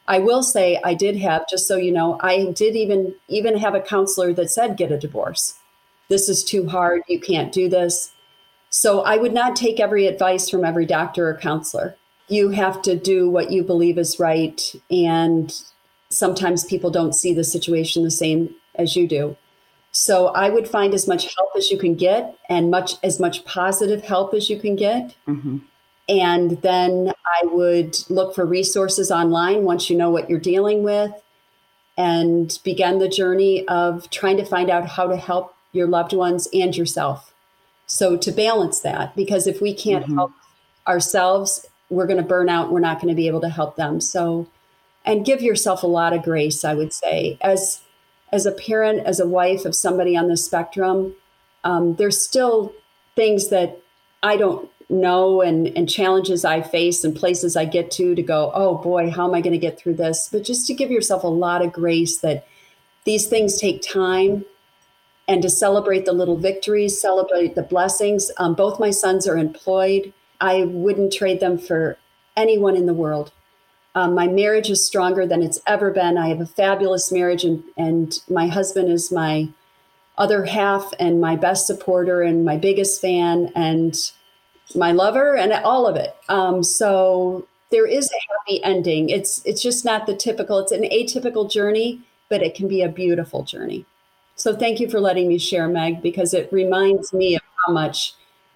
I 0.06 0.18
will 0.18 0.42
say 0.42 0.80
I 0.84 0.94
did 0.94 1.16
have, 1.16 1.48
just 1.48 1.66
so 1.66 1.76
you 1.76 1.92
know, 1.92 2.18
I 2.20 2.52
did 2.52 2.76
even 2.76 3.14
even 3.28 3.56
have 3.58 3.74
a 3.74 3.80
counselor 3.80 4.32
that 4.34 4.50
said 4.50 4.76
get 4.76 4.92
a 4.92 4.98
divorce. 4.98 5.54
This 6.08 6.28
is 6.28 6.42
too 6.42 6.68
hard. 6.68 7.02
You 7.08 7.20
can't 7.20 7.52
do 7.52 7.68
this. 7.68 8.12
So 8.70 9.02
I 9.02 9.16
would 9.16 9.32
not 9.32 9.56
take 9.56 9.80
every 9.80 10.06
advice 10.06 10.48
from 10.48 10.64
every 10.64 10.86
doctor 10.86 11.28
or 11.28 11.34
counselor. 11.34 11.96
You 12.28 12.50
have 12.50 12.82
to 12.82 12.96
do 12.96 13.30
what 13.30 13.50
you 13.50 13.64
believe 13.64 13.98
is 13.98 14.18
right. 14.18 14.60
And 14.90 15.52
sometimes 16.08 16.64
people 16.64 16.90
don't 16.90 17.14
see 17.14 17.34
the 17.34 17.44
situation 17.44 18.02
the 18.02 18.10
same 18.10 18.54
as 18.74 18.96
you 18.96 19.08
do. 19.08 19.36
So 19.92 20.28
I 20.28 20.50
would 20.50 20.68
find 20.68 20.94
as 20.94 21.08
much 21.08 21.34
help 21.34 21.50
as 21.56 21.70
you 21.70 21.78
can 21.78 21.94
get 21.94 22.36
and 22.48 22.70
much 22.70 22.94
as 23.02 23.18
much 23.18 23.44
positive 23.44 24.04
help 24.04 24.34
as 24.34 24.48
you 24.48 24.58
can 24.58 24.76
get. 24.76 25.14
Mm-hmm. 25.26 25.58
And 26.08 26.62
then 26.62 27.12
I 27.24 27.46
would 27.46 27.96
look 28.08 28.34
for 28.34 28.44
resources 28.44 29.10
online 29.10 29.64
once 29.64 29.90
you 29.90 29.96
know 29.96 30.10
what 30.10 30.28
you're 30.28 30.40
dealing 30.40 30.82
with 30.82 31.12
and 31.96 32.58
begin 32.64 32.98
the 32.98 33.08
journey 33.08 33.66
of 33.68 34.08
trying 34.10 34.36
to 34.36 34.44
find 34.44 34.70
out 34.70 34.86
how 34.86 35.06
to 35.06 35.16
help 35.16 35.54
your 35.72 35.86
loved 35.86 36.12
ones 36.12 36.48
and 36.52 36.76
yourself. 36.76 37.32
So 37.86 38.16
to 38.16 38.32
balance 38.32 38.80
that, 38.80 39.14
because 39.16 39.46
if 39.46 39.60
we 39.60 39.74
can't 39.74 40.04
mm-hmm. 40.04 40.16
help 40.16 40.32
ourselves, 40.86 41.66
we're 41.90 42.06
going 42.06 42.16
to 42.16 42.26
burn 42.26 42.48
out. 42.48 42.72
We're 42.72 42.80
not 42.80 43.00
going 43.00 43.08
to 43.08 43.16
be 43.16 43.26
able 43.26 43.40
to 43.40 43.48
help 43.48 43.76
them. 43.76 44.00
So, 44.00 44.48
and 45.04 45.24
give 45.24 45.42
yourself 45.42 45.82
a 45.82 45.88
lot 45.88 46.12
of 46.12 46.22
grace, 46.22 46.64
I 46.64 46.74
would 46.74 46.92
say. 46.92 47.36
As 47.40 47.82
as 48.32 48.46
a 48.46 48.52
parent, 48.52 49.06
as 49.06 49.20
a 49.20 49.26
wife 49.26 49.64
of 49.64 49.74
somebody 49.74 50.16
on 50.16 50.28
the 50.28 50.36
spectrum, 50.36 51.14
um, 51.64 51.94
there's 51.96 52.22
still 52.22 52.72
things 53.16 53.48
that 53.48 53.80
I 54.22 54.36
don't 54.36 54.70
know 54.88 55.40
and, 55.40 55.68
and 55.76 55.88
challenges 55.88 56.44
I 56.44 56.62
face 56.62 57.04
and 57.04 57.14
places 57.14 57.56
I 57.56 57.64
get 57.64 57.90
to 57.92 58.14
to 58.14 58.22
go, 58.22 58.50
oh 58.54 58.76
boy, 58.78 59.10
how 59.10 59.28
am 59.28 59.34
I 59.34 59.40
going 59.40 59.52
to 59.52 59.58
get 59.58 59.78
through 59.78 59.94
this? 59.94 60.28
But 60.30 60.44
just 60.44 60.66
to 60.66 60.74
give 60.74 60.90
yourself 60.90 61.22
a 61.22 61.28
lot 61.28 61.64
of 61.64 61.72
grace 61.72 62.18
that 62.18 62.46
these 63.04 63.26
things 63.26 63.58
take 63.58 63.82
time 63.82 64.44
and 65.28 65.42
to 65.42 65.48
celebrate 65.48 66.06
the 66.06 66.12
little 66.12 66.36
victories, 66.36 67.00
celebrate 67.00 67.54
the 67.54 67.62
blessings. 67.62 68.30
Um, 68.38 68.54
both 68.54 68.80
my 68.80 68.90
sons 68.90 69.28
are 69.28 69.38
employed. 69.38 70.12
I 70.40 70.64
wouldn't 70.64 71.12
trade 71.12 71.40
them 71.40 71.56
for 71.56 71.96
anyone 72.36 72.76
in 72.76 72.86
the 72.86 72.94
world. 72.94 73.32
Um, 73.94 74.14
my 74.14 74.28
marriage 74.28 74.70
is 74.70 74.86
stronger 74.86 75.26
than 75.26 75.42
it's 75.42 75.60
ever 75.66 75.90
been. 75.90 76.16
I 76.16 76.28
have 76.28 76.40
a 76.40 76.46
fabulous 76.46 77.10
marriage, 77.10 77.44
and, 77.44 77.62
and 77.76 78.20
my 78.28 78.46
husband 78.46 78.90
is 78.90 79.10
my 79.10 79.48
other 80.16 80.44
half 80.44 80.92
and 81.00 81.20
my 81.20 81.34
best 81.34 81.66
supporter 81.66 82.22
and 82.22 82.44
my 82.44 82.56
biggest 82.56 83.00
fan 83.00 83.50
and 83.56 83.96
my 84.74 84.92
lover 84.92 85.36
and 85.36 85.52
all 85.52 85.86
of 85.86 85.96
it. 85.96 86.14
Um, 86.28 86.62
so 86.62 87.48
there 87.70 87.86
is 87.86 88.10
a 88.10 88.32
happy 88.32 88.62
ending. 88.62 89.08
It's 89.08 89.44
it's 89.44 89.62
just 89.62 89.84
not 89.84 90.06
the 90.06 90.14
typical. 90.14 90.58
It's 90.58 90.72
an 90.72 90.82
atypical 90.82 91.50
journey, 91.50 92.00
but 92.28 92.42
it 92.42 92.54
can 92.54 92.68
be 92.68 92.82
a 92.82 92.88
beautiful 92.88 93.42
journey. 93.42 93.86
So 94.36 94.54
thank 94.54 94.80
you 94.80 94.88
for 94.88 95.00
letting 95.00 95.28
me 95.28 95.38
share, 95.38 95.68
Meg, 95.68 96.02
because 96.02 96.32
it 96.34 96.52
reminds 96.52 97.12
me 97.12 97.36
of 97.36 97.42
how 97.66 97.72
much 97.72 98.14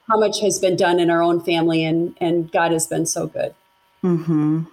how 0.08 0.18
much 0.18 0.40
has 0.40 0.58
been 0.58 0.76
done 0.76 1.00
in 1.00 1.10
our 1.10 1.22
own 1.22 1.40
family, 1.40 1.84
and 1.84 2.16
and 2.20 2.52
God 2.52 2.72
has 2.72 2.86
been 2.86 3.06
so 3.06 3.26
good. 3.26 3.54
Hmm. 4.02 4.64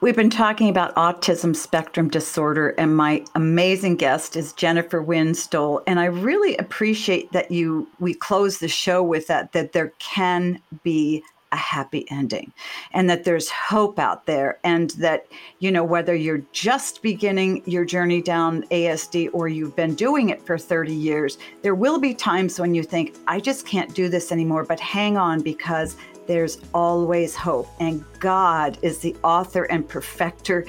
We've 0.00 0.16
been 0.16 0.30
talking 0.30 0.68
about 0.68 0.94
autism 0.94 1.54
spectrum 1.54 2.08
disorder, 2.08 2.70
and 2.70 2.96
my 2.96 3.24
amazing 3.34 3.96
guest 3.96 4.36
is 4.36 4.52
Jennifer 4.52 5.02
Wynn 5.02 5.34
Stoll. 5.34 5.82
And 5.86 6.00
I 6.00 6.06
really 6.06 6.56
appreciate 6.56 7.32
that 7.32 7.50
you 7.50 7.88
we 7.98 8.14
close 8.14 8.58
the 8.58 8.68
show 8.68 9.02
with 9.02 9.26
that 9.26 9.52
that 9.52 9.72
there 9.72 9.92
can 9.98 10.60
be 10.82 11.22
a 11.52 11.56
happy 11.56 12.06
ending 12.10 12.52
and 12.92 13.10
that 13.10 13.24
there's 13.24 13.50
hope 13.50 13.98
out 13.98 14.26
there 14.26 14.58
and 14.62 14.90
that 14.90 15.26
you 15.58 15.70
know 15.70 15.82
whether 15.82 16.14
you're 16.14 16.42
just 16.52 17.02
beginning 17.02 17.62
your 17.66 17.84
journey 17.84 18.22
down 18.22 18.62
ASD 18.70 19.30
or 19.32 19.48
you've 19.48 19.74
been 19.74 19.94
doing 19.94 20.28
it 20.28 20.40
for 20.46 20.56
30 20.56 20.94
years 20.94 21.38
there 21.62 21.74
will 21.74 21.98
be 21.98 22.14
times 22.14 22.60
when 22.60 22.74
you 22.74 22.82
think 22.82 23.16
I 23.26 23.40
just 23.40 23.66
can't 23.66 23.92
do 23.94 24.08
this 24.08 24.30
anymore 24.30 24.64
but 24.64 24.78
hang 24.78 25.16
on 25.16 25.40
because 25.40 25.96
there's 26.30 26.58
always 26.72 27.34
hope 27.34 27.68
and 27.80 28.04
God 28.20 28.78
is 28.82 28.98
the 28.98 29.16
author 29.24 29.64
and 29.64 29.86
perfecter 29.88 30.64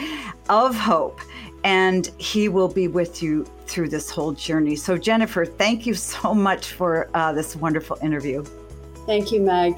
of 0.49 0.75
hope 0.75 1.21
and 1.63 2.07
he 2.17 2.49
will 2.49 2.67
be 2.67 2.87
with 2.87 3.21
you 3.21 3.45
through 3.67 3.89
this 3.89 4.09
whole 4.09 4.31
journey. 4.31 4.75
So, 4.75 4.97
Jennifer, 4.97 5.45
thank 5.45 5.85
you 5.85 5.93
so 5.93 6.33
much 6.33 6.71
for 6.71 7.11
uh, 7.13 7.31
this 7.33 7.55
wonderful 7.55 7.99
interview. 8.01 8.43
Thank 9.05 9.31
you, 9.31 9.39
Meg. 9.39 9.75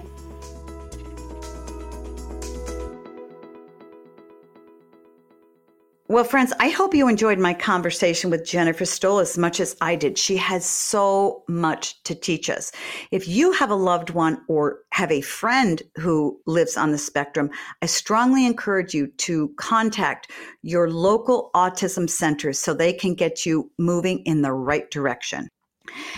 Well, 6.09 6.25
friends, 6.25 6.51
I 6.59 6.67
hope 6.67 6.93
you 6.93 7.07
enjoyed 7.07 7.39
my 7.39 7.53
conversation 7.53 8.29
with 8.29 8.45
Jennifer 8.45 8.83
Stoll 8.83 9.19
as 9.19 9.37
much 9.37 9.61
as 9.61 9.77
I 9.79 9.95
did. 9.95 10.17
She 10.17 10.35
has 10.35 10.65
so 10.65 11.45
much 11.47 12.03
to 12.03 12.13
teach 12.13 12.49
us. 12.49 12.73
If 13.11 13.25
you 13.25 13.53
have 13.53 13.69
a 13.69 13.75
loved 13.75 14.09
one 14.09 14.41
or 14.49 14.79
have 14.91 15.13
a 15.13 15.21
friend 15.21 15.81
who 15.95 16.41
lives 16.45 16.75
on 16.75 16.91
the 16.91 16.97
spectrum, 16.97 17.49
I 17.81 17.85
strongly 17.85 18.45
encourage 18.45 18.93
you 18.93 19.07
to 19.07 19.53
contact 19.55 20.29
your 20.61 20.89
local 20.89 21.51
autism 21.55 22.09
centers 22.09 22.59
so 22.59 22.73
they 22.73 22.91
can 22.91 23.15
get 23.15 23.45
you 23.45 23.71
moving 23.79 24.19
in 24.25 24.41
the 24.41 24.51
right 24.51 24.91
direction. 24.91 25.47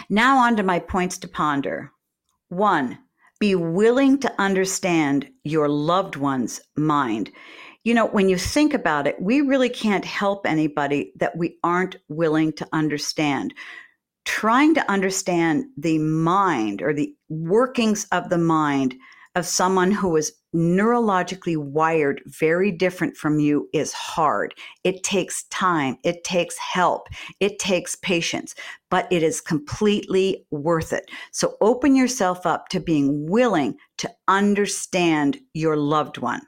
Now, 0.09 0.39
on 0.39 0.55
to 0.55 0.63
my 0.63 0.79
points 0.79 1.19
to 1.19 1.27
ponder. 1.27 1.91
One, 2.49 2.97
be 3.39 3.53
willing 3.53 4.17
to 4.19 4.33
understand 4.41 5.29
your 5.43 5.69
loved 5.69 6.15
one's 6.15 6.59
mind 6.75 7.31
you 7.85 7.93
know, 7.93 8.07
when 8.07 8.27
you 8.27 8.37
think 8.37 8.73
about 8.73 9.05
it, 9.05 9.21
we 9.21 9.41
really 9.41 9.69
can't 9.69 10.03
help 10.03 10.47
anybody 10.47 11.13
that 11.17 11.37
we 11.37 11.57
aren't 11.63 11.97
willing 12.09 12.51
to 12.53 12.67
understand. 12.73 13.53
Trying 14.25 14.73
to 14.73 14.91
understand 14.91 15.65
the 15.77 15.99
mind 15.99 16.81
or 16.81 16.93
the 16.93 17.15
workings 17.29 18.07
of 18.11 18.29
the 18.29 18.39
mind 18.39 18.95
of 19.35 19.45
someone 19.45 19.91
who 19.91 20.15
is 20.15 20.33
neurologically 20.55 21.57
wired 21.57 22.23
very 22.25 22.71
different 22.71 23.15
from 23.17 23.39
you 23.39 23.69
is 23.71 23.93
hard. 23.93 24.55
It 24.83 25.03
takes 25.03 25.43
time, 25.49 25.97
it 26.03 26.23
takes 26.23 26.57
help, 26.57 27.07
it 27.39 27.59
takes 27.59 27.95
patience, 27.97 28.55
but 28.89 29.07
it 29.11 29.21
is 29.21 29.41
completely 29.41 30.47
worth 30.49 30.91
it. 30.91 31.11
So 31.31 31.55
open 31.61 31.95
yourself 31.95 32.47
up 32.47 32.69
to 32.69 32.79
being 32.79 33.29
willing 33.29 33.77
to 33.97 34.09
understand 34.27 35.37
your 35.53 35.77
loved 35.77 36.17
one. 36.17 36.41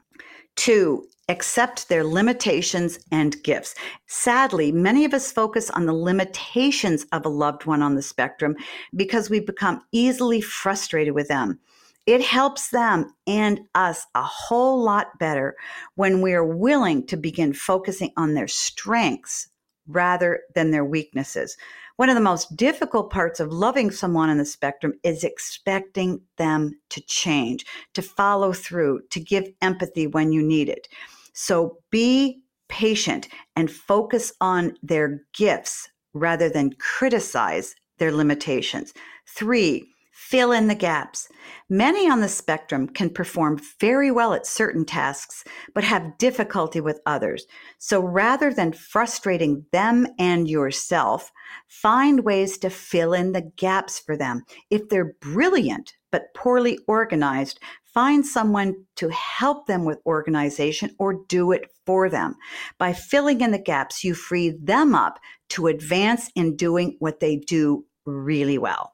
Two, 0.55 1.05
accept 1.29 1.89
their 1.89 2.03
limitations 2.03 2.99
and 3.11 3.41
gifts. 3.43 3.75
Sadly, 4.05 4.71
many 4.71 5.03
of 5.03 5.13
us 5.13 5.31
focus 5.31 5.69
on 5.69 5.85
the 5.85 5.93
limitations 5.93 7.05
of 7.11 7.25
a 7.25 7.29
loved 7.29 7.65
one 7.65 7.81
on 7.81 7.95
the 7.95 8.01
spectrum 8.01 8.55
because 8.95 9.29
we 9.29 9.39
become 9.39 9.81
easily 9.91 10.41
frustrated 10.41 11.13
with 11.13 11.27
them. 11.27 11.59
It 12.05 12.21
helps 12.21 12.69
them 12.69 13.13
and 13.27 13.59
us 13.75 14.05
a 14.15 14.23
whole 14.23 14.81
lot 14.81 15.19
better 15.19 15.57
when 15.95 16.21
we 16.21 16.33
are 16.33 16.45
willing 16.45 17.05
to 17.07 17.17
begin 17.17 17.51
focusing 17.51 18.13
on 18.15 18.33
their 18.33 18.47
strengths 18.47 19.49
rather 19.87 20.41
than 20.55 20.71
their 20.71 20.85
weaknesses. 20.85 21.57
One 21.97 22.09
of 22.09 22.15
the 22.15 22.21
most 22.21 22.55
difficult 22.55 23.09
parts 23.09 23.39
of 23.39 23.51
loving 23.51 23.91
someone 23.91 24.29
on 24.29 24.37
the 24.37 24.45
spectrum 24.45 24.93
is 25.03 25.23
expecting 25.23 26.21
them 26.37 26.79
to 26.89 27.01
change, 27.01 27.65
to 27.93 28.01
follow 28.01 28.53
through, 28.53 29.01
to 29.09 29.19
give 29.19 29.51
empathy 29.61 30.07
when 30.07 30.31
you 30.31 30.43
need 30.43 30.69
it. 30.69 30.87
So 31.39 31.77
be 31.91 32.41
patient 32.67 33.27
and 33.55 33.69
focus 33.69 34.33
on 34.41 34.75
their 34.81 35.21
gifts 35.35 35.87
rather 36.15 36.49
than 36.49 36.73
criticize 36.79 37.75
their 37.99 38.11
limitations. 38.11 38.91
Three, 39.27 39.87
fill 40.11 40.51
in 40.51 40.67
the 40.67 40.73
gaps. 40.73 41.29
Many 41.69 42.09
on 42.09 42.21
the 42.21 42.27
spectrum 42.27 42.87
can 42.87 43.11
perform 43.11 43.61
very 43.79 44.09
well 44.09 44.33
at 44.33 44.47
certain 44.47 44.83
tasks, 44.83 45.43
but 45.75 45.83
have 45.83 46.17
difficulty 46.17 46.81
with 46.81 46.99
others. 47.05 47.45
So 47.77 48.01
rather 48.01 48.51
than 48.51 48.73
frustrating 48.73 49.63
them 49.71 50.07
and 50.17 50.49
yourself, 50.49 51.31
find 51.67 52.21
ways 52.25 52.57
to 52.57 52.71
fill 52.71 53.13
in 53.13 53.33
the 53.33 53.51
gaps 53.57 53.99
for 53.99 54.17
them. 54.17 54.41
If 54.71 54.89
they're 54.89 55.13
brilliant 55.21 55.93
but 56.09 56.33
poorly 56.33 56.79
organized, 56.87 57.59
find 57.97 58.23
someone 58.23 58.75
to 58.95 59.09
help 59.09 59.65
them 59.65 59.83
with 59.83 59.97
organization 60.05 60.95
or 60.99 61.25
do 61.27 61.51
it 61.51 61.67
for 61.83 62.11
them. 62.11 62.35
By 62.77 62.93
filling 62.93 63.41
in 63.41 63.49
the 63.49 63.57
gaps, 63.57 64.03
you 64.03 64.13
free 64.13 64.51
them 64.51 64.93
up 64.93 65.17
to 65.49 65.65
advance 65.65 66.29
in 66.35 66.55
doing 66.55 66.95
what 66.99 67.21
they 67.21 67.37
do 67.37 67.85
really 68.05 68.59
well. 68.59 68.93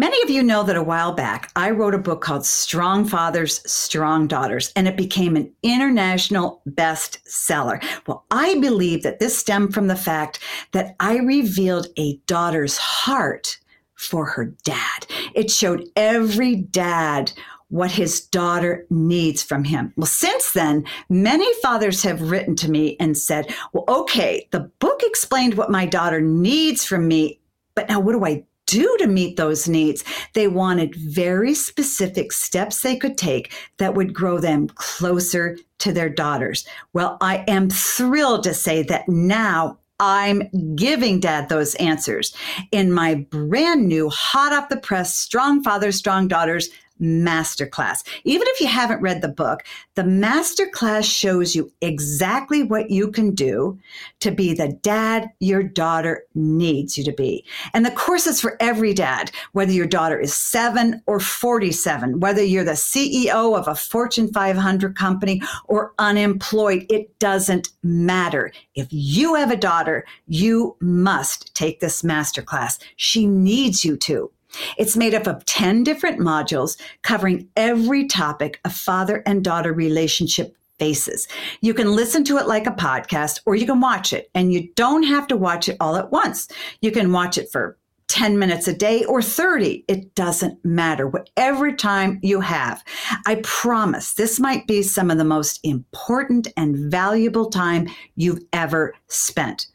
Many 0.00 0.22
of 0.22 0.30
you 0.30 0.42
know 0.42 0.62
that 0.62 0.78
a 0.78 0.82
while 0.82 1.12
back, 1.12 1.52
I 1.56 1.68
wrote 1.72 1.94
a 1.94 1.98
book 1.98 2.22
called 2.22 2.46
Strong 2.46 3.08
Fathers, 3.08 3.60
Strong 3.70 4.28
Daughters, 4.28 4.72
and 4.74 4.88
it 4.88 4.96
became 4.96 5.36
an 5.36 5.52
international 5.62 6.62
bestseller. 6.70 7.84
Well, 8.06 8.24
I 8.30 8.58
believe 8.60 9.02
that 9.02 9.18
this 9.18 9.36
stemmed 9.36 9.74
from 9.74 9.88
the 9.88 9.96
fact 9.96 10.38
that 10.72 10.96
I 11.00 11.18
revealed 11.18 11.88
a 11.98 12.16
daughter's 12.26 12.78
heart 12.78 13.58
for 13.94 14.24
her 14.24 14.46
dad. 14.64 15.06
It 15.34 15.50
showed 15.50 15.86
every 15.96 16.56
dad 16.56 17.32
what 17.68 17.90
his 17.90 18.22
daughter 18.22 18.86
needs 18.88 19.42
from 19.42 19.64
him. 19.64 19.92
Well, 19.96 20.06
since 20.06 20.52
then, 20.52 20.86
many 21.10 21.52
fathers 21.60 22.02
have 22.04 22.30
written 22.30 22.56
to 22.56 22.70
me 22.70 22.96
and 22.98 23.18
said, 23.18 23.54
Well, 23.74 23.84
okay, 23.86 24.48
the 24.50 24.70
book 24.78 25.02
explained 25.02 25.58
what 25.58 25.70
my 25.70 25.84
daughter 25.84 26.22
needs 26.22 26.86
from 26.86 27.06
me, 27.06 27.38
but 27.74 27.90
now 27.90 28.00
what 28.00 28.12
do 28.12 28.24
I 28.24 28.46
do 28.70 28.96
to 28.98 29.06
meet 29.06 29.36
those 29.36 29.68
needs. 29.68 30.04
They 30.34 30.46
wanted 30.46 30.94
very 30.94 31.54
specific 31.54 32.32
steps 32.32 32.80
they 32.80 32.96
could 32.96 33.18
take 33.18 33.52
that 33.78 33.94
would 33.94 34.14
grow 34.14 34.38
them 34.38 34.68
closer 34.68 35.58
to 35.78 35.92
their 35.92 36.08
daughters. 36.08 36.66
Well, 36.92 37.16
I 37.20 37.44
am 37.48 37.68
thrilled 37.68 38.44
to 38.44 38.54
say 38.54 38.82
that 38.84 39.08
now 39.08 39.78
I'm 39.98 40.48
giving 40.76 41.20
dad 41.20 41.48
those 41.48 41.74
answers 41.74 42.34
in 42.70 42.92
my 42.92 43.14
brand 43.16 43.86
new 43.86 44.08
hot 44.08 44.52
off 44.52 44.70
the 44.70 44.78
press 44.78 45.14
Strong 45.14 45.62
Fathers, 45.62 45.96
Strong 45.96 46.28
Daughters 46.28 46.70
masterclass. 47.00 48.06
Even 48.24 48.46
if 48.48 48.60
you 48.60 48.66
haven't 48.66 49.00
read 49.00 49.22
the 49.22 49.28
book, 49.28 49.62
the 49.94 50.02
masterclass 50.02 51.04
shows 51.04 51.54
you 51.54 51.72
exactly 51.80 52.62
what 52.62 52.90
you 52.90 53.10
can 53.10 53.34
do 53.34 53.78
to 54.20 54.30
be 54.30 54.54
the 54.54 54.68
dad 54.82 55.28
your 55.40 55.62
daughter 55.62 56.24
needs 56.34 56.96
you 56.96 57.04
to 57.04 57.12
be. 57.12 57.44
And 57.74 57.84
the 57.84 57.90
course 57.90 58.26
is 58.26 58.40
for 58.40 58.56
every 58.60 58.94
dad, 58.94 59.30
whether 59.52 59.72
your 59.72 59.86
daughter 59.86 60.18
is 60.18 60.34
seven 60.34 61.02
or 61.06 61.20
47, 61.20 62.20
whether 62.20 62.42
you're 62.42 62.64
the 62.64 62.72
CEO 62.72 63.58
of 63.58 63.68
a 63.68 63.74
Fortune 63.74 64.32
500 64.32 64.96
company 64.96 65.42
or 65.64 65.92
unemployed, 65.98 66.86
it 66.88 67.18
doesn't 67.18 67.70
matter. 67.82 68.52
If 68.74 68.88
you 68.90 69.34
have 69.34 69.50
a 69.50 69.56
daughter, 69.56 70.04
you 70.26 70.76
must 70.80 71.54
take 71.54 71.80
this 71.80 72.02
masterclass. 72.02 72.78
She 72.96 73.26
needs 73.26 73.84
you 73.84 73.96
to. 73.98 74.30
It's 74.78 74.96
made 74.96 75.14
up 75.14 75.26
of 75.26 75.44
10 75.44 75.84
different 75.84 76.18
modules 76.18 76.78
covering 77.02 77.48
every 77.56 78.06
topic 78.06 78.60
a 78.64 78.70
father 78.70 79.22
and 79.26 79.44
daughter 79.44 79.72
relationship 79.72 80.56
faces. 80.78 81.28
You 81.60 81.74
can 81.74 81.94
listen 81.94 82.24
to 82.24 82.38
it 82.38 82.48
like 82.48 82.66
a 82.66 82.72
podcast 82.72 83.40
or 83.44 83.54
you 83.54 83.66
can 83.66 83.80
watch 83.80 84.12
it, 84.12 84.30
and 84.34 84.52
you 84.52 84.68
don't 84.74 85.02
have 85.04 85.26
to 85.28 85.36
watch 85.36 85.68
it 85.68 85.76
all 85.78 85.96
at 85.96 86.10
once. 86.10 86.48
You 86.80 86.90
can 86.90 87.12
watch 87.12 87.36
it 87.38 87.50
for 87.52 87.76
10 88.08 88.40
minutes 88.40 88.66
a 88.66 88.72
day 88.72 89.04
or 89.04 89.22
30. 89.22 89.84
It 89.86 90.16
doesn't 90.16 90.64
matter. 90.64 91.06
Whatever 91.06 91.70
time 91.70 92.18
you 92.22 92.40
have. 92.40 92.82
I 93.24 93.36
promise 93.44 94.14
this 94.14 94.40
might 94.40 94.66
be 94.66 94.82
some 94.82 95.12
of 95.12 95.18
the 95.18 95.24
most 95.24 95.60
important 95.62 96.48
and 96.56 96.90
valuable 96.90 97.50
time 97.50 97.88
you've 98.16 98.42
ever 98.52 98.94
spent. 99.06 99.66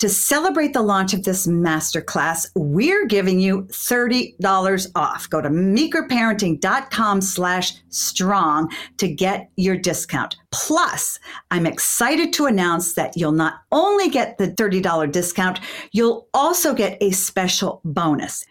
To 0.00 0.08
celebrate 0.08 0.72
the 0.72 0.80
launch 0.80 1.12
of 1.12 1.24
this 1.24 1.46
masterclass, 1.46 2.50
we're 2.54 3.04
giving 3.04 3.38
you 3.38 3.64
$30 3.64 4.90
off. 4.94 5.28
Go 5.28 5.42
to 5.42 5.50
meekerparenting.com 5.50 7.20
slash 7.20 7.74
strong 7.90 8.70
to 8.96 9.08
get 9.08 9.50
your 9.56 9.76
discount. 9.76 10.36
Plus, 10.52 11.18
I'm 11.50 11.66
excited 11.66 12.32
to 12.32 12.46
announce 12.46 12.94
that 12.94 13.14
you'll 13.14 13.32
not 13.32 13.60
only 13.72 14.08
get 14.08 14.38
the 14.38 14.48
$30 14.48 15.12
discount, 15.12 15.60
you'll 15.92 16.28
also 16.32 16.72
get 16.72 16.96
a 17.02 17.10
special 17.10 17.82
bonus. 17.84 18.46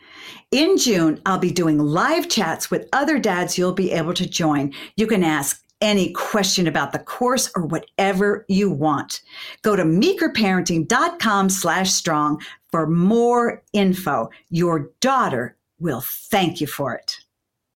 In 0.51 0.77
June, 0.77 1.19
I'll 1.25 1.39
be 1.39 1.51
doing 1.51 1.79
live 1.79 2.29
chats 2.29 2.69
with 2.69 2.87
other 2.93 3.17
dads 3.17 3.57
you'll 3.57 3.73
be 3.73 3.91
able 3.91 4.13
to 4.13 4.29
join. 4.29 4.71
You 4.97 5.07
can 5.07 5.23
ask 5.23 5.63
any 5.81 6.11
question 6.11 6.67
about 6.67 6.91
the 6.91 6.99
course 6.99 7.49
or 7.55 7.65
whatever 7.65 8.45
you 8.47 8.69
want. 8.69 9.21
Go 9.61 9.75
to 9.75 9.83
meekerparenting.com 9.83 11.49
slash 11.49 11.91
strong 11.91 12.41
for 12.71 12.87
more 12.87 13.63
info. 13.73 14.29
Your 14.49 14.91
daughter 14.99 15.55
will 15.79 16.01
thank 16.01 16.61
you 16.61 16.67
for 16.67 16.93
it. 16.93 17.17